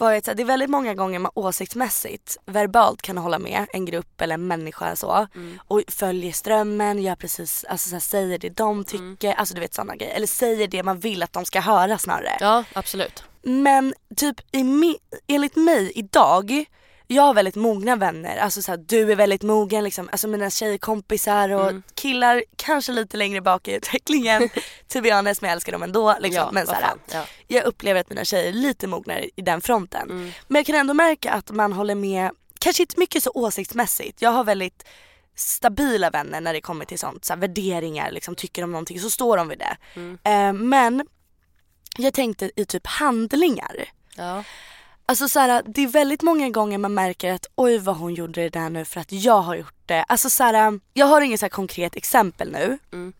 var 0.00 0.12
att 0.12 0.24
så 0.24 0.30
här, 0.30 0.36
det 0.36 0.42
är 0.42 0.44
väldigt 0.44 0.70
många 0.70 0.94
gånger 0.94 1.18
man 1.18 1.32
åsiktsmässigt, 1.34 2.36
verbalt 2.46 3.02
kan 3.02 3.18
hålla 3.18 3.38
med 3.38 3.66
en 3.72 3.84
grupp 3.84 4.20
eller 4.20 4.34
en 4.34 4.46
människa 4.46 4.96
så 4.96 5.26
Mm. 5.34 5.58
och 5.68 5.82
följer 5.88 6.32
strömmen, 6.32 7.02
gör 7.02 7.16
precis, 7.16 7.64
alltså 7.64 7.88
så 7.88 7.94
här, 7.94 8.00
säger 8.00 8.38
det 8.38 8.48
de 8.50 8.84
tycker, 8.84 9.32
alltså 9.32 9.54
du 9.54 9.60
vet 9.60 9.74
sådana 9.74 9.96
grejer. 9.96 10.14
Eller 10.14 10.26
säger 10.26 10.68
det 10.68 10.82
man 10.82 10.98
vill 10.98 11.22
att 11.22 11.32
de 11.32 11.44
ska 11.44 11.60
höra 11.60 11.98
snarare. 11.98 12.36
Ja, 12.40 12.64
absolut. 12.72 13.24
Men 13.42 13.94
typ 14.16 14.36
i 14.52 14.96
enligt 15.26 15.56
mig 15.56 15.92
idag, 15.94 16.64
jag 17.14 17.22
har 17.22 17.34
väldigt 17.34 17.56
mogna 17.56 17.96
vänner, 17.96 18.36
alltså 18.36 18.62
såhär, 18.62 18.78
du 18.78 19.12
är 19.12 19.16
väldigt 19.16 19.42
mogen 19.42 19.84
liksom, 19.84 20.08
alltså 20.12 20.28
mina 20.28 20.50
tjejkompisar 20.50 21.48
och 21.48 21.68
Mm. 21.70 21.82
killar 21.94 22.44
kanske 22.56 22.92
lite 22.92 23.16
längre 23.16 23.40
bak 23.40 23.68
i 23.68 23.72
utvecklingen, 23.74 24.48
to 24.88 25.00
be 25.00 25.14
honest 25.14 25.42
men 25.42 25.48
jag 25.48 25.54
älskar 25.54 25.72
dem 25.72 25.82
ändå 25.82 26.16
liksom. 26.20 26.44
Ja, 26.44 26.50
men 26.52 26.66
såhär, 26.66 26.80
fan, 26.80 26.98
ja. 27.12 27.24
jag 27.46 27.64
upplever 27.64 28.00
att 28.00 28.10
mina 28.10 28.24
tjejer 28.24 28.48
är 28.48 28.52
lite 28.52 28.86
mognare 28.86 29.28
i 29.36 29.42
den 29.42 29.60
fronten. 29.60 30.10
Mm. 30.10 30.32
Men 30.48 30.58
jag 30.58 30.66
kan 30.66 30.74
ändå 30.74 30.94
märka 30.94 31.32
att 31.32 31.50
man 31.50 31.72
håller 31.72 31.94
med 31.94 32.30
kanske 32.60 32.82
inte 32.82 32.98
mycket 33.00 33.22
så 33.22 33.30
åsiktsmässigt. 33.34 34.22
Jag 34.22 34.30
har 34.30 34.44
väldigt 34.44 34.84
stabila 35.34 36.10
vänner 36.10 36.40
när 36.40 36.52
det 36.52 36.60
kommer 36.60 36.84
till 36.84 36.98
sånt, 36.98 37.24
så 37.24 37.32
här, 37.32 37.40
värderingar, 37.40 38.10
liksom, 38.10 38.34
tycker 38.34 38.62
de 38.62 38.72
någonting 38.72 39.00
så 39.00 39.10
står 39.10 39.36
de 39.36 39.48
vid 39.48 39.58
det. 39.58 39.76
Mm. 39.94 40.18
Eh, 40.24 40.52
men 40.62 41.06
jag 41.98 42.14
tänkte 42.14 42.50
i 42.56 42.64
typ 42.64 42.86
handlingar. 42.86 43.88
Ja. 44.16 44.44
Alltså 45.10 45.28
så 45.28 45.40
här, 45.40 45.62
det 45.66 45.82
är 45.82 45.86
väldigt 45.86 46.22
många 46.22 46.50
gånger 46.50 46.78
man 46.78 46.94
märker 46.94 47.32
att 47.32 47.46
oj 47.54 47.78
vad 47.78 47.96
hon 47.96 48.14
gjorde 48.14 48.42
det 48.42 48.48
där 48.48 48.70
nu 48.70 48.84
för 48.84 49.00
att 49.00 49.12
jag 49.12 49.40
har 49.40 49.54
gjort 49.54 49.82
det. 49.86 50.02
Alltså 50.02 50.30
så 50.30 50.44
här, 50.44 50.80
jag 50.94 51.06
har 51.06 51.20
inget 51.20 51.40
så 51.40 51.46
här 51.46 51.50
konkret 51.50 51.96
exempel 51.96 52.52
nu. 52.52 52.78
Mm. 52.92 53.12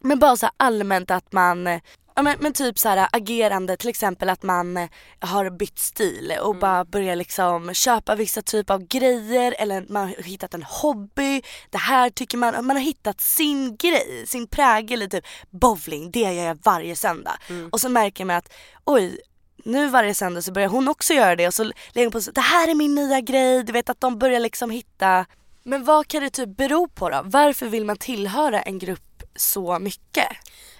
Men 0.00 0.18
bara 0.18 0.36
så 0.36 0.50
allmänt 0.56 1.10
att 1.10 1.32
man, 1.32 1.66
ja 2.14 2.22
men, 2.22 2.36
men 2.40 2.52
typ 2.52 2.78
så 2.78 2.88
här 2.88 3.08
agerande 3.12 3.76
till 3.76 3.88
exempel 3.88 4.28
att 4.28 4.42
man 4.42 4.88
har 5.20 5.50
bytt 5.50 5.78
stil 5.78 6.32
och 6.40 6.50
Mm. 6.50 6.60
bara 6.60 6.84
börjar 6.84 7.16
liksom 7.16 7.74
köpa 7.74 8.14
vissa 8.14 8.42
typer 8.42 8.74
av 8.74 8.86
grejer 8.86 9.54
eller 9.58 9.86
man 9.88 10.06
har 10.06 10.22
hittat 10.22 10.54
en 10.54 10.62
hobby. 10.62 11.42
Det 11.70 11.78
här 11.78 12.10
tycker 12.10 12.38
man, 12.38 12.66
man 12.66 12.76
har 12.76 12.84
hittat 12.84 13.20
sin 13.20 13.76
grej, 13.76 14.24
sin 14.26 14.46
prägel 14.46 15.02
i 15.02 15.08
typ 15.08 15.24
bowling, 15.50 16.10
det 16.10 16.20
gör 16.20 16.32
jag 16.32 16.58
varje 16.62 16.96
söndag. 16.96 17.38
Mm. 17.48 17.68
Och 17.72 17.80
så 17.80 17.88
märker 17.88 18.24
man 18.24 18.36
att 18.36 18.52
oj 18.84 19.20
nu 19.64 19.88
varje 19.88 20.14
söndag 20.14 20.42
så 20.42 20.52
börjar 20.52 20.68
hon 20.68 20.88
också 20.88 21.14
göra 21.14 21.36
det 21.36 21.46
och 21.46 21.54
så 21.54 21.64
lägger 21.64 22.06
hon 22.06 22.12
på 22.12 22.20
så, 22.20 22.30
det 22.30 22.40
här 22.40 22.68
är 22.68 22.74
min 22.74 22.94
nya 22.94 23.20
grej, 23.20 23.62
du 23.62 23.72
vet 23.72 23.90
att 23.90 24.00
de 24.00 24.18
börjar 24.18 24.40
liksom 24.40 24.70
hitta 24.70 25.26
Men 25.62 25.84
vad 25.84 26.08
kan 26.08 26.22
det 26.22 26.30
typ 26.30 26.56
bero 26.56 26.88
på 26.88 27.10
då? 27.10 27.20
Varför 27.24 27.66
vill 27.66 27.84
man 27.84 27.96
tillhöra 27.96 28.62
en 28.62 28.78
grupp 28.78 29.22
så 29.36 29.78
mycket? 29.78 30.28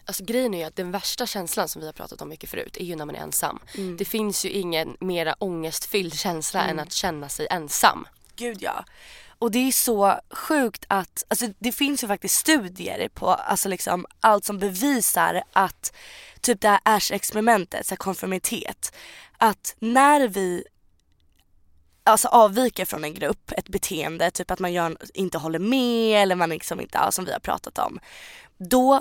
Alltså 0.04 0.24
grejen 0.24 0.54
är 0.54 0.58
ju 0.58 0.64
att 0.64 0.76
den 0.76 0.90
värsta 0.90 1.26
känslan 1.26 1.68
som 1.68 1.80
vi 1.80 1.86
har 1.86 1.92
pratat 1.92 2.22
om 2.22 2.28
mycket 2.28 2.50
förut 2.50 2.76
är 2.76 2.84
ju 2.84 2.96
när 2.96 3.04
man 3.04 3.14
är 3.14 3.20
ensam. 3.20 3.58
Mm. 3.74 3.96
Det 3.96 4.04
finns 4.04 4.44
ju 4.44 4.50
ingen 4.50 4.96
mera 5.00 5.34
ångestfylld 5.38 6.14
känsla 6.14 6.62
än 6.62 6.78
att 6.78 6.92
känna 6.92 7.28
sig 7.28 7.46
ensam. 7.50 8.06
Gud 8.36 8.56
ja. 8.60 8.84
Och 9.38 9.50
det 9.50 9.58
är 9.58 9.72
så 9.72 10.20
sjukt 10.30 10.84
att, 10.88 11.24
alltså 11.28 11.46
det 11.58 11.72
finns 11.72 12.04
ju 12.04 12.08
faktiskt 12.08 12.34
studier 12.34 13.08
på 13.08 13.28
alltså 13.28 13.68
liksom 13.68 14.06
allt 14.20 14.44
som 14.44 14.58
bevisar 14.58 15.42
att 15.52 15.92
typ 16.42 16.60
det 16.60 16.68
här 16.68 16.80
Ash-experimentet, 16.84 17.86
så 17.86 17.90
här 17.90 17.96
konformitet, 17.96 18.92
att 19.38 19.76
när 19.78 20.28
vi 20.28 20.64
alltså 22.04 22.28
avviker 22.28 22.84
från 22.84 23.04
en 23.04 23.14
grupp, 23.14 23.52
ett 23.56 23.68
beteende, 23.68 24.30
typ 24.30 24.50
att 24.50 24.58
man 24.58 24.72
gör, 24.72 24.96
inte 25.14 25.38
håller 25.38 25.58
med 25.58 26.22
eller 26.22 26.34
man 26.34 26.48
liksom 26.50 26.80
inte, 26.80 26.98
ja, 26.98 27.12
som 27.12 27.24
vi 27.24 27.32
har 27.32 27.40
pratat 27.40 27.78
om. 27.78 28.00
Då 28.58 29.00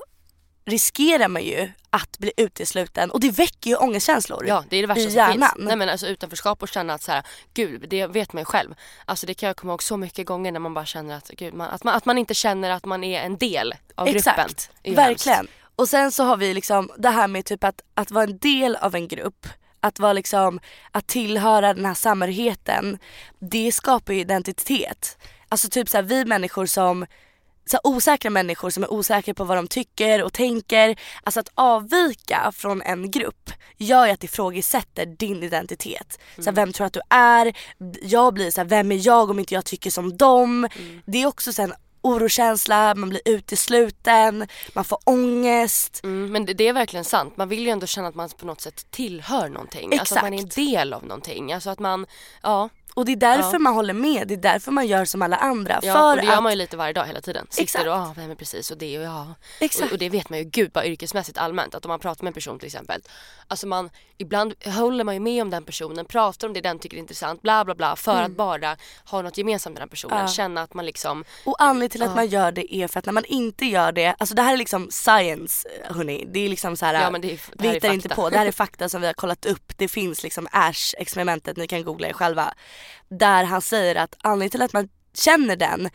riskerar 0.66 1.28
man 1.28 1.44
ju 1.44 1.72
att 1.90 2.18
bli 2.18 2.32
utesluten 2.38 3.12
och 3.12 3.20
det 3.20 3.32
väcker 3.32 3.70
ju 3.70 3.76
ångestkänslor 3.76 4.46
Ja 4.48 4.64
det 4.70 4.78
är 4.78 4.82
det 4.82 4.88
värsta 4.88 5.10
som 5.10 5.32
finns. 5.32 5.54
Nej 5.58 5.76
men 5.76 5.90
alltså 5.90 6.08
utanförskap 6.08 6.62
och 6.62 6.70
känna 6.70 6.94
att 6.94 7.02
så 7.02 7.12
här, 7.12 7.24
gud 7.54 7.90
det 7.90 8.08
vet 8.08 8.34
man 8.34 8.42
ju 8.42 8.46
själv. 8.46 8.76
Alltså 9.06 9.28
det 9.28 9.34
kan 9.34 9.48
jag 9.48 9.58
komma 9.58 9.74
ihåg 9.74 9.84
så 9.84 9.98
mycket 9.98 10.26
gånger 10.26 10.52
när 10.52 10.60
man 10.60 10.74
bara 10.74 10.86
känner 10.86 11.18
att, 11.18 11.28
gud, 11.28 11.54
man, 11.54 11.70
att, 11.70 11.84
man, 11.84 11.96
att 11.96 12.06
man 12.06 12.18
inte 12.18 12.34
känner 12.34 12.70
att 12.70 12.86
man 12.86 13.04
är 13.04 13.22
en 13.22 13.38
del 13.38 13.76
av 13.96 14.06
gruppen. 14.06 14.18
Exakt, 14.18 14.72
är 14.84 14.90
ju 14.90 14.96
verkligen. 14.96 15.38
hemskt. 15.38 15.54
Och 15.78 15.90
sen 15.90 16.12
så 16.12 16.24
har 16.24 16.38
vi 16.38 16.54
liksom 16.54 16.90
det 16.98 17.10
här 17.10 17.28
med 17.28 17.46
typ 17.46 17.64
att, 17.64 17.82
att 17.94 18.12
vara 18.12 18.24
en 18.24 18.38
del 18.38 18.76
av 18.76 18.96
en 18.96 19.08
grupp, 19.08 19.48
att 19.80 20.00
vara 20.00 20.14
liksom, 20.14 20.60
att 20.92 21.08
tillhöra 21.08 21.74
den 21.74 21.86
här 21.86 21.94
samhörigheten, 21.94 23.00
det 23.40 23.72
skapar 23.72 24.14
ju 24.14 24.20
identitet. 24.20 25.18
Alltså 25.50 25.70
typ 25.70 25.90
så 25.90 25.98
här, 25.98 26.04
vi 26.04 26.26
människor 26.26 26.66
som 26.66 27.06
så 27.66 27.80
osäkra 27.84 28.30
människor 28.30 28.70
som 28.70 28.84
är 28.84 28.94
osäkra 28.94 29.34
på 29.34 29.44
vad 29.44 29.58
de 29.58 29.68
tycker 29.68 30.24
och 30.24 30.34
tänker. 30.34 31.00
Alltså 31.24 31.40
att 31.40 31.52
avvika 31.56 32.52
från 32.56 32.82
en 32.82 33.12
grupp 33.12 33.52
gör 33.78 34.06
ju 34.06 34.12
att 34.12 34.20
det 34.20 34.26
ifrågasätter 34.26 35.06
din 35.06 35.44
identitet. 35.44 36.20
Så 36.38 36.44
här, 36.44 36.52
vem 36.52 36.74
tror 36.74 36.84
du 36.84 36.88
att 36.88 36.94
du 36.94 37.16
är? 37.16 37.58
Jag 38.02 38.34
blir 38.34 38.52
så 38.52 38.62
här, 38.62 38.66
vem 38.66 38.92
är 38.92 39.08
jag 39.08 39.30
om 39.30 39.40
inte 39.40 39.54
jag 39.54 39.66
tycker 39.66 39.92
som 39.92 40.18
dem? 40.18 40.68
Det 41.06 41.22
är 41.22 41.26
också 41.26 41.54
så 41.54 41.62
här, 41.62 41.70
en 41.70 41.76
orokänsla, 42.08 42.96
man 42.96 43.10
blir 43.10 43.22
utesluten, 43.26 44.48
man 44.74 44.86
får 44.86 45.00
ångest. 45.04 46.02
Mm, 46.04 46.32
men 46.32 46.46
det, 46.46 46.68
är 46.68 46.74
verkligen 46.74 47.06
sant. 47.06 47.38
Man 47.38 47.50
vill 47.50 47.64
ju 47.64 47.70
ändå 47.70 47.88
känna 47.88 48.08
att 48.08 48.16
man 48.16 48.30
på 48.30 48.46
något 48.46 48.62
sätt 48.62 48.92
tillhör 48.92 49.50
någonting. 49.50 50.00
Alltså 50.00 50.16
att 50.16 50.22
man 50.22 50.34
är 50.34 50.38
en 50.38 50.46
Exakt. 50.46 50.56
del 50.56 50.94
av 50.94 51.04
någonting. 51.04 51.54
Alltså 51.54 51.70
att 51.70 51.80
man, 51.80 52.06
ja. 52.42 52.70
Och 52.98 53.06
det 53.06 53.12
är 53.12 53.16
därför 53.16 53.54
Ja. 53.54 53.60
man 53.60 53.74
håller 53.74 53.94
med, 53.94 54.28
det 54.28 54.34
är 54.34 54.38
därför 54.38 54.72
man 54.72 54.88
gör 54.88 55.06
som 55.06 55.22
alla 55.22 55.36
andra. 55.38 55.80
ja 55.84 55.94
för 55.94 56.12
och 56.12 56.18
det 56.18 56.26
gör 56.26 56.34
att, 56.38 56.44
man 56.44 56.52
ju 56.52 56.58
lite 56.58 56.78
varje 56.78 56.94
dag 56.94 57.06
hela 57.06 57.22
tiden. 57.22 57.48
Sitter 57.50 57.64
Exakt. 57.64 57.86
och, 57.86 57.92
ja 57.92 58.14
nej 58.18 58.28
men 58.28 58.36
precis 58.38 58.72
och 58.72 58.78
det 58.78 58.98
och 59.00 59.04
ja. 59.06 59.28
Exakt. 59.60 59.86
Och, 59.86 59.92
och 59.92 59.98
det 59.98 60.10
vet 60.10 60.30
man 60.30 60.40
ju 60.40 60.46
gud 60.46 60.72
bara 60.72 60.86
yrkesmässigt 60.86 61.38
allmänt 61.38 61.76
att 61.76 61.86
om 61.86 61.90
man 61.90 62.00
pratar 62.00 62.24
med 62.24 62.30
en 62.30 62.34
person 62.34 62.60
till 62.60 62.66
exempel. 62.66 63.02
Alltså 63.48 63.68
man, 63.68 63.90
ibland 64.18 64.54
håller 64.66 65.04
man 65.04 65.14
ju 65.14 65.20
med 65.20 65.42
om 65.42 65.50
den 65.50 65.64
personen, 65.64 66.06
pratar 66.06 66.48
om 66.48 66.54
det 66.54 66.62
den 66.62 66.80
tycker 66.80 66.98
är 66.98 67.02
intressant, 67.02 67.42
bla 67.42 67.66
bla 67.66 67.76
bla 67.76 67.96
för 67.96 68.22
att 68.22 68.32
bara 68.32 68.78
ha 69.06 69.22
något 69.22 69.38
gemensamt 69.38 69.74
med 69.74 69.82
den 69.82 69.90
personen. 69.90 70.18
Mm. 70.18 70.26
Ja. 70.28 70.32
Känna 70.34 70.62
att 70.62 70.74
man 70.74 70.86
liksom, 70.86 71.24
Och 71.46 71.56
anledningen 71.62 71.90
till 71.90 72.04
att 72.04 72.16
man 72.16 72.28
gör 72.28 72.52
det 72.52 72.76
är 72.76 72.88
för 72.88 73.00
att 73.00 73.06
när 73.06 73.14
man 73.14 73.26
inte 73.26 73.66
gör 73.66 73.92
det, 73.92 74.16
alltså 74.20 74.36
det 74.36 74.42
här 74.42 74.54
är 74.54 74.58
liksom 74.58 74.88
science 74.92 75.68
hörni. 75.84 76.26
Det 76.34 76.40
är 76.46 76.50
liksom 76.50 76.78
så 76.78 76.86
här, 76.86 76.94
Ja, 76.94 77.10
men 77.10 77.22
det 77.22 77.32
är- 77.34 77.40
det 77.54 77.68
vi 77.68 77.70
hittar 77.70 77.94
inte 77.94 78.10
på, 78.10 78.30
det 78.30 78.38
här 78.38 78.46
är 78.46 78.52
fakta 78.64 78.90
som 78.90 79.02
vi 79.02 79.08
har 79.08 79.14
kollat 79.14 79.46
upp. 79.46 79.74
Det 79.78 79.88
finns 79.88 80.24
liksom 80.24 80.48
Ash-experimentet, 80.52 81.58
ni 81.58 81.68
kan 81.68 81.84
googla 81.84 82.08
er 82.08 82.14
själva. 82.14 82.54
Där 83.10 83.44
han 83.44 83.62
säger 83.62 83.96
att 83.96 84.16
anledningen 84.22 84.52
till 84.52 84.62
att 84.62 84.74
man 84.74 84.90
känner 85.14 85.56
den 85.56 85.90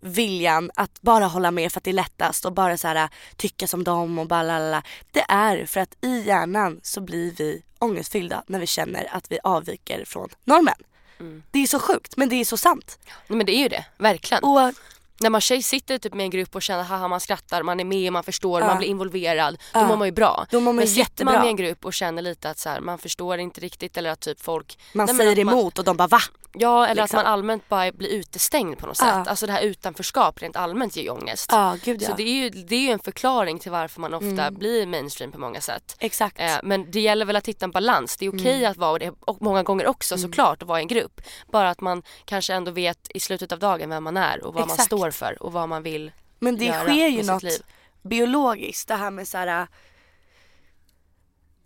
viljan 0.00 0.70
att 0.74 1.00
bara 1.00 1.26
hålla 1.26 1.50
med 1.50 1.72
för 1.72 1.80
att 1.80 1.84
det 1.84 1.90
är 1.90 1.94
lättast 1.94 2.44
och 2.44 2.52
bara 2.52 2.76
så 2.76 2.88
här 2.88 3.08
tycka 3.36 3.66
som 3.66 3.84
dem 3.84 4.18
och 4.18 4.26
bara 4.26 4.42
lalala. 4.42 4.82
Det 5.10 5.24
är 5.28 5.66
för 5.66 5.80
att 5.80 5.96
i 6.00 6.22
hjärnan 6.22 6.80
så 6.82 7.00
blir 7.00 7.30
vi 7.30 7.62
ångestfyllda 7.78 8.44
när 8.46 8.60
vi 8.60 8.66
känner 8.66 9.08
att 9.12 9.32
vi 9.32 9.38
avviker 9.44 10.04
från 10.04 10.28
normen. 10.44 10.74
Mm. 11.20 11.42
Det 11.50 11.58
är 11.58 11.66
så 11.66 11.78
sjukt 11.78 12.16
men 12.16 12.28
det 12.28 12.36
är 12.36 12.44
så 12.44 12.56
sant. 12.56 12.98
nej 13.26 13.36
men 13.36 13.46
det 13.46 13.52
är 13.52 13.62
ju 13.62 13.68
det, 13.68 13.84
verkligen. 13.98 14.44
Och 14.44 14.72
När 15.20 15.30
man 15.30 15.40
tjej 15.40 15.62
sitter 15.62 15.98
typ 15.98 16.14
med 16.14 16.24
en 16.24 16.30
grupp 16.30 16.54
och 16.54 16.62
känner 16.62 16.82
haha 16.84 17.08
man 17.08 17.20
skrattar, 17.20 17.62
man 17.62 17.80
är 17.80 17.84
med, 17.84 18.12
man 18.12 18.22
förstår, 18.22 18.60
Ja. 18.60 18.66
man 18.66 18.78
blir 18.78 18.88
involverad. 18.88 19.54
Då 19.72 19.80
Ja. 19.80 19.86
mår 19.86 19.96
man 19.96 20.08
ju 20.08 20.12
bra. 20.12 20.46
Då 20.50 20.60
mår 20.60 20.64
man 20.72 20.76
Men 20.76 20.88
sitter 20.88 21.24
man 21.24 21.34
med 21.34 21.46
en 21.46 21.56
grupp 21.56 21.84
och 21.84 21.92
känner 21.94 22.22
lite 22.22 22.50
att 22.50 22.58
så 22.58 22.68
här, 22.68 22.80
man 22.80 22.98
förstår 22.98 23.38
inte 23.38 23.60
riktigt 23.60 23.96
eller 23.96 24.10
att 24.10 24.20
typ 24.20 24.40
folk 24.40 24.78
man 24.92 25.06
Nej, 25.06 25.16
säger 25.16 25.44
man- 25.44 25.54
emot 25.54 25.78
och 25.78 25.84
de 25.84 25.96
bara 25.96 26.08
va? 26.08 26.18
Ja 26.54 26.86
eller 26.86 27.02
liksom. 27.02 27.18
att 27.18 27.24
man 27.24 27.32
allmänt 27.32 27.68
bara 27.68 27.92
blir 27.92 28.08
utestängd 28.08 28.78
på 28.78 28.86
något 28.86 28.98
Ja. 29.00 29.04
sätt. 29.04 29.28
Alltså 29.28 29.46
det 29.46 29.52
här 29.52 29.62
utanförskap 29.62 30.42
rent 30.42 30.56
allmänt 30.56 30.96
ger 30.96 31.02
ju 31.02 31.10
ångest. 31.10 31.48
Ja 31.52 31.76
gud 31.84 32.02
ja. 32.02 32.08
Så 32.08 32.14
det 32.16 32.22
är, 32.22 32.34
ju, 32.34 32.50
det 32.50 32.76
är 32.76 32.80
ju 32.80 32.90
en 32.90 32.98
förklaring 32.98 33.58
till 33.58 33.70
varför 33.70 34.00
man 34.00 34.14
ofta 34.14 34.50
blir 34.50 34.86
mainstream 34.86 35.32
på 35.32 35.38
många 35.40 35.60
sätt. 35.60 35.96
Exakt. 35.98 36.40
Eh, 36.40 36.56
men 36.62 36.90
det 36.90 37.00
gäller 37.00 37.24
väl 37.24 37.36
att 37.36 37.48
hitta 37.48 37.64
en 37.64 37.70
balans. 37.70 38.16
Det 38.16 38.26
är 38.26 38.30
okej 38.30 38.56
Mm. 38.58 38.70
att 38.70 38.76
vara 38.76 38.98
det 38.98 39.12
och 39.20 39.42
många 39.42 39.62
gånger 39.62 39.86
också 39.86 40.18
såklart 40.18 40.62
att 40.62 40.68
vara 40.68 40.78
i 40.78 40.82
en 40.82 40.88
grupp. 40.88 41.20
Bara 41.52 41.70
att 41.70 41.80
man 41.80 42.02
kanske 42.24 42.54
ändå 42.54 42.70
vet 42.70 42.98
i 43.14 43.20
slutet 43.20 43.52
av 43.52 43.58
dagen 43.58 43.90
vem 43.90 44.04
man 44.04 44.16
är 44.16 44.44
och 44.44 44.54
vad 44.54 44.60
man 44.62 44.74
Exakt. 44.74 44.82
Står 45.02 45.10
för 45.10 45.42
och 45.42 45.52
vad 45.52 45.68
man 45.68 45.82
vill 45.82 46.12
Men 46.38 46.56
det 46.58 46.64
göra 46.64 46.82
sker 46.82 47.08
ju 47.08 47.22
något 47.22 47.42
liv. 47.42 47.60
biologiskt 48.02 48.88
det 48.88 48.94
här 48.94 49.10
med 49.10 49.28
så 49.28 49.38
här. 49.38 49.66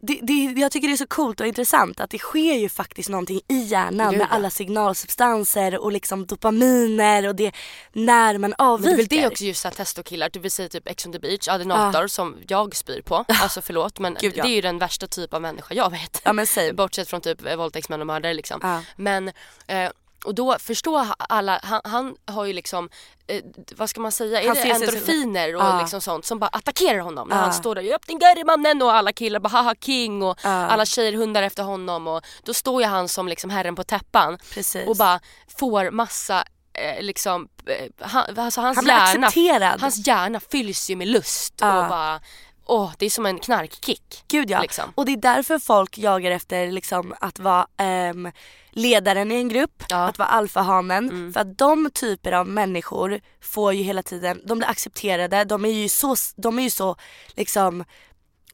Det, 0.00 0.18
det, 0.22 0.32
jag 0.32 0.72
tycker 0.72 0.88
det 0.88 0.94
är 0.94 0.96
så 0.96 1.06
coolt 1.06 1.40
och 1.40 1.46
intressant 1.46 2.00
att 2.00 2.10
det 2.10 2.18
sker 2.18 2.54
ju 2.54 2.68
faktiskt 2.68 3.08
någonting 3.08 3.40
i 3.48 3.58
hjärnan 3.58 4.10
Gud, 4.10 4.18
med 4.18 4.28
ja. 4.30 4.34
alla 4.34 4.50
signalsubstanser 4.50 5.78
och 5.78 5.92
liksom 5.92 6.26
dopaminer 6.26 7.28
och 7.28 7.36
det 7.36 7.52
när 7.92 8.38
man 8.38 8.40
Men 8.40 8.54
avviker. 8.58 8.90
det 8.90 8.94
är 8.94 8.96
väl 8.96 9.06
det 9.06 9.26
också 9.26 9.44
just 9.44 9.66
att 9.66 9.76
testokillar, 9.76 10.30
du 10.32 10.38
vill 10.38 10.50
säga 10.50 10.68
typ 10.68 10.88
Ex 10.88 11.06
on 11.06 11.12
the 11.12 11.18
beach, 11.18 11.48
Adinator 11.48 12.06
som 12.06 12.36
jag 12.48 12.76
spyr 12.76 13.02
på. 13.02 13.24
Alltså 13.42 13.62
förlåt 13.62 13.98
men 13.98 14.16
Gud, 14.20 14.32
ja. 14.36 14.44
det 14.44 14.50
är 14.50 14.54
ju 14.54 14.60
den 14.60 14.78
värsta 14.78 15.06
typ 15.06 15.34
av 15.34 15.42
människa 15.42 15.74
jag 15.74 15.90
vet. 15.90 16.20
Ja 16.24 16.32
men. 16.32 16.46
Bortsett 16.74 17.08
från 17.08 17.20
typ 17.20 17.56
våldtäktsmän 17.56 18.00
och 18.00 18.06
mördare 18.06 18.34
liksom. 18.34 18.60
Ja. 18.62 18.82
Men 18.96 19.28
eh, 19.66 19.90
och 20.24 20.34
då 20.34 20.56
förstår 20.58 21.06
alla, 21.18 21.60
han, 21.62 21.80
han 21.84 22.16
har 22.26 22.44
ju 22.44 22.52
liksom, 22.52 22.88
eh, 23.26 23.42
vad 23.76 23.90
ska 23.90 24.00
man 24.00 24.12
säga, 24.12 24.42
är 24.42 24.54
det 24.54 24.70
endorfiner 24.70 25.54
och 25.56 25.62
Ja. 25.62 25.80
liksom 25.80 26.00
sånt 26.00 26.24
som 26.24 26.38
bara 26.38 26.48
attackerar 26.48 26.98
honom 26.98 27.28
när 27.28 27.36
Ja. 27.36 27.42
han 27.42 27.52
står 27.52 27.74
där, 27.74 27.94
upp 27.94 28.06
din 28.06 28.18
mannen 28.46 28.82
och 28.82 28.92
alla 28.94 29.12
killar 29.12 29.40
bara 29.40 29.48
haha 29.48 29.74
king 29.80 30.22
och 30.22 30.38
Ja. 30.42 30.48
alla 30.50 30.86
tjejer 30.86 31.12
hundar 31.12 31.42
efter 31.42 31.62
honom 31.62 32.06
och 32.06 32.22
då 32.44 32.54
står 32.54 32.82
ju 32.82 32.88
han 32.88 33.08
som 33.08 33.28
liksom 33.28 33.50
herren 33.50 33.74
på 33.76 33.84
täppan 33.84 34.38
Precis. 34.54 34.88
och 34.88 34.96
bara 34.96 35.20
får 35.58 35.90
massa 35.90 36.44
eh, 36.78 37.02
liksom, 37.02 37.48
eh, 37.66 38.06
han, 38.06 38.38
alltså 38.38 38.60
hans 38.60 38.76
Han 38.76 38.86
hjärna, 38.86 39.26
accepterad. 39.26 39.80
hans 39.80 40.06
hjärna 40.06 40.40
fylls 40.40 40.90
ju 40.90 40.96
med 40.96 41.08
lust 41.08 41.52
och 41.52 41.66
bara, 41.88 42.20
åh 42.66 42.92
det 42.98 43.06
är 43.06 43.10
som 43.10 43.26
en 43.26 43.38
knarkkick. 43.38 44.24
Gud 44.28 44.50
ja. 44.50 44.62
Liksom. 44.62 44.92
Och 44.94 45.06
det 45.06 45.12
är 45.12 45.16
därför 45.16 45.58
folk 45.58 45.98
jagar 45.98 46.30
efter 46.30 46.70
liksom 46.72 47.14
att 47.20 47.38
vara 47.38 47.66
ehm, 47.76 48.30
ledaren 48.70 49.32
i 49.32 49.34
en 49.34 49.48
grupp, 49.48 49.82
Ja. 49.88 49.96
Mm. 49.96 50.08
att 50.08 50.18
vara 50.18 50.28
alfahanen. 50.28 51.32
För 51.32 51.40
att 51.40 51.58
de 51.58 51.90
typer 51.90 52.32
av 52.32 52.48
människor 52.48 53.20
får 53.40 53.72
ju 53.74 53.82
hela 53.82 54.02
tiden, 54.02 54.40
de 54.44 54.58
blir 54.58 54.68
accepterade, 54.68 55.44
de 55.44 55.64
är 55.64 55.68
ju 55.68 55.88
så, 55.88 56.16
de 56.36 56.58
är 56.58 56.62
ju 56.62 56.70
så 56.70 56.96
liksom, 57.34 57.84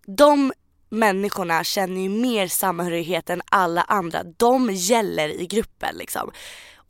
de 0.07 0.53
människorna 0.88 1.64
känner 1.64 2.01
ju 2.01 2.09
mer 2.09 2.46
samhörighet 2.48 3.31
än 3.31 3.42
alla 3.46 3.83
andra. 3.83 4.22
De 4.22 4.70
gäller 4.72 5.29
i 5.29 5.46
gruppen 5.46 5.96
liksom. 5.96 6.31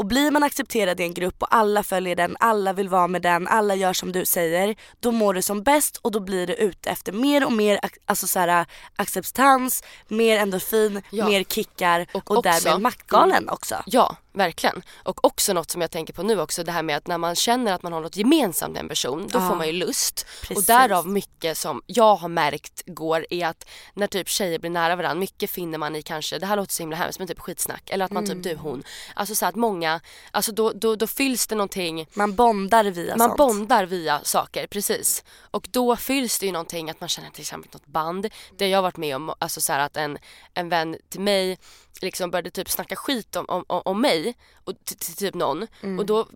Och 0.03 0.07
blir 0.09 0.31
man 0.31 0.43
accepterad 0.43 1.01
i 1.01 1.03
en 1.03 1.15
grupp 1.15 1.43
och 1.43 1.55
alla 1.55 1.83
följer 1.83 2.17
den, 2.17 2.37
alla 2.41 2.73
vill 2.73 2.89
vara 2.89 3.07
med 3.07 3.23
den, 3.23 3.49
alla 3.49 3.75
gör 3.75 3.93
som 3.93 4.13
du 4.13 4.25
säger. 4.27 4.77
Då 5.01 5.13
mår 5.13 5.35
du 5.35 5.43
som 5.43 5.63
bäst 5.63 5.97
och 5.97 6.13
då 6.13 6.21
blir 6.21 6.47
du 6.47 6.55
ute 6.55 6.91
efter 6.91 7.13
mer 7.13 7.45
och 7.47 7.53
mer 7.53 7.81
alltså 8.07 8.27
så 8.27 8.39
här, 8.39 8.67
acceptans, 8.97 9.83
mer 10.09 10.39
endorfin, 10.39 11.03
Ja. 11.11 11.29
mer 11.29 11.45
kickar 11.45 12.07
och, 12.15 12.31
Och 12.31 12.43
därmed 12.43 12.57
också- 12.67 12.79
maktgalen 12.79 13.49
också. 13.49 13.83
Ja, 13.87 14.17
verkligen. 14.33 14.83
Och 15.05 15.25
också 15.25 15.53
något 15.53 15.71
som 15.71 15.81
jag 15.81 15.91
tänker 15.91 16.13
på 16.13 16.23
nu 16.23 16.41
också, 16.41 16.65
det 16.65 16.73
här 16.73 16.83
med 16.83 16.97
att 16.97 17.07
när 17.07 17.19
man 17.19 17.35
känner 17.35 17.73
att 17.73 17.83
man 17.83 17.93
har 17.93 18.01
något 18.01 18.17
gemensamt 18.17 18.73
med 18.73 18.81
en 18.83 18.89
person, 18.89 19.29
då 19.33 19.39
Ja. 19.39 19.49
får 19.49 19.57
man 19.57 19.67
ju 19.67 19.73
lust. 19.73 20.27
Och 20.43 20.49
Precis. 20.49 20.67
därav 20.67 21.07
mycket 21.09 21.59
som 21.59 21.83
jag 21.87 22.17
har 22.17 22.29
märkt 22.29 22.83
går 22.87 23.27
är 23.31 23.47
att 23.47 23.69
när 23.95 24.07
typ 24.07 24.29
tjejer 24.29 24.59
blir 24.59 24.71
nära 24.71 24.97
varandra, 24.97 25.21
mycket 25.21 25.51
finner 25.51 25.79
man 25.79 25.97
i 25.97 26.03
kanske, 26.03 26.39
det 26.39 26.47
här 26.47 26.57
låter 26.57 26.73
så 26.73 26.83
himla 26.83 26.97
hemskt 26.97 27.19
men 27.19 27.29
typ 27.29 27.41
skitsnack. 27.41 27.91
Eller 27.91 28.05
att 28.05 28.11
man 28.13 28.25
Mm. 28.25 28.43
typ 28.43 28.53
du 28.53 28.57
hon. 28.63 28.83
Alltså 29.15 29.35
så 29.35 29.47
att 29.47 29.55
många, 29.55 29.92
alltså 30.31 30.53
då, 30.53 30.73
då, 30.73 30.97
då 30.97 31.07
fylls 31.07 31.47
det 31.47 31.55
någonting 31.55 32.07
Man 32.15 32.35
bondar 32.35 32.85
via 32.85 33.17
man 33.17 33.29
sånt. 33.29 33.39
bondar 33.39 33.87
via 33.87 34.21
saker, 34.25 34.67
precis. 34.67 35.25
Och 35.51 35.69
då 35.71 35.97
fylls 35.97 36.39
det 36.39 36.47
ju 36.47 36.53
någonting 36.53 36.91
att 36.91 37.01
man 37.01 37.09
känner 37.09 37.31
till 37.31 37.41
exempel 37.41 37.71
något 37.73 37.87
band. 37.87 38.29
Det 38.59 38.69
jag 38.69 38.79
har 38.79 38.83
varit 38.83 38.97
med 38.97 39.17
om, 39.17 39.35
alltså 39.39 39.61
så 39.61 39.73
här 39.73 39.81
att 39.81 39.97
en, 39.97 40.19
en 40.55 40.69
vän 40.69 40.97
till 41.09 41.21
mig 41.21 41.59
liksom 42.03 42.31
började 42.31 42.51
typ 42.51 42.71
snacka 42.71 42.97
skit 42.97 43.37
om, 43.37 43.45
om, 43.49 43.65
om 43.69 44.01
mig 44.01 44.35
och 44.65 44.73
till, 44.85 44.97
typ 45.17 45.35
någon 45.35 45.67
Mm. 45.83 45.99
och 45.99 46.07
då 46.07 46.27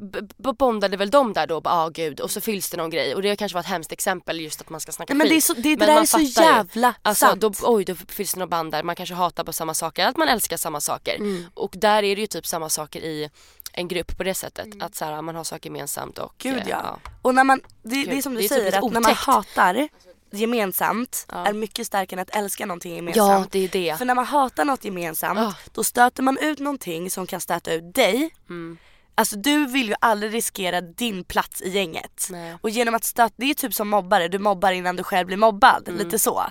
bondade 0.52 0.96
väl 0.96 1.10
de 1.10 1.32
där 1.32 1.46
då, 1.46 1.60
bara 1.60 1.74
ah 1.74 1.88
gud 1.88 2.20
och 2.20 2.30
så 2.30 2.40
fylls 2.40 2.70
det 2.70 2.76
någon 2.76 2.90
grej 2.90 3.14
och 3.14 3.22
det 3.22 3.36
kanske 3.36 3.54
var 3.54 3.60
ett 3.60 3.66
hemskt 3.66 3.92
exempel 3.92 4.40
just 4.40 4.60
att 4.60 4.70
man 4.70 4.80
ska 4.80 4.92
snacka 4.92 5.14
Nej, 5.14 5.18
men 5.18 5.26
skit. 5.26 5.32
det 5.32 5.36
är 5.36 5.54
så- 5.54 5.60
det- 5.60 5.76
det 5.76 5.86
där 5.86 6.00
är 6.00 6.04
så 6.04 6.18
fattar 6.18 6.42
ju. 6.42 6.48
jävla 6.48 6.94
alltså, 7.02 7.26
sant. 7.26 7.40
Då, 7.40 7.52
oj 7.62 7.84
då 7.84 7.94
fylls 7.94 8.32
det 8.32 8.38
några 8.38 8.48
band 8.48 8.72
där, 8.72 8.82
man 8.82 8.96
kanske 8.96 9.14
hatar 9.14 9.44
på 9.44 9.52
samma 9.52 9.74
saker, 9.74 10.06
att 10.06 10.16
man 10.16 10.28
älskar 10.28 10.56
samma 10.56 10.80
saker. 10.80 11.14
Mm. 11.16 11.44
Och 11.54 11.74
där 11.76 12.02
är 12.02 12.16
det 12.16 12.20
ju 12.20 12.26
typ 12.26 12.46
samma 12.46 12.68
saker 12.68 13.00
i 13.00 13.30
en 13.72 13.88
grupp 13.88 14.16
på 14.16 14.24
det 14.24 14.34
sättet, 14.34 14.68
att 14.82 14.94
så 14.94 15.04
här, 15.04 15.22
man 15.22 15.34
har 15.36 15.44
saker 15.44 15.64
gemensamt 15.70 16.18
och 16.18 16.44
Mm. 16.44 16.56
Gud 16.58 16.66
eh, 16.66 16.70
ja. 16.70 16.98
Och 17.22 17.34
när 17.34 17.44
man, 17.44 17.60
det, 17.82 18.04
det 18.04 18.18
är 18.18 18.22
som 18.22 18.34
du 18.34 18.40
det 18.40 18.48
typ 18.48 18.58
säger 18.58 18.78
att 18.78 18.92
när 18.92 19.00
man 19.00 19.14
hatar 19.14 19.88
gemensamt 20.30 21.26
Ja. 21.32 21.46
är 21.46 21.52
mycket 21.52 21.86
starkare 21.86 22.20
än 22.20 22.22
att 22.22 22.36
älska 22.36 22.66
någonting 22.66 22.94
gemensamt. 22.96 23.28
Ja, 23.28 23.46
det 23.50 23.58
är 23.64 23.68
det. 23.68 23.98
För 23.98 24.04
när 24.04 24.14
man 24.14 24.24
hatar 24.24 24.64
något 24.64 24.84
gemensamt 24.84 25.38
Ja. 25.38 25.54
då 25.72 25.84
stöter 25.84 26.22
man 26.22 26.38
ut 26.38 26.58
någonting 26.58 27.10
som 27.10 27.26
kan 27.26 27.40
stöta 27.40 27.72
ut 27.72 27.94
dig. 27.94 28.30
Mm. 28.48 28.78
Alltså 29.14 29.36
du 29.36 29.66
vill 29.66 29.88
ju 29.88 29.94
aldrig 30.00 30.34
riskera 30.34 30.80
din 30.80 31.24
plats 31.24 31.62
i 31.62 31.68
gänget. 31.70 32.26
Nej. 32.30 32.56
Och 32.60 32.70
genom 32.70 32.94
att 32.94 33.04
stöta, 33.04 33.34
det 33.36 33.50
är 33.50 33.54
typ 33.54 33.74
som 33.74 33.88
mobbare, 33.88 34.28
du 34.28 34.38
mobbar 34.38 34.72
innan 34.72 34.96
du 34.96 35.02
själv 35.02 35.26
blir 35.26 35.36
mobbad. 35.36 35.88
Mm. 35.88 36.04
Lite 36.04 36.18
så. 36.18 36.44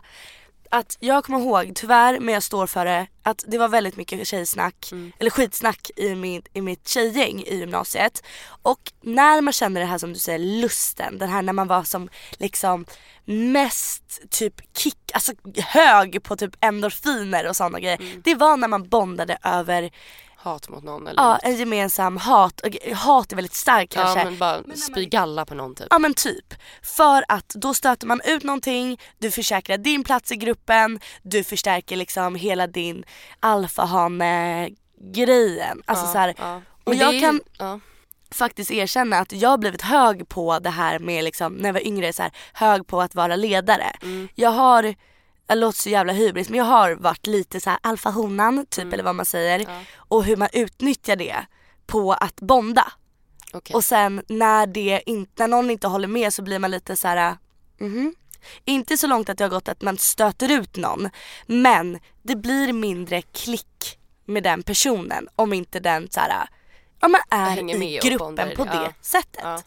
Att 0.71 0.97
jag 0.99 1.23
kommer 1.23 1.39
ihåg, 1.39 1.71
tyvärr 1.75 2.19
men 2.19 2.33
jag 2.33 2.43
står 2.43 2.67
för 2.67 2.85
det, 2.85 3.07
att 3.23 3.43
det 3.47 3.57
var 3.57 3.67
väldigt 3.67 3.97
mycket 3.97 4.27
tjejsnack, 4.27 4.89
Mm. 4.91 5.11
eller 5.19 5.29
skitsnack 5.31 5.91
i, 5.95 6.15
min, 6.15 6.41
i 6.53 6.61
mitt 6.61 6.87
tjejgäng 6.87 7.43
i 7.47 7.55
gymnasiet. 7.57 8.23
Och 8.61 8.91
när 9.01 9.41
man 9.41 9.53
känner 9.53 9.81
det 9.81 9.87
här 9.87 9.97
som 9.97 10.13
du 10.13 10.19
säger, 10.19 10.39
lusten, 10.39 11.17
den 11.17 11.29
här 11.29 11.41
när 11.41 11.53
man 11.53 11.67
var 11.67 11.83
som 11.83 12.09
liksom 12.37 12.85
mest 13.25 14.21
typ 14.29 14.77
kick, 14.77 14.97
alltså 15.13 15.31
hög 15.57 16.23
på 16.23 16.35
typ 16.35 16.55
endorfiner 16.61 17.47
och 17.49 17.55
sådana 17.55 17.79
grejer. 17.79 18.01
Mm. 18.01 18.21
Det 18.23 18.35
var 18.35 18.57
när 18.57 18.67
man 18.67 18.89
bondade 18.89 19.37
över 19.43 19.89
Hat 20.45 20.69
mot 20.69 20.83
någon 20.83 21.07
eller 21.07 21.23
ja, 21.23 21.31
något. 21.31 21.43
en 21.43 21.55
gemensam 21.55 22.17
hat, 22.17 22.61
och 22.61 22.75
hat 22.95 23.31
är 23.31 23.35
väldigt 23.35 23.53
starkt 23.53 23.93
kanske. 23.93 24.19
Ja 24.19 24.25
men 24.25 24.37
bara 24.37 24.63
spy 24.75 25.05
galla 25.05 25.45
på 25.45 25.55
någon 25.55 25.75
typ. 25.75 25.87
Ja 25.89 25.99
men 25.99 26.13
typ. 26.13 26.53
För 26.81 27.25
att 27.27 27.49
då 27.49 27.73
stöter 27.73 28.07
man 28.07 28.21
ut 28.25 28.43
någonting, 28.43 28.99
du 29.17 29.31
försäkrar 29.31 29.77
din 29.77 30.03
plats 30.03 30.31
i 30.31 30.35
gruppen, 30.35 30.99
du 31.21 31.43
förstärker 31.43 31.95
liksom 31.95 32.35
hela 32.35 32.67
din 32.67 33.03
alfahane-grejen. 33.39 35.81
Alltså 35.85 36.05
ja, 36.05 36.11
så 36.11 36.17
här, 36.17 36.35
ja. 36.37 36.61
och 36.83 36.91
det 36.91 36.97
jag 36.97 37.15
är 37.15 37.21
kan 37.21 37.41
ja. 37.59 37.79
faktiskt 38.31 38.71
erkänna 38.71 39.17
att 39.17 39.31
jag 39.31 39.49
har 39.49 39.57
blivit 39.57 39.81
hög 39.81 40.29
på 40.29 40.59
det 40.59 40.69
här 40.69 40.99
med 40.99 41.23
liksom, 41.23 41.53
när 41.53 41.69
jag 41.69 41.73
var 41.73 41.87
yngre, 41.87 42.13
så 42.13 42.21
här, 42.21 42.31
hög 42.53 42.87
på 42.87 43.01
att 43.01 43.15
vara 43.15 43.35
ledare. 43.35 43.95
Mm. 44.01 44.27
Jag 44.35 44.49
har, 44.49 44.95
det 45.47 45.55
låter 45.55 45.79
så 45.81 45.89
jävla 45.89 46.13
hybris 46.13 46.49
men 46.49 46.57
jag 46.57 46.65
har 46.65 46.95
varit 46.95 47.27
lite 47.27 47.59
så 47.59 47.69
här 47.69 47.79
alfahonan 47.83 48.65
typ 48.69 48.93
eller 48.93 49.03
vad 49.03 49.15
man 49.15 49.25
säger. 49.25 49.59
Mm. 49.59 49.71
Ja. 49.73 49.81
Och 49.97 50.23
hur 50.23 50.35
man 50.35 50.49
utnyttjar 50.53 51.15
det 51.15 51.45
på 51.87 52.13
att 52.13 52.35
bonda. 52.35 52.91
Okej. 53.53 53.73
Och 53.73 53.83
sen 53.83 54.21
när, 54.27 54.67
det 54.67 55.01
in, 55.05 55.27
när 55.35 55.47
någon 55.47 55.69
inte 55.71 55.87
håller 55.87 56.07
med 56.07 56.33
så 56.33 56.41
blir 56.41 56.59
man 56.59 56.71
lite 56.71 56.95
så 56.95 57.07
här. 57.07 57.37
mhm. 57.79 58.15
Inte 58.65 58.97
så 58.97 59.07
långt 59.07 59.29
att 59.29 59.37
det 59.37 59.43
har 59.43 59.49
gått 59.49 59.67
att 59.69 59.81
man 59.81 59.97
stöter 59.97 60.51
ut 60.51 60.75
någon. 60.75 61.09
Men 61.45 61.99
det 62.23 62.35
blir 62.35 62.73
mindre 62.73 63.21
klick 63.21 63.99
med 64.25 64.43
den 64.43 64.63
personen 64.63 65.27
om 65.35 65.53
inte 65.53 65.79
den 65.79 66.07
så 66.11 66.19
här, 66.19 66.49
ja, 66.99 67.07
man 67.07 67.21
är 67.29 67.83
i 67.83 67.99
gruppen 68.03 68.51
på 68.55 68.63
det. 68.65 68.71
det 68.71 68.75
Ja. 68.75 68.93
sättet. 69.01 69.41
Ja. 69.43 69.61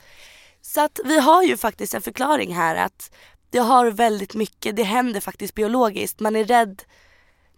Så 0.62 0.80
att 0.80 1.00
vi 1.04 1.20
har 1.20 1.42
ju 1.42 1.56
faktiskt 1.56 1.94
en 1.94 2.02
förklaring 2.02 2.54
här 2.54 2.76
att 2.76 3.10
det 3.50 3.58
har 3.58 3.90
väldigt 3.90 4.34
mycket, 4.34 4.76
det 4.76 4.82
händer 4.82 5.20
faktiskt 5.20 5.54
biologiskt. 5.54 6.20
Man 6.20 6.36
är 6.36 6.44
rädd, 6.44 6.82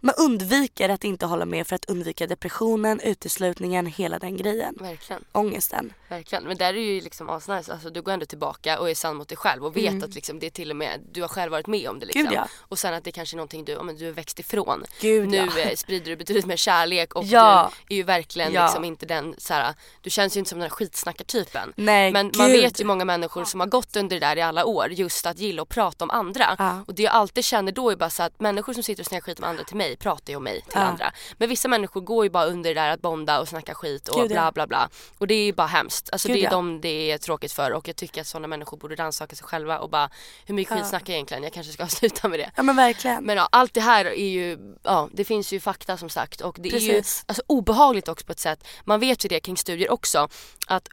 man 0.01 0.15
undviker 0.17 0.89
att 0.89 1.03
inte 1.03 1.25
hålla 1.25 1.45
med 1.45 1.67
för 1.67 1.75
att 1.75 1.85
undvika 1.85 2.27
depressionen, 2.27 2.99
uteslutningen, 2.99 3.85
hela 3.85 4.19
den 4.19 4.37
grejen. 4.37 4.75
Verkligen. 4.79 5.23
Ångesten. 5.31 5.93
Verkligen. 6.09 6.43
Men 6.43 6.57
där 6.57 6.73
är 6.73 6.93
ju 6.93 7.01
liksom 7.01 7.29
asnice. 7.29 7.71
Alltså 7.73 7.89
du 7.89 8.01
går 8.01 8.11
ändå 8.11 8.25
tillbaka 8.25 8.79
och 8.79 8.89
är 8.89 8.95
sann 8.95 9.15
mot 9.15 9.27
dig 9.27 9.37
själv 9.37 9.65
och 9.65 9.77
vet 9.77 10.03
att 10.03 10.15
liksom, 10.15 10.39
det 10.39 10.45
är 10.45 10.49
till 10.49 10.69
och 10.69 10.75
med, 10.75 11.01
du 11.11 11.21
har 11.21 11.27
själv 11.27 11.51
varit 11.51 11.67
med 11.67 11.89
om 11.89 11.99
det 11.99 12.05
liksom. 12.05 12.21
Mm. 12.21 12.31
Gud, 12.31 12.39
ja. 12.39 12.47
Och 12.59 12.79
sen 12.79 12.93
att 12.93 13.03
det 13.03 13.11
kanske 13.11 13.35
är 13.35 13.37
någonting 13.37 13.65
du, 13.65 13.71
ja, 13.71 13.83
men 13.83 13.97
du 13.97 14.05
har 14.05 14.11
växt 14.11 14.39
ifrån. 14.39 14.83
Gud, 15.01 15.29
nu 15.29 15.37
ja. 15.37 15.59
eh, 15.59 15.75
sprider 15.75 16.05
du 16.05 16.15
betydligt 16.15 16.45
mer 16.45 16.55
kärlek 16.55 17.15
och 17.15 17.23
Ja. 17.25 17.71
du 17.87 17.93
är 17.93 17.97
ju 17.97 18.03
verkligen 18.03 18.51
liksom 18.53 18.85
inte 18.85 19.05
den 19.05 19.35
såhär, 19.37 19.73
du 20.01 20.09
känns 20.09 20.35
ju 20.35 20.39
inte 20.39 20.49
som 20.49 20.59
den 20.59 20.69
här 20.69 20.75
skitsnackartypen. 20.75 21.73
Nej, 21.75 22.11
Men 22.11 22.31
man 22.37 22.47
gud. 22.51 22.61
vet 22.61 22.81
ju 22.81 22.85
många 22.85 23.05
människor 23.05 23.45
som 23.45 23.59
har 23.59 23.67
gått 23.67 23.95
under 23.95 24.19
det 24.19 24.25
där 24.25 24.37
i 24.37 24.41
alla 24.41 24.65
år 24.65 24.91
just 24.91 25.25
att 25.25 25.39
gilla 25.39 25.61
att 25.61 25.69
prata 25.69 26.05
om 26.05 26.11
andra. 26.11 26.83
Och 26.87 26.95
det 26.95 27.03
jag 27.03 27.13
alltid 27.13 27.45
känner 27.45 27.71
då 27.71 27.89
är 27.89 27.95
bara 27.95 28.09
så 28.09 28.23
att 28.23 28.39
människor 28.39 28.73
som 28.73 28.83
sitter 28.83 29.03
och 29.03 29.07
snackar 29.07 29.21
skit 29.21 29.39
om 29.39 29.45
andra 29.45 29.63
till 29.63 29.75
mig 29.77 29.90
pratar 29.95 30.33
ju 30.33 30.37
om 30.37 30.43
mig 30.43 30.61
till 30.61 30.71
Ja. 30.73 30.81
andra. 30.81 31.11
Men 31.37 31.49
vissa 31.49 31.67
människor 31.67 32.01
går 32.01 32.25
ju 32.25 32.29
bara 32.29 32.45
under 32.45 32.73
det 32.73 32.81
där 32.81 32.89
att 32.89 33.01
bonda 33.01 33.39
och 33.39 33.47
snacka 33.47 33.73
skit 33.73 34.07
och 34.07 34.21
Gud, 34.21 34.31
bla 34.31 34.51
bla 34.51 34.67
bla. 34.67 34.89
Och 35.17 35.27
det 35.27 35.33
är 35.33 35.45
ju 35.45 35.53
bara 35.53 35.67
hemskt. 35.67 36.09
Alltså 36.11 36.27
Gud, 36.27 36.37
det 36.37 36.41
är 36.41 36.43
ja. 36.43 36.49
de 36.49 36.81
det 36.81 37.11
är 37.11 37.17
tråkigt 37.17 37.51
för 37.51 37.71
och 37.71 37.87
jag 37.87 37.95
tycker 37.95 38.21
att 38.21 38.27
sådana 38.27 38.47
människor 38.47 38.77
borde 38.77 38.95
rannsaka 38.95 39.35
sig 39.35 39.45
själva 39.45 39.79
och 39.79 39.89
bara 39.89 40.09
hur 40.45 40.55
mycket 40.55 40.73
skit 40.77 40.87
snackar 40.87 41.13
jag 41.13 41.15
egentligen? 41.15 41.43
Jag 41.43 41.53
kanske 41.53 41.73
ska 41.73 41.87
sluta 41.97 42.27
med 42.27 42.39
det. 42.39 42.51
Ja 42.55 42.63
men 42.63 42.75
verkligen. 42.75 43.23
Men 43.23 43.37
ja, 43.37 43.47
allt 43.51 43.73
det 43.73 43.81
här 43.81 44.05
är 44.05 44.29
ju, 44.29 44.75
ja 44.83 45.09
det 45.13 45.25
finns 45.25 45.53
ju 45.53 45.59
fakta 45.59 45.97
som 45.97 46.09
sagt 46.09 46.41
och 46.41 46.57
det 46.59 46.69
är 46.69 46.79
ju 46.79 46.93
Precis. 46.93 47.23
alltså, 47.27 47.43
obehagligt 47.47 48.07
också 48.07 48.25
på 48.25 48.31
ett 48.31 48.39
sätt. 48.39 48.67
Man 48.83 48.99
vet 48.99 49.25
ju 49.25 49.29
det 49.29 49.39
kring 49.39 49.57
studier 49.57 49.91
också 49.91 50.27
att 50.67 50.89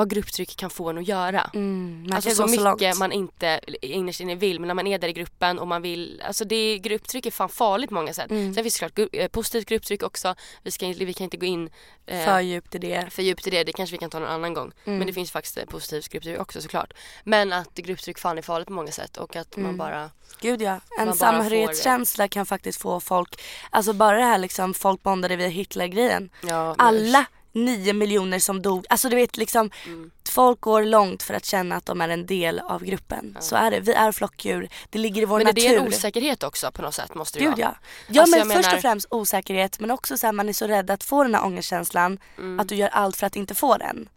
vad 0.00 0.10
grupptryck 0.10 0.56
kan 0.56 0.70
få 0.70 0.90
en 0.90 0.98
att 0.98 1.08
göra. 1.08 1.50
Mm, 1.54 2.02
man 2.02 2.12
Alltså 2.16 2.30
så 2.30 2.46
mycket 2.46 2.64
långt. 2.64 2.98
man 2.98 3.12
inte 3.12 3.60
innerst 3.82 4.20
inne 4.20 4.34
vill 4.34 4.60
men 4.60 4.66
när 4.68 4.74
man 4.74 4.86
är 4.86 4.98
där 4.98 5.08
i 5.08 5.12
gruppen 5.12 5.58
och 5.58 5.68
man 5.68 5.82
vill, 5.82 6.22
alltså 6.26 6.44
det 6.44 6.56
är, 6.56 6.78
grupptryck 6.78 7.26
är 7.26 7.30
fan 7.30 7.48
farligt 7.48 7.88
på 7.88 7.94
många 7.94 8.14
sätt. 8.14 8.30
Mm. 8.30 8.54
Sen 8.54 8.64
finns 8.64 8.74
det 8.74 8.78
såklart 8.78 8.98
gru- 8.98 9.20
eh, 9.22 9.28
positivt 9.28 9.66
grupptryck 9.68 10.02
också. 10.02 10.34
Vi, 10.62 10.70
ska, 10.70 10.86
vi 10.86 11.14
kan 11.14 11.24
inte 11.24 11.36
gå 11.36 11.46
in 11.46 11.70
eh, 12.06 12.24
För 12.24 12.40
djupt 12.40 12.74
i 12.74 12.78
det. 12.78 13.06
för 13.10 13.22
djupt 13.22 13.46
i 13.46 13.50
det, 13.50 13.64
det 13.64 13.72
kanske 13.72 13.92
vi 13.94 13.98
kan 13.98 14.10
ta 14.10 14.18
någon 14.18 14.28
annan 14.28 14.54
gång. 14.54 14.72
Mm. 14.84 14.98
Men 14.98 15.06
det 15.06 15.12
finns 15.12 15.30
faktiskt 15.30 15.56
eh, 15.58 15.64
positivt 15.64 16.08
grupptryck 16.08 16.40
också 16.40 16.60
såklart. 16.62 16.92
Men 17.24 17.52
att 17.52 17.74
grupptryck 17.74 18.18
fan 18.18 18.38
är 18.38 18.42
farligt 18.42 18.66
på 18.66 18.72
många 18.74 18.92
sätt 18.92 19.16
och 19.16 19.36
att 19.36 19.56
Mm. 19.56 19.66
man 19.66 19.76
bara 19.76 20.10
Gud 20.40 20.62
ja. 20.62 20.80
En 20.98 21.14
samhörighetskänsla 21.14 22.28
kan 22.28 22.46
faktiskt 22.46 22.80
få 22.80 23.00
folk, 23.00 23.42
alltså 23.70 23.92
bara 23.92 24.16
det 24.16 24.24
här 24.24 24.38
liksom 24.38 24.74
folk 24.74 25.02
bondade 25.02 25.36
via 25.36 25.48
Hitler-grejen. 25.48 26.30
Ja, 26.42 26.74
Alla 26.78 27.26
nio 27.52 27.92
miljoner 27.92 28.38
som 28.38 28.62
dog, 28.62 28.86
alltså 28.88 29.08
du 29.08 29.16
vet 29.16 29.36
liksom 29.36 29.70
Mm. 29.86 30.10
folk 30.30 30.60
går 30.60 30.84
långt 30.84 31.22
för 31.22 31.34
att 31.34 31.44
känna 31.44 31.76
att 31.76 31.86
de 31.86 32.00
är 32.00 32.08
en 32.08 32.26
del 32.26 32.58
av 32.58 32.84
gruppen. 32.84 33.36
Så 33.40 33.56
är 33.56 33.70
det, 33.70 33.80
vi 33.80 33.92
är 33.92 34.12
flockdjur, 34.12 34.68
det 34.90 34.98
ligger 34.98 35.22
i 35.22 35.24
vår 35.24 35.38
Men 35.38 35.46
är 35.46 35.52
natur. 35.52 35.68
det 35.68 35.76
en 35.76 35.86
osäkerhet 35.88 36.42
också 36.42 36.70
på 36.72 36.82
något 36.82 36.94
sätt 36.94 37.14
måste 37.14 37.38
det 37.38 37.44
Gud 37.44 37.50
vara? 37.58 37.60
ja. 37.60 37.74
Ja 38.08 38.22
Alltså, 38.22 38.36
men 38.38 38.46
först 38.50 38.64
menar- 38.66 38.76
och 38.76 38.82
främst 38.82 39.06
osäkerhet 39.10 39.80
men 39.80 39.90
också 39.90 40.18
så 40.18 40.26
här, 40.26 40.32
man 40.32 40.48
är 40.48 40.52
så 40.52 40.66
rädd 40.66 40.90
att 40.90 41.04
få 41.04 41.22
den 41.22 41.34
här 41.34 41.44
ångestkänslan 41.44 42.18
Mm. 42.38 42.60
att 42.60 42.68
du 42.68 42.74
gör 42.74 42.88
allt 42.88 43.16
för 43.16 43.26
att 43.26 43.36
inte 43.36 43.54
få 43.54 43.76
den. 43.76 44.08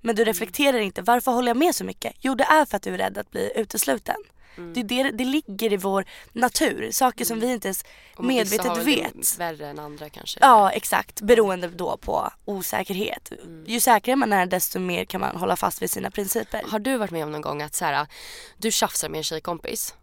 Men 0.00 0.16
du 0.16 0.24
reflekterar 0.24 0.78
inte, 0.78 1.02
varför 1.02 1.32
håller 1.32 1.48
jag 1.48 1.56
med 1.56 1.74
så 1.74 1.84
mycket? 1.84 2.12
Jo 2.20 2.34
det 2.34 2.44
är 2.44 2.64
för 2.64 2.76
att 2.76 2.82
du 2.82 2.94
är 2.94 2.98
rädd 2.98 3.18
att 3.18 3.30
bli 3.30 3.52
utesluten. 3.56 4.16
Mm. 4.56 4.72
Det, 4.74 4.82
det, 4.82 5.10
det 5.10 5.24
ligger 5.24 5.72
i 5.72 5.76
vår 5.76 6.04
natur, 6.32 6.90
saker 6.92 7.24
som 7.24 7.40
vi 7.40 7.52
inte 7.52 7.68
ens 7.68 7.84
Och 8.16 8.24
medvetet 8.24 8.74
det 8.74 8.80
vet. 8.82 9.38
Värre 9.38 9.68
än 9.68 9.78
andra 9.78 10.10
kanske. 10.10 10.38
Ja 10.42 10.70
exakt, 10.70 11.20
beroende 11.20 11.68
då 11.68 11.96
på 11.96 12.30
osäkerhet. 12.44 13.32
Mm. 13.44 13.64
Ju 13.66 13.80
säkrare 13.80 14.16
man 14.16 14.32
är 14.32 14.46
desto 14.46 14.78
mer 14.78 15.04
kan 15.04 15.20
man 15.20 15.36
hålla 15.36 15.56
fast 15.56 15.82
vid 15.82 15.90
sina 15.90 16.10
principer. 16.10 16.62
Har 16.68 16.78
du 16.78 16.96
varit 16.96 17.10
med 17.10 17.24
om 17.24 17.32
någon 17.32 17.40
gång 17.42 17.62
att 17.62 17.74
så 17.74 17.84
här, 17.84 18.06
du 18.58 18.70
tjafsar 18.70 19.08
med 19.08 19.18
en 19.18 19.24
tjejkompis 19.24 19.94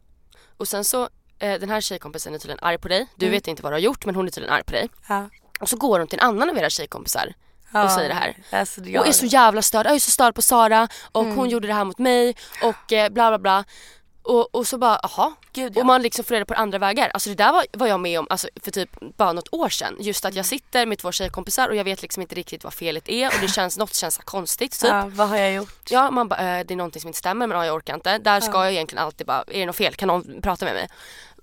och 0.57 0.67
sen 0.67 0.85
så 0.85 1.09
eh, 1.39 1.59
den 1.59 1.69
här 1.69 1.81
tjejkompisen 1.81 2.33
är 2.33 2.37
tydligen 2.39 2.63
arg 2.63 2.77
på 2.77 2.87
dig. 2.87 3.07
Du 3.15 3.25
Mm. 3.25 3.33
vet 3.37 3.47
inte 3.47 3.63
vad 3.63 3.71
du 3.71 3.75
har 3.75 3.79
gjort 3.81 4.05
men 4.05 4.15
hon 4.15 4.27
är 4.27 4.31
tydligen 4.31 4.53
arg 4.55 4.63
på 4.63 4.71
dig. 4.71 4.89
Ja. 5.09 5.29
Och 5.59 5.69
så 5.69 5.77
går 5.77 5.99
hon 5.99 6.07
till 6.07 6.19
en 6.19 6.25
annan 6.25 6.49
av 6.49 6.57
era 6.57 6.69
tjejkompisar 6.69 7.33
och 7.85 7.91
säger 7.91 8.09
det 8.09 8.15
här. 8.15 8.37
Alltså, 8.51 8.81
Och 8.81 9.07
är 9.07 9.11
så 9.11 9.25
jävla 9.25 9.61
störd. 9.61 9.85
Jag 9.85 9.95
är 9.95 9.99
så 9.99 10.11
störd 10.11 10.35
på 10.35 10.41
Sara 10.41 10.87
och 11.11 11.23
Mm. 11.23 11.35
hon 11.37 11.49
gjorde 11.49 11.67
det 11.67 11.73
här 11.73 11.83
mot 11.85 11.97
mig 11.97 12.35
och 12.63 12.93
eh, 12.93 13.09
bla 13.09 13.29
bla 13.29 13.39
bla. 13.39 13.63
Och, 14.29 14.55
och 14.55 14.67
så 14.67 14.77
bara, 14.77 14.99
jaha. 15.03 15.33
Gud, 15.53 15.73
ja. 15.75 15.81
Och 15.81 15.85
man 15.85 16.01
liksom 16.01 16.25
får 16.25 16.33
reda 16.35 16.45
på 16.45 16.53
andra 16.53 16.77
vägar. 16.77 17.11
Alltså 17.13 17.29
det 17.29 17.35
där 17.35 17.53
var, 17.53 17.65
var 17.73 17.87
jag 17.87 17.99
med 17.99 18.19
om 18.19 18.27
alltså, 18.29 18.47
för 18.63 18.71
typ 18.71 18.89
bara 19.17 19.33
något 19.33 19.53
år 19.53 19.69
sedan. 19.69 19.95
Just 19.99 20.25
att 20.25 20.35
jag 20.35 20.45
sitter 20.45 20.85
med 20.85 20.97
två 20.97 21.11
tjejkompisar 21.11 21.69
och 21.69 21.75
jag 21.75 21.83
vet 21.83 22.01
liksom 22.01 22.21
inte 22.21 22.35
riktigt 22.35 22.63
vad 22.63 22.73
felet 22.73 23.09
är 23.09 23.27
och 23.27 23.41
det 23.41 23.47
känns, 23.55 23.77
något 23.77 23.95
känns 23.95 24.15
så 24.15 24.21
konstigt 24.21 24.79
typ. 24.79 24.89
Ja, 24.89 25.11
vad 25.13 25.29
har 25.29 25.37
jag 25.37 25.53
gjort? 25.53 25.81
Ja, 25.89 26.11
man 26.11 26.27
bara, 26.27 26.59
äh, 26.59 26.65
det 26.65 26.73
är 26.73 26.75
någonting 26.75 27.01
som 27.01 27.07
inte 27.07 27.19
stämmer 27.19 27.47
men 27.47 27.57
ja, 27.57 27.65
jag 27.65 27.75
orkar 27.75 27.93
inte. 27.93 28.17
Där 28.17 28.39
ska 28.41 28.63
jag 28.63 28.71
egentligen 28.71 29.03
alltid 29.05 29.27
bara, 29.27 29.43
är 29.47 29.59
det 29.59 29.65
något 29.65 29.75
fel? 29.75 29.95
Kan 29.95 30.07
någon 30.07 30.41
prata 30.41 30.65
med 30.65 30.73
mig? 30.73 30.87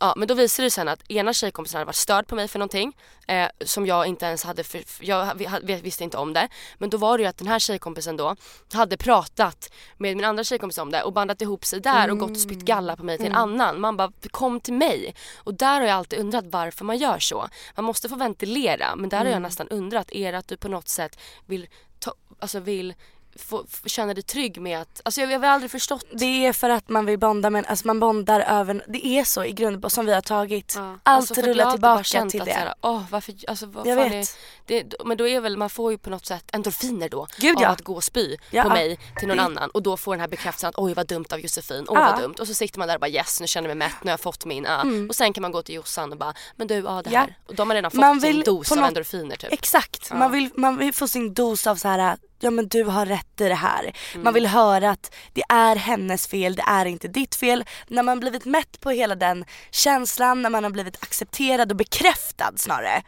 Ja, 0.00 0.14
men 0.16 0.28
då 0.28 0.34
visade 0.34 0.66
det 0.66 0.70
sen 0.70 0.88
att 0.88 1.10
ena 1.10 1.32
tjejkompisen 1.32 1.78
hade 1.78 1.84
varit 1.86 1.96
störd 1.96 2.26
på 2.26 2.34
mig 2.34 2.48
för 2.48 2.58
någonting 2.58 2.96
eh, 3.28 3.48
som 3.64 3.86
jag 3.86 4.06
inte 4.06 4.26
ens 4.26 4.44
hade, 4.44 4.64
för, 4.64 4.82
jag 5.00 5.34
vi- 5.62 5.80
visste 5.80 6.04
inte 6.04 6.16
om 6.16 6.32
det. 6.32 6.48
Men 6.78 6.90
då 6.90 6.96
var 6.96 7.18
det 7.18 7.22
ju 7.22 7.28
att 7.28 7.38
den 7.38 7.46
här 7.48 7.58
tjejkompisen 7.58 8.16
då 8.16 8.36
hade 8.72 8.96
pratat 8.96 9.72
med 9.96 10.16
min 10.16 10.24
andra 10.24 10.44
tjejkompis 10.44 10.78
om 10.78 10.90
det 10.90 11.02
och 11.02 11.12
bandat 11.12 11.42
ihop 11.42 11.64
sig 11.64 11.80
där 11.80 12.10
och 12.10 12.18
gått 12.18 12.30
och 12.30 12.36
spytt 12.40 12.62
galla 12.64 12.96
på 12.96 13.04
mig 13.04 13.16
till 13.18 13.26
en 13.26 13.32
annan. 13.36 13.80
Man 13.80 13.96
bara, 13.96 14.12
kom 14.30 14.60
till 14.60 14.74
mig. 14.74 15.14
Och 15.36 15.54
där 15.54 15.80
har 15.80 15.86
jag 15.88 15.96
alltid 15.96 16.18
undrat 16.18 16.44
varför 16.46 16.84
man 16.84 16.98
gör 16.98 17.18
så. 17.18 17.48
Man 17.76 17.84
måste 17.84 18.08
få 18.08 18.16
ventilera 18.16 18.96
men 18.96 19.08
där 19.08 19.18
har 19.18 19.24
jag 19.32 19.42
nästan 19.42 19.68
undrat, 19.68 20.12
är 20.12 20.32
det 20.32 20.38
att 20.38 20.48
du 20.48 20.56
på 20.56 20.68
något 20.68 20.88
sätt 20.88 21.18
vill, 21.46 21.66
ta, 21.98 22.14
alltså 22.38 22.60
vill 22.60 22.94
få, 23.38 23.64
känna 23.84 24.14
dig 24.14 24.22
trygg 24.22 24.60
med 24.60 24.80
att, 24.80 25.00
alltså 25.04 25.20
jag, 25.20 25.30
jag 25.32 25.40
har 25.40 25.46
aldrig 25.46 25.70
förstått 25.70 26.04
Det 26.12 26.46
är 26.46 26.52
för 26.52 26.70
att 26.70 26.88
man 26.88 27.06
vill 27.06 27.18
bonda 27.18 27.50
men 27.50 27.64
alltså 27.66 27.86
man 27.86 28.00
bondar 28.00 28.40
över, 28.40 28.84
det 28.88 29.06
är 29.06 29.24
så 29.24 29.44
i 29.44 29.52
grund 29.52 29.92
som 29.92 30.06
vi 30.06 30.12
har 30.14 30.20
tagit. 30.20 30.72
Ja. 30.76 30.98
Allt 31.02 31.30
Alltså, 31.30 31.34
rullar 31.42 31.70
tillbaka 31.70 32.02
till 32.28 32.40
att 32.40 32.46
det. 32.46 32.52
Så 32.52 32.58
här, 32.58 32.74
åh, 32.80 33.02
varför, 33.10 33.34
alltså, 33.48 33.66
vad 33.66 33.86
Jag 33.86 33.96
vet. 33.96 34.12
Är, 34.12 34.26
det, 34.66 34.94
men 35.04 35.16
då 35.16 35.28
är 35.28 35.40
väl, 35.40 35.56
man 35.56 35.70
får 35.70 35.92
ju 35.92 35.98
på 35.98 36.10
något 36.10 36.26
sätt 36.26 36.44
endorfiner 36.52 37.08
då 37.08 37.26
Gud, 37.38 37.56
av 37.56 37.62
ja. 37.62 37.68
att 37.68 37.80
gå 37.82 37.94
och 37.94 38.04
spy 38.04 38.36
Ja. 38.50 38.62
på 38.62 38.68
mig 38.68 38.98
till 39.18 39.28
någon 39.28 39.36
Det- 39.36 39.42
annan 39.42 39.70
och 39.70 39.82
då 39.82 39.96
får 39.96 40.12
den 40.12 40.20
här 40.20 40.28
bekräftelsen 40.28 40.68
att 40.68 40.78
oj 40.78 40.94
vad 40.94 41.06
dumt 41.06 41.24
av 41.32 41.40
Josefin, 41.40 41.84
oj 41.88 41.94
Ja. 41.98 42.10
vad 42.12 42.20
dumt 42.22 42.34
och 42.40 42.46
så 42.46 42.54
sitter 42.54 42.78
man 42.78 42.88
där 42.88 42.94
och 42.94 43.00
bara 43.00 43.10
yes 43.10 43.40
nu 43.40 43.46
känner 43.46 43.68
jag 43.68 43.76
mig 43.76 43.88
mätt, 43.88 43.96
nu 44.04 44.08
har 44.08 44.12
jag 44.12 44.20
fått 44.20 44.44
min, 44.44 44.64
ja. 44.64 44.84
och 45.08 45.14
sen 45.14 45.32
kan 45.32 45.42
man 45.42 45.52
gå 45.52 45.62
till 45.62 45.74
Jossan 45.74 46.12
och 46.12 46.18
bara 46.18 46.34
men 46.56 46.66
du 46.66 46.74
ja 46.74 46.80
det 46.80 46.88
Mm. 46.90 47.12
Ja. 47.12 47.18
här 47.20 47.36
och 47.46 47.54
de 47.54 47.70
har 47.70 47.74
redan 47.74 47.90
fått 47.90 48.00
Man 48.00 48.20
sin 48.20 48.42
dos 48.42 48.72
av 48.72 48.78
något- 48.78 48.88
endorfiner 48.88 49.36
typ. 49.36 49.52
Exakt, 49.52 50.12
man, 50.12 50.32
vill, 50.32 50.50
man 50.54 50.76
vill 50.76 50.92
få 50.94 51.08
sin 51.08 51.34
dos 51.34 51.66
av 51.66 51.76
så 51.76 51.88
här. 51.88 52.16
Ja 52.40 52.50
men 52.50 52.68
du 52.68 52.84
har 52.84 53.06
rätt 53.06 53.40
i 53.40 53.48
det 53.48 53.54
här. 53.54 53.92
Man 54.16 54.34
vill 54.34 54.46
höra 54.46 54.90
att 54.90 55.14
det 55.32 55.42
är 55.48 55.76
hennes 55.76 56.26
fel, 56.26 56.54
det 56.54 56.64
är 56.66 56.86
inte 56.86 57.08
ditt 57.08 57.34
fel. 57.34 57.64
När 57.88 58.02
man 58.02 58.20
blivit 58.20 58.44
mätt 58.44 58.80
på 58.80 58.90
hela 58.90 59.14
den 59.14 59.44
känslan, 59.70 60.42
när 60.42 60.50
man 60.50 60.64
har 60.64 60.70
blivit 60.70 61.02
accepterad 61.02 61.70
och 61.70 61.76
bekräftad 61.76 62.52
snarare. 62.56 63.02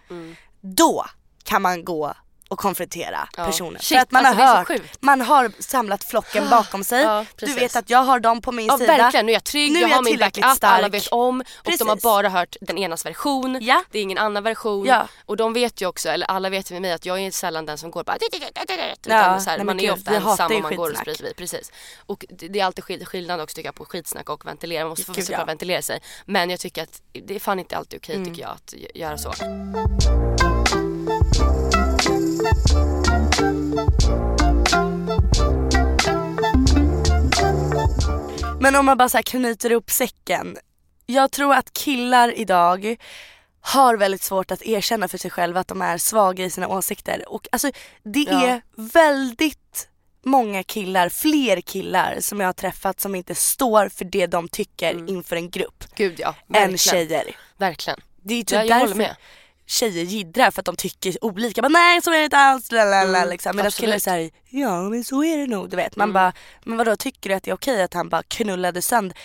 Då 0.60 1.04
kan 1.44 1.62
man 1.62 1.84
gå 1.84 2.14
och 2.48 2.58
konfrontera 2.58 3.28
Ja. 3.36 3.44
personen. 3.44 3.82
Shit, 3.82 3.88
För 3.98 4.02
att 4.02 4.10
man 4.12 4.26
alltså, 4.26 4.42
har 4.44 4.56
hört, 4.56 4.80
man 5.00 5.20
har 5.20 5.52
samlat 5.58 6.04
flocken 6.04 6.48
bakom 6.50 6.84
sig. 6.84 7.02
Ja, 7.02 7.24
du 7.36 7.46
precis. 7.46 7.62
vet 7.62 7.76
att 7.76 7.90
jag 7.90 7.98
har 7.98 8.20
dem 8.20 8.40
på 8.40 8.52
min 8.52 8.66
Ja 8.66 8.78
sida. 8.78 8.96
verkligen, 8.96 9.26
nu 9.26 9.32
är 9.32 9.36
jag 9.36 9.44
trygg, 9.44 9.72
Nu 9.72 9.80
jag 9.80 9.90
jag 9.90 9.96
har 9.96 10.02
min 10.02 10.18
backup, 10.18 10.44
alla 10.44 10.54
stark. 10.54 10.94
vet 10.94 11.06
om 11.08 11.40
och 11.40 11.44
de 11.64 11.70
har 11.70 11.94
Precis. 11.94 12.02
bara 12.02 12.28
hört 12.28 12.56
den 12.60 12.78
enas 12.78 13.06
version. 13.06 13.58
Ja. 13.60 13.82
Det 13.90 13.98
är 13.98 14.02
ingen 14.02 14.18
annan 14.18 14.42
version. 14.42 14.86
Ja. 14.86 15.08
Och 15.26 15.36
de 15.36 15.52
vet 15.52 15.80
ju 15.82 15.86
också, 15.86 16.08
eller 16.08 16.26
alla 16.26 16.50
vet 16.50 16.70
ju 16.70 16.74
med 16.74 16.82
mig 16.82 16.92
att 16.92 17.06
jag 17.06 17.20
är 17.20 17.30
sällan 17.30 17.66
den 17.66 17.78
som 17.78 17.90
går 17.90 18.04
bara 18.04 18.16
utan 18.16 19.40
så 19.40 19.50
här, 19.50 19.56
nej, 19.58 19.64
Man 19.66 19.80
är 19.80 19.92
ofta 19.92 20.14
ensam 20.14 20.52
och 20.56 20.62
man 20.62 20.76
går 20.76 20.90
och 20.90 20.96
sprider. 20.96 21.32
Precis. 21.36 21.72
Och 22.06 22.24
det 22.28 22.60
är 22.60 22.64
alltid 22.64 22.84
skill- 22.84 23.06
skillnad 23.06 23.40
också 23.40 23.54
tycker 23.54 23.68
jag 23.68 23.74
på 23.74 23.84
skitsnack 23.84 24.28
och 24.30 24.46
ventilera. 24.46 24.82
Man 24.84 24.88
måste 24.88 25.04
få 25.04 25.32
ja. 25.32 25.44
ventilera 25.44 25.82
sig. 25.82 26.00
Men 26.24 26.50
jag 26.50 26.60
tycker 26.60 26.82
att 26.82 27.02
det 27.26 27.34
är 27.34 27.40
fan 27.40 27.58
inte 27.58 27.76
alltid 27.76 27.98
okej 28.00 28.14
Mm. 28.14 28.28
tycker 28.28 28.42
jag 28.42 28.50
att 28.50 28.72
gö- 28.74 28.90
göra 28.94 29.18
så. 29.18 29.32
Men 38.60 38.76
om 38.76 38.86
man 38.86 38.98
bara 38.98 39.08
så 39.08 39.22
knyter 39.22 39.70
ihop 39.70 39.90
säcken. 39.90 40.56
Jag 41.06 41.30
tror 41.32 41.54
att 41.54 41.72
killar 41.72 42.38
idag 42.38 42.96
har 43.60 43.96
väldigt 43.96 44.22
svårt 44.22 44.50
att 44.50 44.62
erkänna 44.62 45.08
för 45.08 45.18
sig 45.18 45.30
själva 45.30 45.60
att 45.60 45.68
de 45.68 45.82
är 45.82 45.98
svaga 45.98 46.44
i 46.44 46.50
sina 46.50 46.68
åsikter. 46.68 47.24
Och 47.28 47.48
alltså 47.52 47.70
det 48.02 48.20
Ja. 48.30 48.46
är 48.46 48.62
väldigt 48.76 49.88
många 50.24 50.62
killar, 50.62 51.08
fler 51.08 51.60
killar 51.60 52.16
som 52.20 52.40
jag 52.40 52.48
har 52.48 52.52
träffat 52.52 53.00
som 53.00 53.14
inte 53.14 53.34
står 53.34 53.88
för 53.88 54.04
det 54.04 54.26
de 54.26 54.48
tycker 54.48 55.10
inför 55.10 55.36
en 55.36 55.50
grupp 55.50 55.84
Gud 55.94 56.14
ja, 56.20 56.28
än 56.28 56.56
Mm. 56.56 56.70
verkligen. 56.70 56.78
tjejer. 57.08 57.36
Verkligen. 57.56 58.00
Det 58.22 58.34
är 58.34 58.38
typ 58.42 58.52
Ja, 58.52 58.64
jag 58.64 58.74
håller 58.74 58.86
därför 58.86 58.98
med. 58.98 59.16
Tjejer 59.68 60.04
jiddrar 60.04 60.50
för 60.50 60.60
att 60.60 60.66
de 60.66 60.76
tycker 60.76 61.24
olika. 61.24 61.62
Bara, 61.62 61.68
Nej 61.68 62.02
så 62.02 62.12
är 62.12 62.18
det 62.18 62.24
inte 62.24 62.38
alls. 62.38 62.72
Lalala, 62.72 63.24
liksom. 63.24 63.56
Medan 63.56 63.66
Mm, 63.66 63.72
killar 63.72 63.98
såhär, 63.98 64.30
ja 64.48 64.82
men 64.82 65.04
så 65.04 65.24
är 65.24 65.38
det 65.38 65.46
nog. 65.46 65.70
Du 65.70 65.76
vet. 65.76 65.96
Man 65.96 66.12
bara, 66.12 66.32
men 66.64 66.78
vadå 66.78 66.96
tycker 66.96 67.30
du 67.30 67.36
att 67.36 67.42
det 67.42 67.50
är 67.50 67.54
okej 67.54 67.82
att 67.82 67.94
han 67.94 68.08
bara 68.08 68.22
knullade 68.22 68.82
sönder? 68.82 69.18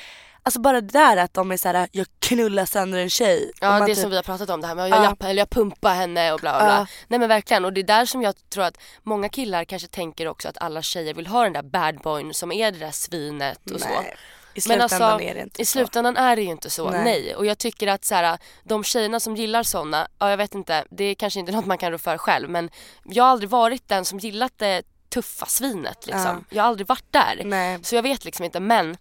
Alltså 0.46 0.60
bara 0.60 0.82
det 0.82 0.88
där 0.88 1.18
att 1.18 1.34
de 1.34 1.52
är 1.52 1.58
såhär, 1.58 1.88
jag 1.92 2.08
knullar 2.20 2.66
sönder 2.66 3.00
en 3.00 3.10
tjej. 3.10 3.52
Ja 3.62 3.80
det 3.80 3.86
typ- 3.86 3.98
som 3.98 4.10
vi 4.10 4.16
har 4.16 4.24
pratat 4.24 4.50
om 4.50 4.62
det 4.62 4.68
här 4.68 4.76
med 4.76 4.90
jag, 4.90 5.04
Ja. 5.20 5.28
eller 5.28 5.42
jag 5.42 5.50
pumpar 5.50 5.94
henne 5.96 6.32
och 6.34 6.40
bla 6.40 6.60
bla. 6.60 6.68
Ja. 6.70 6.88
Nej 7.08 7.20
men 7.20 7.30
verkligen 7.30 7.66
och 7.66 7.74
det 7.74 7.82
är 7.82 7.84
där 7.84 8.06
som 8.06 8.22
jag 8.22 8.36
tror 8.50 8.64
att 8.64 8.78
många 9.04 9.30
killar 9.30 9.64
kanske 9.66 9.88
tänker 9.88 10.28
också 10.28 10.48
att 10.50 10.58
alla 10.58 10.82
tjejer 10.82 11.14
vill 11.14 11.28
ha 11.28 11.44
den 11.44 11.54
där 11.54 11.62
bad 11.62 12.00
boyn 12.02 12.34
som 12.34 12.52
är 12.52 12.72
det 12.72 12.78
där 12.80 12.92
svinet 12.92 13.72
och 13.72 13.80
så. 13.82 13.88
I 14.56 14.62
Men 14.68 14.90
slutändan 14.90 15.12
alltså, 15.12 15.28
är 15.30 15.34
det 15.34 15.42
inte 15.42 15.62
i 15.62 15.66
så. 15.66 15.72
slutändan 15.72 16.18
är 16.18 16.36
det 16.36 16.42
ju 16.42 16.50
inte 16.50 16.70
så, 16.70 16.90
nej. 16.90 17.04
Nej. 17.04 17.36
Och 17.36 17.46
jag 17.46 17.58
tycker 17.58 17.88
att 17.88 18.06
så 18.06 18.16
här, 18.16 18.38
de 18.64 18.84
tjejerna 18.84 19.20
som 19.20 19.36
gillar 19.36 19.64
såna, 19.64 20.08
ja 20.20 20.30
jag 20.30 20.38
vet 20.38 20.56
inte, 20.56 20.86
det 20.90 21.04
är 21.04 21.16
kanske 21.16 21.40
inte 21.40 21.52
något 21.56 21.66
man 21.66 21.78
kan 21.78 21.92
rå 21.92 21.98
för 21.98 22.18
själv 22.18 22.50
men 22.50 22.70
jag 23.04 23.24
har 23.24 23.32
aldrig 23.32 23.50
varit 23.50 23.88
den 23.90 24.06
som 24.06 24.20
gillat 24.20 24.54
det 24.58 24.84
tuffa 25.10 25.46
svinet 25.46 26.08
liksom. 26.08 26.46
Jag 26.50 26.64
har 26.64 26.70
aldrig 26.70 26.88
varit 26.88 27.12
där. 27.12 27.42
Nej. 27.44 27.80
Så 27.84 27.96
jag 27.96 28.04
vet 28.04 28.26
liksom 28.26 28.46
inte 28.46 28.60
men 28.60 28.98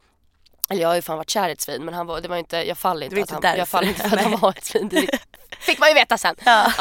eller 0.71 0.83
jag 0.83 0.89
har 0.89 0.95
ju 0.95 1.03
fan 1.03 1.17
varit 1.17 1.31
kär 1.31 1.49
i 1.49 1.53
ett 1.53 1.61
svin 1.61 1.85
men 1.85 1.95
han 1.95 2.07
var, 2.07 2.21
det 2.21 2.29
var 2.29 2.37
inte, 2.37 2.57
jag 2.57 2.79
faller 2.79 3.07
inte 3.07 3.23
att 3.23 3.31
inte 3.31 3.49
han, 3.49 3.59
jag 3.59 3.69
faller 3.69 3.89
inte 3.89 4.09
för 4.09 4.17
att 4.17 4.23
han 4.23 4.37
var 4.41 4.51
ett 4.51 4.65
svin. 4.65 4.89
Det 4.89 5.19
fick 5.59 5.79
man 5.79 5.89
ju 5.89 5.95
veta 5.95 6.19
sen. 6.19 6.37
Ja. 6.45 6.73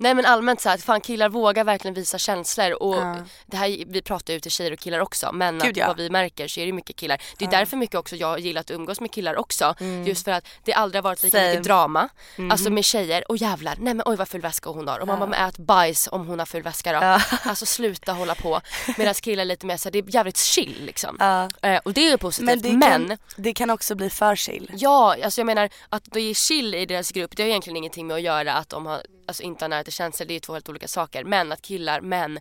Nej 0.00 0.14
men 0.14 0.26
allmänt 0.26 0.60
så 0.60 0.68
här, 0.68 0.76
att 0.76 0.82
fan 0.82 1.00
killar 1.00 1.28
vågar 1.28 1.64
verkligen 1.64 1.94
visa 1.94 2.18
känslor 2.18 2.72
och 2.72 2.96
Ja. 2.96 3.16
det 3.46 3.56
här, 3.56 3.84
vi 3.86 4.02
pratar 4.02 4.34
ju 4.34 4.40
till 4.40 4.50
tjejer 4.50 4.72
och 4.72 4.78
killar 4.78 5.00
också 5.00 5.32
men 5.32 5.58
Gud, 5.58 5.70
att 5.70 5.76
ja. 5.76 5.86
vad 5.86 5.96
vi 5.96 6.10
märker 6.10 6.48
så 6.48 6.60
är 6.60 6.66
det 6.66 6.72
mycket 6.72 6.96
killar. 6.96 7.22
Det 7.38 7.44
är 7.44 7.50
därför 7.50 7.76
mycket 7.76 7.96
också 7.96 8.16
jag 8.16 8.40
gillar 8.40 8.60
att 8.60 8.70
umgås 8.70 9.00
med 9.00 9.12
killar 9.12 9.36
också. 9.36 9.74
Just 10.06 10.24
för 10.24 10.32
att 10.32 10.44
det 10.64 10.72
aldrig 10.72 10.98
har 11.02 11.10
varit 11.10 11.22
lika 11.22 11.38
Mm. 11.38 11.46
Same. 11.46 11.50
mycket 11.58 11.64
drama. 11.64 12.08
Alltså 12.50 12.70
med 12.70 12.84
tjejer, 12.84 13.30
och 13.30 13.36
jävlar, 13.36 13.74
nej 13.80 13.94
men 13.94 14.02
oj 14.06 14.16
vad 14.16 14.28
full 14.28 14.40
väska 14.40 14.70
hon 14.70 14.88
har. 14.88 14.98
Och 14.98 15.06
man 15.06 15.18
bara, 15.18 15.28
men 15.28 15.48
ät 15.48 15.58
bajs 15.58 16.08
om 16.12 16.26
hon 16.26 16.38
har 16.38 16.46
full 16.46 16.62
väska 16.62 16.92
då. 16.92 16.98
Ja. 17.04 17.20
Alltså 17.44 17.66
sluta 17.66 18.12
hålla 18.12 18.34
på. 18.34 18.60
Medan 18.98 19.14
killar 19.14 19.44
lite 19.44 19.66
mer 19.66 19.76
såhär, 19.76 19.92
det 19.92 19.98
är 19.98 20.14
jävligt 20.14 20.36
chill 20.38 20.76
liksom. 20.84 21.16
Ja. 21.18 21.48
Eh, 21.68 21.80
och 21.84 21.92
det 21.92 22.00
är 22.06 22.10
ju 22.10 22.18
positivt 22.18 22.46
Men, 22.46 22.60
det, 22.62 22.72
men 22.72 23.08
Kan, 23.08 23.18
det 23.36 23.54
kan 23.54 23.70
också 23.70 23.94
bli 23.94 24.10
för 24.10 24.36
chill. 24.36 24.70
Ja, 24.76 25.16
alltså 25.24 25.40
jag 25.40 25.46
menar 25.46 25.68
att 25.88 26.02
det 26.04 26.20
är 26.20 26.34
chill 26.34 26.74
i 26.74 26.86
deras 26.86 27.10
grupp 27.12 27.36
det 27.36 27.42
har 27.42 27.48
egentligen 27.48 27.76
ingenting 27.76 28.06
med 28.06 28.14
att 28.16 28.22
göra 28.22 28.54
att 28.54 28.68
de 28.68 28.86
har, 28.86 29.02
alltså 29.30 29.42
inte 29.42 29.64
har 29.64 29.68
nära 29.68 29.84
till 29.84 29.92
känslor, 29.92 30.26
det 30.26 30.34
är 30.36 30.40
två 30.40 30.52
helt 30.52 30.68
olika 30.68 30.88
saker. 30.88 31.24
Men 31.24 31.52
att 31.52 31.62
killar, 31.62 32.00
män, 32.00 32.36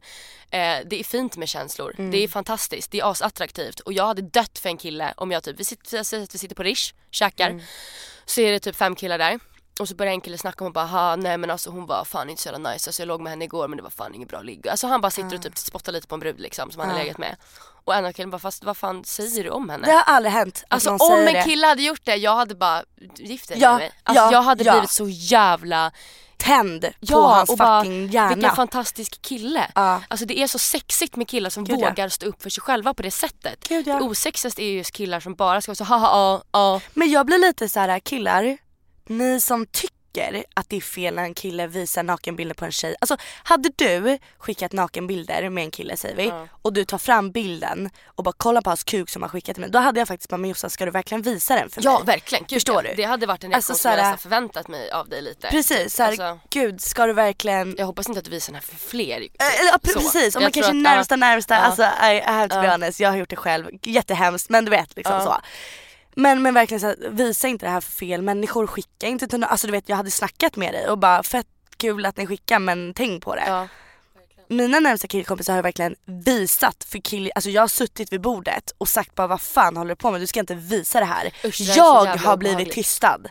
eh, 0.52 0.78
det 0.86 1.00
är 1.00 1.04
fint 1.04 1.38
med 1.38 1.50
känslor. 1.50 1.96
Mm. 1.98 2.12
Det 2.12 2.18
är 2.24 2.28
fantastiskt, 2.28 2.92
det 2.92 3.00
är 3.00 3.12
asattraktivt. 3.12 3.80
Och 3.80 3.94
jag 3.94 4.06
hade 4.06 4.22
dött 4.22 4.60
för 4.60 4.70
en 4.70 4.78
kille 4.78 5.14
om 5.18 5.32
jag 5.32 5.44
typ, 5.44 5.60
vi 5.60 5.64
sitter, 5.66 6.20
vi 6.32 6.38
sitter 6.40 6.56
på 6.56 6.64
Rish, 6.64 6.94
käkar, 7.12 7.50
Mm. 7.50 7.64
så 8.26 8.42
är 8.42 8.52
det 8.52 8.60
typ 8.60 8.76
fem 8.76 8.96
killar 8.96 9.18
där. 9.18 9.40
Och 9.80 9.88
så 9.90 9.96
börjar 9.96 10.14
en 10.14 10.22
kille 10.22 10.38
snacka 10.38 10.64
om 10.64 10.68
och 10.68 10.74
bara 10.74 10.86
"Ha, 10.86 11.16
nej 11.16 11.38
men 11.38 11.50
alltså 11.50 11.70
hon 11.70 11.86
var 11.86 12.06
fan 12.06 12.30
inte 12.30 12.42
så 12.42 12.50
jävla 12.50 12.72
nice. 12.72 12.90
Alltså 12.90 13.02
jag 13.02 13.08
låg 13.08 13.22
med 13.22 13.30
henne 13.32 13.46
igår 13.46 13.68
men 13.68 13.78
det 13.78 13.84
var 13.84 13.90
fan 13.90 14.16
inget 14.16 14.30
bra 14.30 14.42
ligg. 14.42 14.68
Alltså 14.68 14.88
han 14.88 15.02
bara 15.02 15.12
sitter 15.12 15.36
och 15.36 15.42
typ 15.42 15.58
spottar 15.58 15.92
lite 15.92 16.08
på 16.08 16.16
en 16.16 16.20
brud 16.20 16.40
liksom 16.40 16.72
som 16.72 16.80
han 16.82 16.90
har 16.92 16.98
legat 16.98 17.18
med. 17.18 17.36
Och 17.86 17.96
en 17.96 18.06
av 18.06 18.12
killarna 18.12 18.32
bara 18.32 18.40
fast 18.40 18.64
vad 18.64 18.78
fan 18.78 19.04
säger 19.04 19.44
du 19.44 19.50
om 19.50 19.70
henne? 19.70 19.88
Det 19.88 19.92
har 19.94 20.02
aldrig 20.02 20.34
hänt 20.34 20.64
Alltså 20.68 20.90
om 20.90 21.20
en 21.20 21.26
det. 21.34 21.44
kille 21.44 21.68
hade 21.68 21.82
gjort 21.84 22.02
det, 22.06 22.16
jag 22.16 22.36
hade 22.36 22.56
bara 22.56 22.84
gift 23.16 23.50
dig 23.50 23.58
Ja, 23.60 23.70
med 23.72 23.78
mig. 23.80 23.92
Alltså 24.04 24.24
ja, 24.24 24.32
jag 24.32 24.42
hade 24.42 24.64
ja. 24.64 24.72
blivit 24.74 24.92
så 24.92 25.10
jävla 25.10 25.92
Tänd 26.40 26.82
på 26.82 26.90
Ja 27.00 27.28
hans 27.28 27.50
och 27.50 27.58
bara 27.58 27.84
fucking 27.84 28.08
hjärna. 28.08 28.36
vilken 28.36 28.56
fantastisk 28.56 29.22
kille. 29.22 29.72
Ja. 29.76 30.02
Alltså 30.08 30.26
det 30.26 30.40
är 30.40 30.48
så 30.48 30.60
sexigt 30.60 31.16
med 31.16 31.28
killar 31.28 31.50
som 31.50 31.64
Gud, 31.64 31.80
ja. 31.80 31.90
vågar 31.90 32.10
stå 32.10 32.26
upp 32.26 32.42
för 32.44 32.50
sig 32.50 32.62
själva 32.62 32.94
på 32.94 33.04
det 33.04 33.12
sättet. 33.12 33.68
Gud, 33.70 33.88
ja. 33.88 33.96
Det 33.96 34.02
osexigaste 34.04 34.64
är 34.64 34.66
ju 34.66 34.78
just 34.78 34.92
killar 34.92 35.20
som 35.20 35.36
bara 35.36 35.62
ska 35.62 35.70
vara 35.70 35.76
så 35.76 35.84
haha 35.84 36.08
ja 36.08 36.44
ja. 36.52 36.82
Men 36.94 37.12
jag 37.12 37.26
blir 37.26 37.38
lite 37.48 37.70
så 37.70 37.80
här 37.80 38.00
killar, 38.00 38.58
ni 39.08 39.42
som 39.42 39.66
tycker 39.66 39.99
att 40.54 40.70
det 40.70 40.78
är 40.78 40.82
fel 40.82 41.16
när 41.16 41.24
en 41.24 41.34
kille 41.34 41.68
visar 41.68 42.04
nakenbilder 42.04 42.56
på 42.56 42.66
en 42.66 42.72
tjej. 42.72 42.96
Alltså 43.02 43.18
hade 43.44 43.70
du 43.76 44.18
skickat 44.38 44.72
nakenbilder 44.74 45.50
med 45.50 45.64
en 45.64 45.72
kille 45.72 45.98
säger 45.98 46.16
vi 46.16 46.32
och 46.62 46.74
du 46.74 46.86
tar 46.86 46.98
fram 46.98 47.32
bilden 47.32 47.90
och 48.06 48.24
bara 48.24 48.34
kollar 48.38 48.62
på 48.62 48.70
hans 48.70 48.84
kuk 48.84 49.10
som 49.10 49.22
har 49.22 49.30
skickat 49.30 49.56
till 49.56 49.62
mig. 49.62 49.70
Då 49.70 49.80
hade 49.80 50.00
jag 50.00 50.08
faktiskt 50.08 50.30
bara 50.30 50.38
men 50.38 50.50
Jossan 50.50 50.70
ska 50.70 50.86
du 50.86 50.92
verkligen 50.92 51.22
visa 51.22 51.56
den 51.56 51.70
för 51.70 51.82
Ja 51.86 51.98
mig? 52.00 52.06
verkligen, 52.06 52.44
Gud, 52.48 52.56
Förstår 52.56 52.76
ja. 52.86 52.90
du? 52.90 52.96
Det 52.96 53.04
hade 53.04 53.26
varit 53.26 53.44
en 53.44 53.54
Alltså, 53.54 53.72
reaktion 53.74 53.82
som 53.82 53.90
jag 53.92 53.98
såhär- 54.00 54.12
nästan 54.12 54.30
förväntat 54.30 54.68
mig 54.68 54.92
av 54.92 55.10
dig 55.10 55.22
lite. 55.22 55.48
Precis, 55.48 55.96
så 55.96 56.04
här, 56.04 56.10
Alltså, 56.10 56.40
gud 56.50 56.82
ska 56.82 57.06
du 57.06 57.14
verkligen 57.14 57.76
jag 57.78 57.86
hoppas 57.86 58.08
inte 58.08 58.20
att 58.20 58.26
du 58.26 58.32
visar 58.32 58.54
den 58.54 58.62
här 58.62 58.62
för 58.62 58.76
fler. 58.90 59.28
Ja, 59.40 59.50
Så. 59.74 59.80
precis, 59.80 60.36
om 60.36 60.42
Jag 60.42 60.46
man 60.46 60.52
kanske 60.52 60.70
att- 60.72 60.76
närmsta 60.78 61.14
ja. 61.14 61.18
närmsta, 61.18 61.54
Ja. 61.54 61.60
alltså 61.60 61.84
I, 61.84 62.18
I 62.18 62.22
have 62.22 62.50
to 62.50 62.60
be 62.62 62.66
Ja. 62.66 62.72
honest, 62.72 63.00
jag 63.00 63.10
har 63.10 63.18
gjort 63.18 63.30
det 63.30 63.36
själv, 63.36 63.66
jättehemskt 63.84 64.50
men 64.50 64.66
du 64.66 64.72
vet 64.72 64.96
liksom 64.96 65.16
Ja. 65.16 65.22
så. 65.26 65.42
Men, 66.16 66.42
men 66.42 66.54
verkligen 66.54 66.82
så 66.82 66.88
här, 66.88 67.10
visa 67.10 67.48
inte 67.48 67.66
det 67.66 67.70
här 67.70 67.82
för 67.82 67.92
fel 67.92 68.22
människor, 68.22 68.68
skicka 68.68 69.08
inte 69.08 69.28
till 69.28 69.40
no- 69.44 69.48
alltså 69.48 69.68
du 69.68 69.72
vet 69.72 69.90
jag 69.90 69.96
hade 69.96 70.12
snackat 70.12 70.56
med 70.56 70.74
dig 70.74 70.90
och 70.90 70.98
bara 70.98 71.24
fett 71.24 71.48
kul 71.78 72.06
att 72.06 72.18
ni 72.18 72.28
skickar 72.28 72.60
men 72.60 72.94
tänk 72.94 73.24
på 73.24 73.36
det. 73.36 73.44
Ja. 73.48 73.68
mina 74.48 74.80
närmsta 74.80 75.08
killkompisar 75.08 75.56
har 75.56 75.64
verkligen 75.64 75.96
visat 76.06 76.84
för 76.84 77.00
kill, 77.00 77.32
alltså 77.36 77.50
jag 77.50 77.62
har 77.62 77.68
suttit 77.68 78.14
vid 78.14 78.22
bordet 78.22 78.72
och 78.78 78.88
sagt 78.90 79.16
bara 79.16 79.28
vad 79.28 79.42
fan 79.42 79.78
håller 79.78 79.90
du 79.90 79.96
på 79.96 80.12
med? 80.12 80.22
Du 80.22 80.28
ska 80.28 80.40
inte 80.40 80.56
visa 80.56 81.00
det 81.00 81.06
här. 81.06 81.34
Usch, 81.46 81.58
det 81.58 81.76
jag 81.76 82.06
har 82.06 82.38
blivit 82.38 82.56
obehagligt. 82.56 82.74
tystad. 82.74 83.22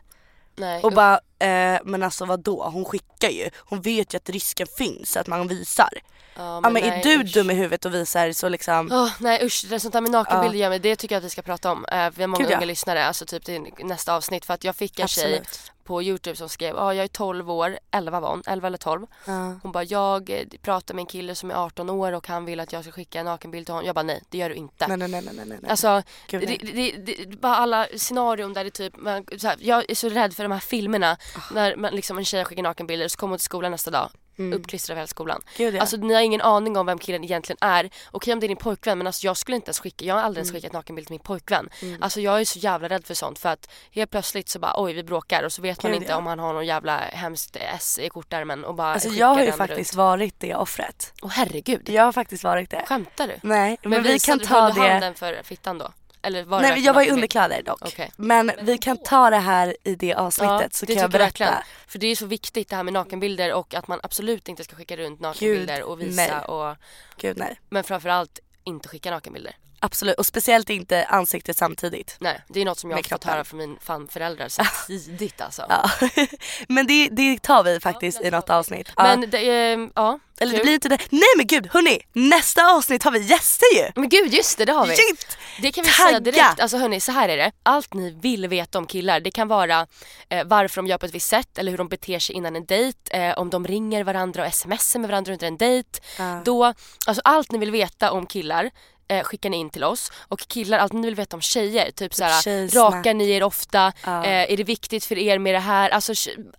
Nej, 0.57 0.83
Och 0.83 0.93
bara, 0.93 1.15
eh, 1.39 1.81
men 1.85 2.03
alltså 2.03 2.25
vad 2.25 2.41
då? 2.41 2.65
Hon 2.73 2.85
skickar 2.85 3.29
ju. 3.29 3.51
Hon 3.57 3.81
vet 3.83 4.15
ju 4.15 4.17
att 4.17 4.29
risken 4.31 4.67
finns 4.79 5.17
att 5.17 5.27
man 5.27 5.49
visar. 5.49 5.91
Ja, 6.39 6.61
Ja 6.63 6.71
men 6.71 6.73
nej, 6.73 6.83
är 6.83 7.03
du 7.03 7.25
usch. 7.25 7.35
dum 7.35 7.51
i 7.51 7.55
huvudet 7.55 7.85
och 7.85 7.95
visar 7.95 8.33
så 8.33 8.49
liksom, 8.49 8.89
Åh, 8.93 9.11
nej 9.21 9.45
usch, 9.45 9.65
det 9.69 9.81
sånt 9.81 9.93
där 9.93 10.01
med 10.01 10.11
nakenbilder 10.11 10.59
gör 10.59 10.69
mig, 10.69 10.79
det 10.79 10.97
tycker 10.97 11.15
jag 11.15 11.21
att 11.21 11.25
vi 11.25 11.31
ska 11.31 11.43
prata 11.43 11.73
om. 11.73 11.85
Eh, 11.85 12.11
vi 12.15 12.23
har 12.23 12.27
många 12.29 12.43
Gud, 12.45 12.51
ja. 12.51 12.57
unga 12.57 12.67
lyssnare, 12.67 13.05
alltså 13.05 13.27
typ 13.27 13.45
till 13.45 13.73
nästa 13.79 14.15
avsnitt. 14.15 14.45
För 14.45 14.55
att 14.55 14.65
jag 14.65 14.77
fick 14.77 14.99
en 14.99 15.09
tjej 15.09 15.25
absolut. 15.39 15.73
på 15.85 16.03
youtube 16.03 16.37
som 16.37 16.49
skrev, 16.49 16.75
ja 16.77 16.95
jag 16.95 17.05
är 17.05 17.09
12 17.09 17.51
år, 17.51 17.79
11 17.91 18.21
var 18.21 18.31
hon, 18.31 18.43
11 18.47 18.67
eller 18.67 18.79
12. 18.79 19.07
Ja. 19.27 19.59
Hon 19.63 19.73
bara, 19.73 19.85
jag 19.85 20.31
eh, 20.31 20.47
pratar 20.63 20.95
med 20.95 21.03
en 21.03 21.07
kille 21.07 21.35
som 21.35 21.51
är 21.51 21.55
18 21.55 21.91
år 21.91 22.13
och 22.13 22.29
han 22.29 22.45
vill 22.45 22.61
att 22.61 22.73
jag 22.73 22.83
ska 22.83 22.93
skicka 22.93 23.19
en 23.21 23.25
nakenbild 23.27 23.67
till 23.67 23.73
honom. 23.73 23.87
Jag 23.87 23.95
bara, 23.95 24.03
nej 24.03 24.23
det 24.29 24.39
gör 24.39 24.49
du 24.49 24.55
inte. 24.55 24.87
Nej 24.87 24.97
nej 24.97 25.09
nej 25.09 25.23
nej 25.35 25.45
nej. 25.47 25.59
Alltså, 25.71 26.03
Gud, 26.27 26.41
det, 26.41 26.47
nej. 26.47 26.95
det, 27.05 27.15
det, 27.25 27.41
bara 27.41 27.57
alla 27.57 27.87
scenarion 27.97 28.53
där 28.53 28.65
det 28.65 28.71
typ, 28.71 28.97
man, 28.97 29.25
här, 29.43 29.57
jag 29.61 29.91
är 29.91 29.95
så 29.95 30.09
rädd 30.09 30.35
för 30.35 30.43
de 30.43 30.53
här 30.53 30.61
filmerna 30.61 31.17
Ah. 31.37 31.41
när 31.55 31.77
man, 31.77 31.95
liksom, 31.95 32.19
en 32.19 32.25
tjej 32.25 32.45
skickar 32.45 32.63
nakenbilder 32.63 33.05
och 33.05 33.11
så 33.11 33.19
kommer 33.19 33.31
hon 33.33 33.39
till 33.39 33.45
skolan 33.45 33.71
nästa 33.73 33.91
dag. 33.91 34.11
Uppklistrad 34.53 34.93
över 34.95 35.01
hela 35.01 35.07
skolan. 35.07 35.37
Mm. 35.45 35.55
Gud, 35.57 35.75
ja. 35.75 35.81
Alltså 35.81 35.97
ni 35.97 36.15
har 36.15 36.21
ingen 36.21 36.41
aning 36.41 36.77
om 36.77 36.87
vem 36.87 36.99
killen 36.99 37.25
egentligen 37.25 37.59
är. 37.61 37.91
Okej 38.11 38.33
om 38.33 38.41
det 38.41 38.47
är 38.47 38.49
din 38.49 38.57
pojkvän 38.57 38.99
men 38.99 39.07
alltså 39.07 39.27
jag 39.27 39.37
skulle 39.37 39.57
inte 39.57 39.69
ens 39.69 39.81
skicka, 39.81 40.05
jag 40.05 40.15
har 40.15 40.23
aldrig 40.23 40.39
Mm. 40.43 40.55
ens 40.55 40.63
skickat 40.65 40.73
nakenbild 40.73 41.07
till 41.07 41.13
min 41.15 41.21
pojkvän. 41.21 41.69
Alltså 42.01 42.21
jag 42.21 42.41
är 42.41 42.45
så 42.45 42.59
jävla 42.59 42.89
rädd 42.89 43.07
för 43.07 43.15
sånt 43.15 43.39
för 43.39 43.49
att 43.49 43.71
helt 43.93 44.11
plötsligt 44.11 44.49
så 44.49 44.59
bara 44.59 44.73
oj 44.77 44.93
vi 44.93 45.03
bråkar 45.05 45.43
och 45.43 45.53
så 45.53 45.63
vet 45.63 45.83
man 45.83 45.93
Gud, 45.93 46.01
inte 46.03 46.13
ja. 46.13 46.17
om 46.19 46.27
han 46.27 46.39
har 46.39 46.53
någon 46.53 46.67
jävla 46.67 46.97
hemskt 46.99 47.57
S 47.75 47.99
i 48.03 48.09
kortärmen 48.09 48.65
och 48.65 48.75
bara 48.75 48.93
Alltså 48.93 49.09
jag 49.09 49.27
har 49.27 49.43
ju 49.43 49.53
faktiskt 49.53 49.93
runt. 49.93 49.97
varit 49.99 50.35
det 50.39 50.55
offret. 50.55 51.13
Åh 51.23 51.31
herregud. 51.31 51.89
Jag 51.89 52.03
har 52.05 52.13
faktiskt 52.13 52.45
varit 52.45 52.71
det. 52.71 52.85
Skämtar 52.87 53.27
du? 53.29 53.35
Nej 53.43 53.79
men, 53.83 54.03
vi 54.03 54.13
visade 54.13 54.39
kan 54.39 54.49
ta 54.49 54.71
det. 54.83 54.89
handen 54.91 55.15
för 55.15 55.41
fittan 55.45 55.79
då? 55.79 55.93
Eller 56.23 56.45
var 56.45 56.63
det 56.63 56.69
Nej 56.69 56.81
jag 56.85 56.95
var 56.95 57.03
i 57.03 57.11
underkläder 57.11 57.63
dock. 57.63 57.83
Okej. 57.83 58.11
Men 58.17 58.53
vi 58.63 58.79
kan 58.79 58.97
ta 58.97 59.31
det 59.31 59.37
här 59.37 59.77
i 59.85 59.95
det 59.95 60.15
avsnittet 60.15 60.75
så 60.75 60.87
det 60.87 60.95
kan 60.95 61.03
jag 61.03 61.11
berätta. 61.11 61.25
verkligen. 61.25 61.55
För 61.87 61.99
det 61.99 62.07
är 62.07 62.17
så 62.17 62.27
viktigt 62.27 62.69
det 62.69 62.77
här 62.77 62.83
med 62.83 62.93
nakenbilder 62.93 63.53
och 63.53 63.75
att 63.75 63.89
man 63.89 64.01
absolut 64.03 64.49
inte 64.49 64.65
ska 64.65 64.77
skicka 64.77 64.97
runt 64.97 65.21
nakenbilder 65.21 65.77
Gud, 65.77 65.85
och 65.85 66.01
visa 66.01 66.23
nej. 66.23 66.45
och 66.45 66.77
Gud 67.17 67.39
nej. 67.39 67.61
men 67.69 67.85
framförallt 67.85 68.39
inte 68.65 68.89
skicka 68.89 69.11
nakenbilder. 69.11 69.57
Absolut 69.81 70.17
och 70.19 70.27
speciellt 70.27 70.71
inte 70.71 71.05
ansiktet 71.05 71.57
samtidigt. 71.57 72.17
Nej, 72.21 72.41
det 72.49 72.61
är 72.61 72.65
något 72.65 72.79
som 72.79 72.91
jag 72.91 72.99
har 72.99 73.03
fått 73.03 73.25
höra 73.25 73.45
från 73.45 73.59
min 73.59 73.79
fan 73.81 74.09
föräldrar 74.09 74.49
så 74.49 74.63
tidigt 74.87 75.41
alltså. 75.41 75.67
Ja. 75.69 75.91
men 76.69 76.87
det, 76.87 77.09
det 77.09 77.43
tar 77.43 77.65
vi 77.65 77.81
faktiskt 77.81 78.21
i 78.21 78.31
något 78.31 78.51
avsnitt. 78.51 78.89
Ja. 78.97 79.03
Men 79.03 79.31
det, 79.31 79.39
är- 79.51 79.91
ja, 79.95 80.19
Eller 80.41 80.53
det 80.53 80.59
kul. 80.59 80.65
blir 80.65 80.75
inte 80.75 80.89
det. 80.89 80.99
Nej 81.11 81.29
men 81.37 81.47
gud 81.47 81.69
hörni! 81.73 82.01
Nästa 82.13 82.71
avsnitt 82.75 83.03
har 83.03 83.11
vi 83.11 83.19
gäster 83.19 83.67
ju! 83.77 83.93
Men 83.95 84.09
gud 84.09 84.35
just 84.35 84.59
det, 84.59 84.65
det 84.65 84.73
har 84.73 84.87
vi. 84.87 84.97
Shit! 84.97 85.39
Det 85.63 85.73
kan 85.73 85.85
vi 85.85 85.91
Tagga! 85.91 86.09
säga 86.09 86.21
direkt. 86.21 86.61
Alltså 86.61 86.77
hörni, 86.77 87.01
så 87.01 87.13
här 87.13 87.29
är 87.29 87.37
det. 87.37 87.53
Allt 87.63 87.95
ni 87.95 88.11
vill 88.23 88.49
veta 88.49 88.79
om 88.79 88.87
killar, 88.87 89.21
det 89.21 89.31
kan 89.31 89.49
vara 89.49 89.87
eh, 90.29 90.45
varför 90.45 90.77
de 90.83 90.87
gör 90.87 90.99
på 90.99 91.07
ett 91.07 91.15
visst 91.15 91.29
sätt 91.29 91.59
eller 91.59 91.71
hur 91.71 91.79
de 91.79 91.89
beter 91.89 92.19
sig 92.19 92.35
innan 92.35 92.57
en 92.57 92.65
dejt, 92.67 92.99
eh, 93.19 93.39
om 93.39 93.51
de 93.51 93.67
ringer 93.67 94.05
varandra 94.05 94.47
och 94.47 94.55
smsar 94.55 95.01
med 95.01 95.11
varandra 95.11 95.33
under 95.33 95.47
en 95.47 95.57
dejt. 95.57 96.01
Då, 96.45 96.65
alltså 97.07 97.23
allt 97.25 97.53
ni 97.53 97.59
vill 97.59 97.71
veta 97.71 98.11
om 98.13 98.27
killar 98.27 98.71
eh, 99.09 99.23
skickar 99.25 99.51
ni 99.51 99.57
in 99.57 99.71
till 99.71 99.85
oss. 99.85 100.13
Och 100.29 100.41
killar, 100.41 100.79
allt 100.79 100.93
ni 100.93 101.01
vill 101.07 101.15
veta 101.15 101.37
om 101.37 101.41
tjejer. 101.43 101.91
Typ 101.91 102.15
såhär, 102.15 102.43
tjejsnack. 102.43 102.95
rakar 102.95 103.15
ni 103.15 103.31
er 103.31 103.43
ofta? 103.43 103.93
Ja. 104.05 104.25
Eh, 104.25 104.53
är 104.53 104.57
det 104.57 104.65
viktigt 104.65 105.05
för 105.05 105.19
er 105.19 105.39
med 105.39 105.55
det 105.55 105.59
här? 105.59 105.91
Alltså 105.91 106.13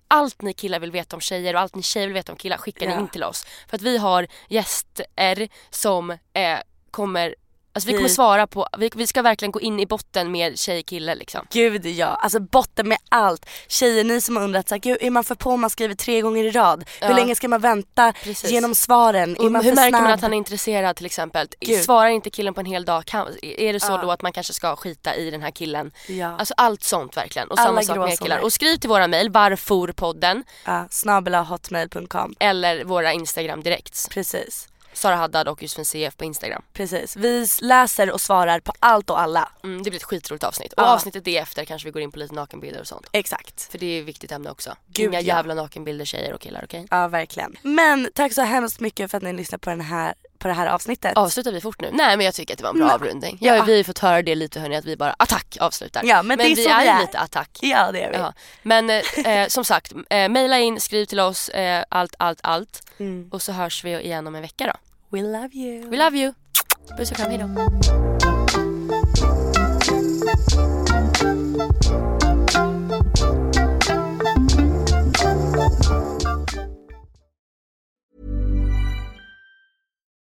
allt 0.07 0.41
ni 0.41 0.53
killar 0.53 0.79
vill 0.79 0.91
veta 0.91 1.15
om 1.15 1.21
tjejer 1.21 1.53
och 1.55 1.61
allt 1.61 1.75
ni 1.75 1.83
tjejer 1.83 2.07
vill 2.07 2.13
veta 2.13 2.31
om 2.31 2.37
killar 2.37 2.57
skickar 2.57 2.87
ni 2.87 2.93
Ja. 2.93 2.99
in 2.99 3.07
till 3.07 3.23
oss. 3.23 3.45
För 3.67 3.75
att 3.75 3.81
vi 3.81 3.97
har 3.97 4.27
gäster 4.47 5.47
som 5.69 6.09
eh, 6.11 6.57
kommer 6.91 7.35
Alltså 7.79 7.87
vi 7.91 7.93
kommer 7.97 8.09
svara 8.09 8.47
på, 8.47 8.67
vi, 8.77 8.91
vi 8.95 9.07
ska 9.07 9.21
verkligen 9.21 9.51
gå 9.51 9.61
in 9.61 9.79
i 9.79 9.85
botten 9.85 10.31
med 10.31 10.59
tjej 10.59 10.83
kille 10.83 11.15
liksom. 11.15 11.47
Gud 11.51 11.85
ja, 11.85 12.05
alltså 12.07 12.39
botten 12.39 12.87
med 12.87 12.97
allt. 13.09 13.45
Tjejer 13.67 14.03
ni 14.03 14.21
som 14.21 14.35
har 14.35 14.43
undrat 14.43 14.69
såhär, 14.69 14.79
gud 14.79 14.97
är 15.01 15.09
man 15.09 15.23
för 15.23 15.35
på 15.35 15.49
om 15.51 15.61
man 15.61 15.69
skriver 15.69 15.95
tre 15.95 16.21
gånger 16.21 16.43
i 16.43 16.51
rad? 16.51 16.83
Hur 17.01 17.09
Ja. 17.09 17.15
länge 17.15 17.35
ska 17.35 17.47
man 17.47 17.61
vänta 17.61 18.13
Precis. 18.23 18.51
genom 18.51 18.75
svaren? 18.75 19.35
Är 19.39 19.49
man 19.49 19.63
hur 19.63 19.71
för 19.71 19.75
märker 19.75 19.89
snabb? 19.89 20.03
man 20.03 20.11
att 20.11 20.21
han 20.21 20.33
är 20.33 20.37
intresserad 20.37 20.95
till 20.95 21.05
exempel? 21.05 21.47
Gud. 21.59 21.83
Svarar 21.83 22.09
inte 22.09 22.29
killen 22.29 22.53
på 22.53 22.59
en 22.59 22.65
hel 22.65 22.85
dag, 22.85 23.05
kan, 23.05 23.27
är 23.41 23.73
det 23.73 23.79
så 23.79 23.91
Ja. 23.91 23.97
då 23.97 24.11
att 24.11 24.21
man 24.21 24.31
kanske 24.33 24.53
ska 24.53 24.75
skita 24.75 25.15
i 25.15 25.31
den 25.31 25.41
här 25.41 25.51
killen? 25.51 25.91
Ja. 26.07 26.35
Alltså 26.39 26.53
allt 26.57 26.83
sånt 26.83 27.17
verkligen. 27.17 27.47
Och 27.51 27.59
Alla 27.59 27.67
samma 27.67 27.81
sak 27.81 28.09
med 28.09 28.19
killar. 28.19 28.39
Och 28.39 28.53
skriv 28.53 28.75
till 28.77 28.89
våra 28.89 29.07
mejl, 29.07 29.29
varforpodden 29.31 30.43
Ja, 30.65 30.87
snabelahotmail.com. 30.91 32.35
eller 32.39 32.83
våra 32.83 33.13
Instagram 33.13 33.63
direkt. 33.63 34.09
Precis. 34.09 34.67
Sara 34.99 35.15
Haddad 35.15 35.47
och 35.47 35.63
Josefin 35.63 35.85
CF 35.85 36.17
på 36.17 36.23
Instagram. 36.25 36.61
Precis. 36.73 37.15
Vi 37.15 37.47
läser 37.61 38.11
och 38.11 38.21
svarar 38.21 38.59
på 38.59 38.73
allt 38.79 39.09
och 39.09 39.19
alla. 39.19 39.49
Mm, 39.63 39.83
det 39.83 39.89
blir 39.89 39.99
ett 39.99 40.03
skitroligt 40.03 40.43
avsnitt. 40.43 40.73
Och 40.73 40.83
Ja. 40.83 40.93
avsnittet 40.93 41.25
det 41.25 41.37
efter 41.37 41.65
kanske 41.65 41.85
vi 41.87 41.91
går 41.91 42.01
in 42.01 42.11
på 42.11 42.19
lite 42.19 42.33
nakenbilder 42.35 42.81
och 42.81 42.87
sånt. 42.87 43.07
Exakt. 43.11 43.71
För 43.71 43.77
det 43.77 43.85
är 43.85 43.99
ett 44.01 44.07
viktigt 44.07 44.31
ämne 44.31 44.49
också. 44.51 44.75
Gud, 44.87 45.05
Inga 45.09 45.21
ja. 45.21 45.35
jävla 45.35 45.53
nakenbilder 45.53 46.05
tjejer 46.05 46.33
och 46.33 46.41
killar, 46.41 46.61
okej? 46.63 46.87
Ja 46.91 47.07
verkligen. 47.07 47.55
Men 47.61 48.09
tack 48.15 48.33
så 48.33 48.41
hemskt 48.41 48.79
mycket 48.79 49.11
för 49.11 49.17
att 49.17 49.23
ni 49.23 49.33
lyssnade 49.33 49.59
på, 49.59 49.69
den 49.69 49.81
här, 49.81 50.13
på 50.37 50.47
det 50.47 50.53
här 50.53 50.67
avsnittet. 50.67 51.17
Avslutar 51.17 51.51
vi 51.51 51.61
fort 51.61 51.81
nu? 51.81 51.89
Nej 51.93 52.17
men 52.17 52.25
jag 52.25 52.35
tycker 52.35 52.53
att 52.53 52.57
det 52.57 52.63
var 52.63 52.71
en 52.71 52.77
bra 52.77 52.85
Nej. 52.87 52.95
avrundning. 52.95 53.37
Ja. 53.41 53.55
Ja. 53.55 53.63
Vi 53.63 53.77
har 53.77 53.83
fått 53.83 53.99
höra 53.99 54.21
det 54.21 54.35
lite 54.35 54.59
hörni 54.59 54.75
att 54.75 54.85
vi 54.85 54.97
bara 54.97 55.15
attack 55.19 55.57
avslutar. 55.59 56.01
Ja, 56.05 56.23
men 56.23 56.37
det 56.37 56.43
är 56.43 56.55
vi 56.55 56.63
så 56.63 56.69
är 56.69 56.85
är. 56.85 57.01
lite 57.01 57.19
attack. 57.19 57.59
Ja 57.61 57.91
det 57.91 58.01
är 58.01 58.11
vi. 58.11 58.17
Ja. 58.17 58.33
Men 58.63 58.89
eh, 58.89 59.03
eh, 59.25 59.47
som 59.47 59.65
sagt, 59.65 59.93
eh, 60.09 60.29
mejla 60.29 60.59
in, 60.59 60.79
skriv 60.81 61.05
till 61.05 61.19
oss, 61.19 61.49
eh, 61.49 61.83
allt, 61.89 62.15
allt, 62.19 62.39
allt. 62.43 62.83
Mm. 62.97 63.29
Och 63.31 63.41
så 63.41 63.51
hörs 63.51 63.83
vi 63.83 63.99
igen 63.99 64.27
om 64.27 64.35
en 64.35 64.41
vecka 64.41 64.65
då. 64.67 64.73
We 65.11 65.23
love 65.23 65.53
you. 65.53 65.89
We 65.89 65.97
love 65.97 66.13
you! 66.13 66.35
Puss 66.97 67.11
och 67.11 67.17
kram, 67.17 67.31
hejdå. 67.31 67.49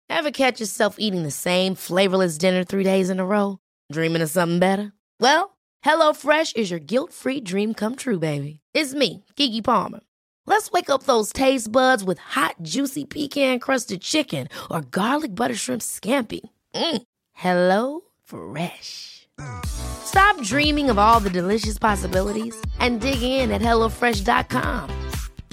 Ever 0.10 0.32
catch 0.32 0.60
yourself 0.60 0.96
eating 1.00 1.24
the 1.24 1.32
same 1.32 1.76
flavorless 1.76 2.38
dinner 2.38 2.64
three 2.64 2.84
days 2.84 3.10
in 3.10 3.20
a 3.20 3.26
row? 3.26 3.60
Dreaming 3.92 4.22
of 4.22 4.30
something 4.30 4.60
better? 4.60 4.94
Well, 5.20 5.58
HelloFresh 5.86 6.56
is 6.56 6.72
your 6.72 6.80
guilt 6.80 7.14
free 7.14 7.42
dream 7.42 7.74
come 7.74 7.96
true, 7.96 8.20
baby. 8.20 8.62
It's 8.74 8.94
me, 8.94 9.26
Gigi 9.36 9.62
Palmer. 9.62 10.00
Let's 10.48 10.72
wake 10.72 10.90
up 10.90 11.04
those 11.04 11.34
taste 11.34 11.70
buds 11.70 12.06
with 12.06 12.20
hot, 12.20 12.56
juicy 12.62 13.04
pecan 13.04 13.60
crusted 13.60 14.02
chicken 14.02 14.48
or 14.72 14.80
garlic 14.80 15.36
butter 15.36 15.56
shrimp 15.56 15.82
scampi. 15.82 16.40
Mm. 16.74 17.02
Hello 17.34 18.02
Fresh. 18.24 19.28
Stop 19.66 20.42
dreaming 20.42 20.90
of 20.90 20.98
all 20.98 21.20
the 21.20 21.30
delicious 21.30 21.78
possibilities 21.78 22.56
and 22.80 23.02
dig 23.02 23.22
in 23.22 23.52
at 23.52 23.62
HelloFresh.com. 23.62 24.90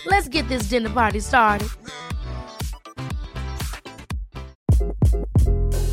Let's 0.07 0.29
get 0.29 0.49
this 0.49 0.69
dinner 0.69 0.91
party 0.91 1.19
started. 1.19 1.69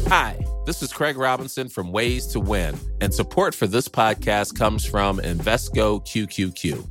Hi, 0.07 0.39
this 0.67 0.83
is 0.83 0.93
Craig 0.93 1.17
Robinson 1.17 1.69
from 1.69 1.91
Ways 1.91 2.27
to 2.27 2.39
Win, 2.39 2.77
and 2.99 3.11
support 3.11 3.55
for 3.55 3.65
this 3.65 3.87
podcast 3.87 4.55
comes 4.55 4.85
from 4.85 5.17
Invesco 5.17 6.05
QQQ. 6.05 6.90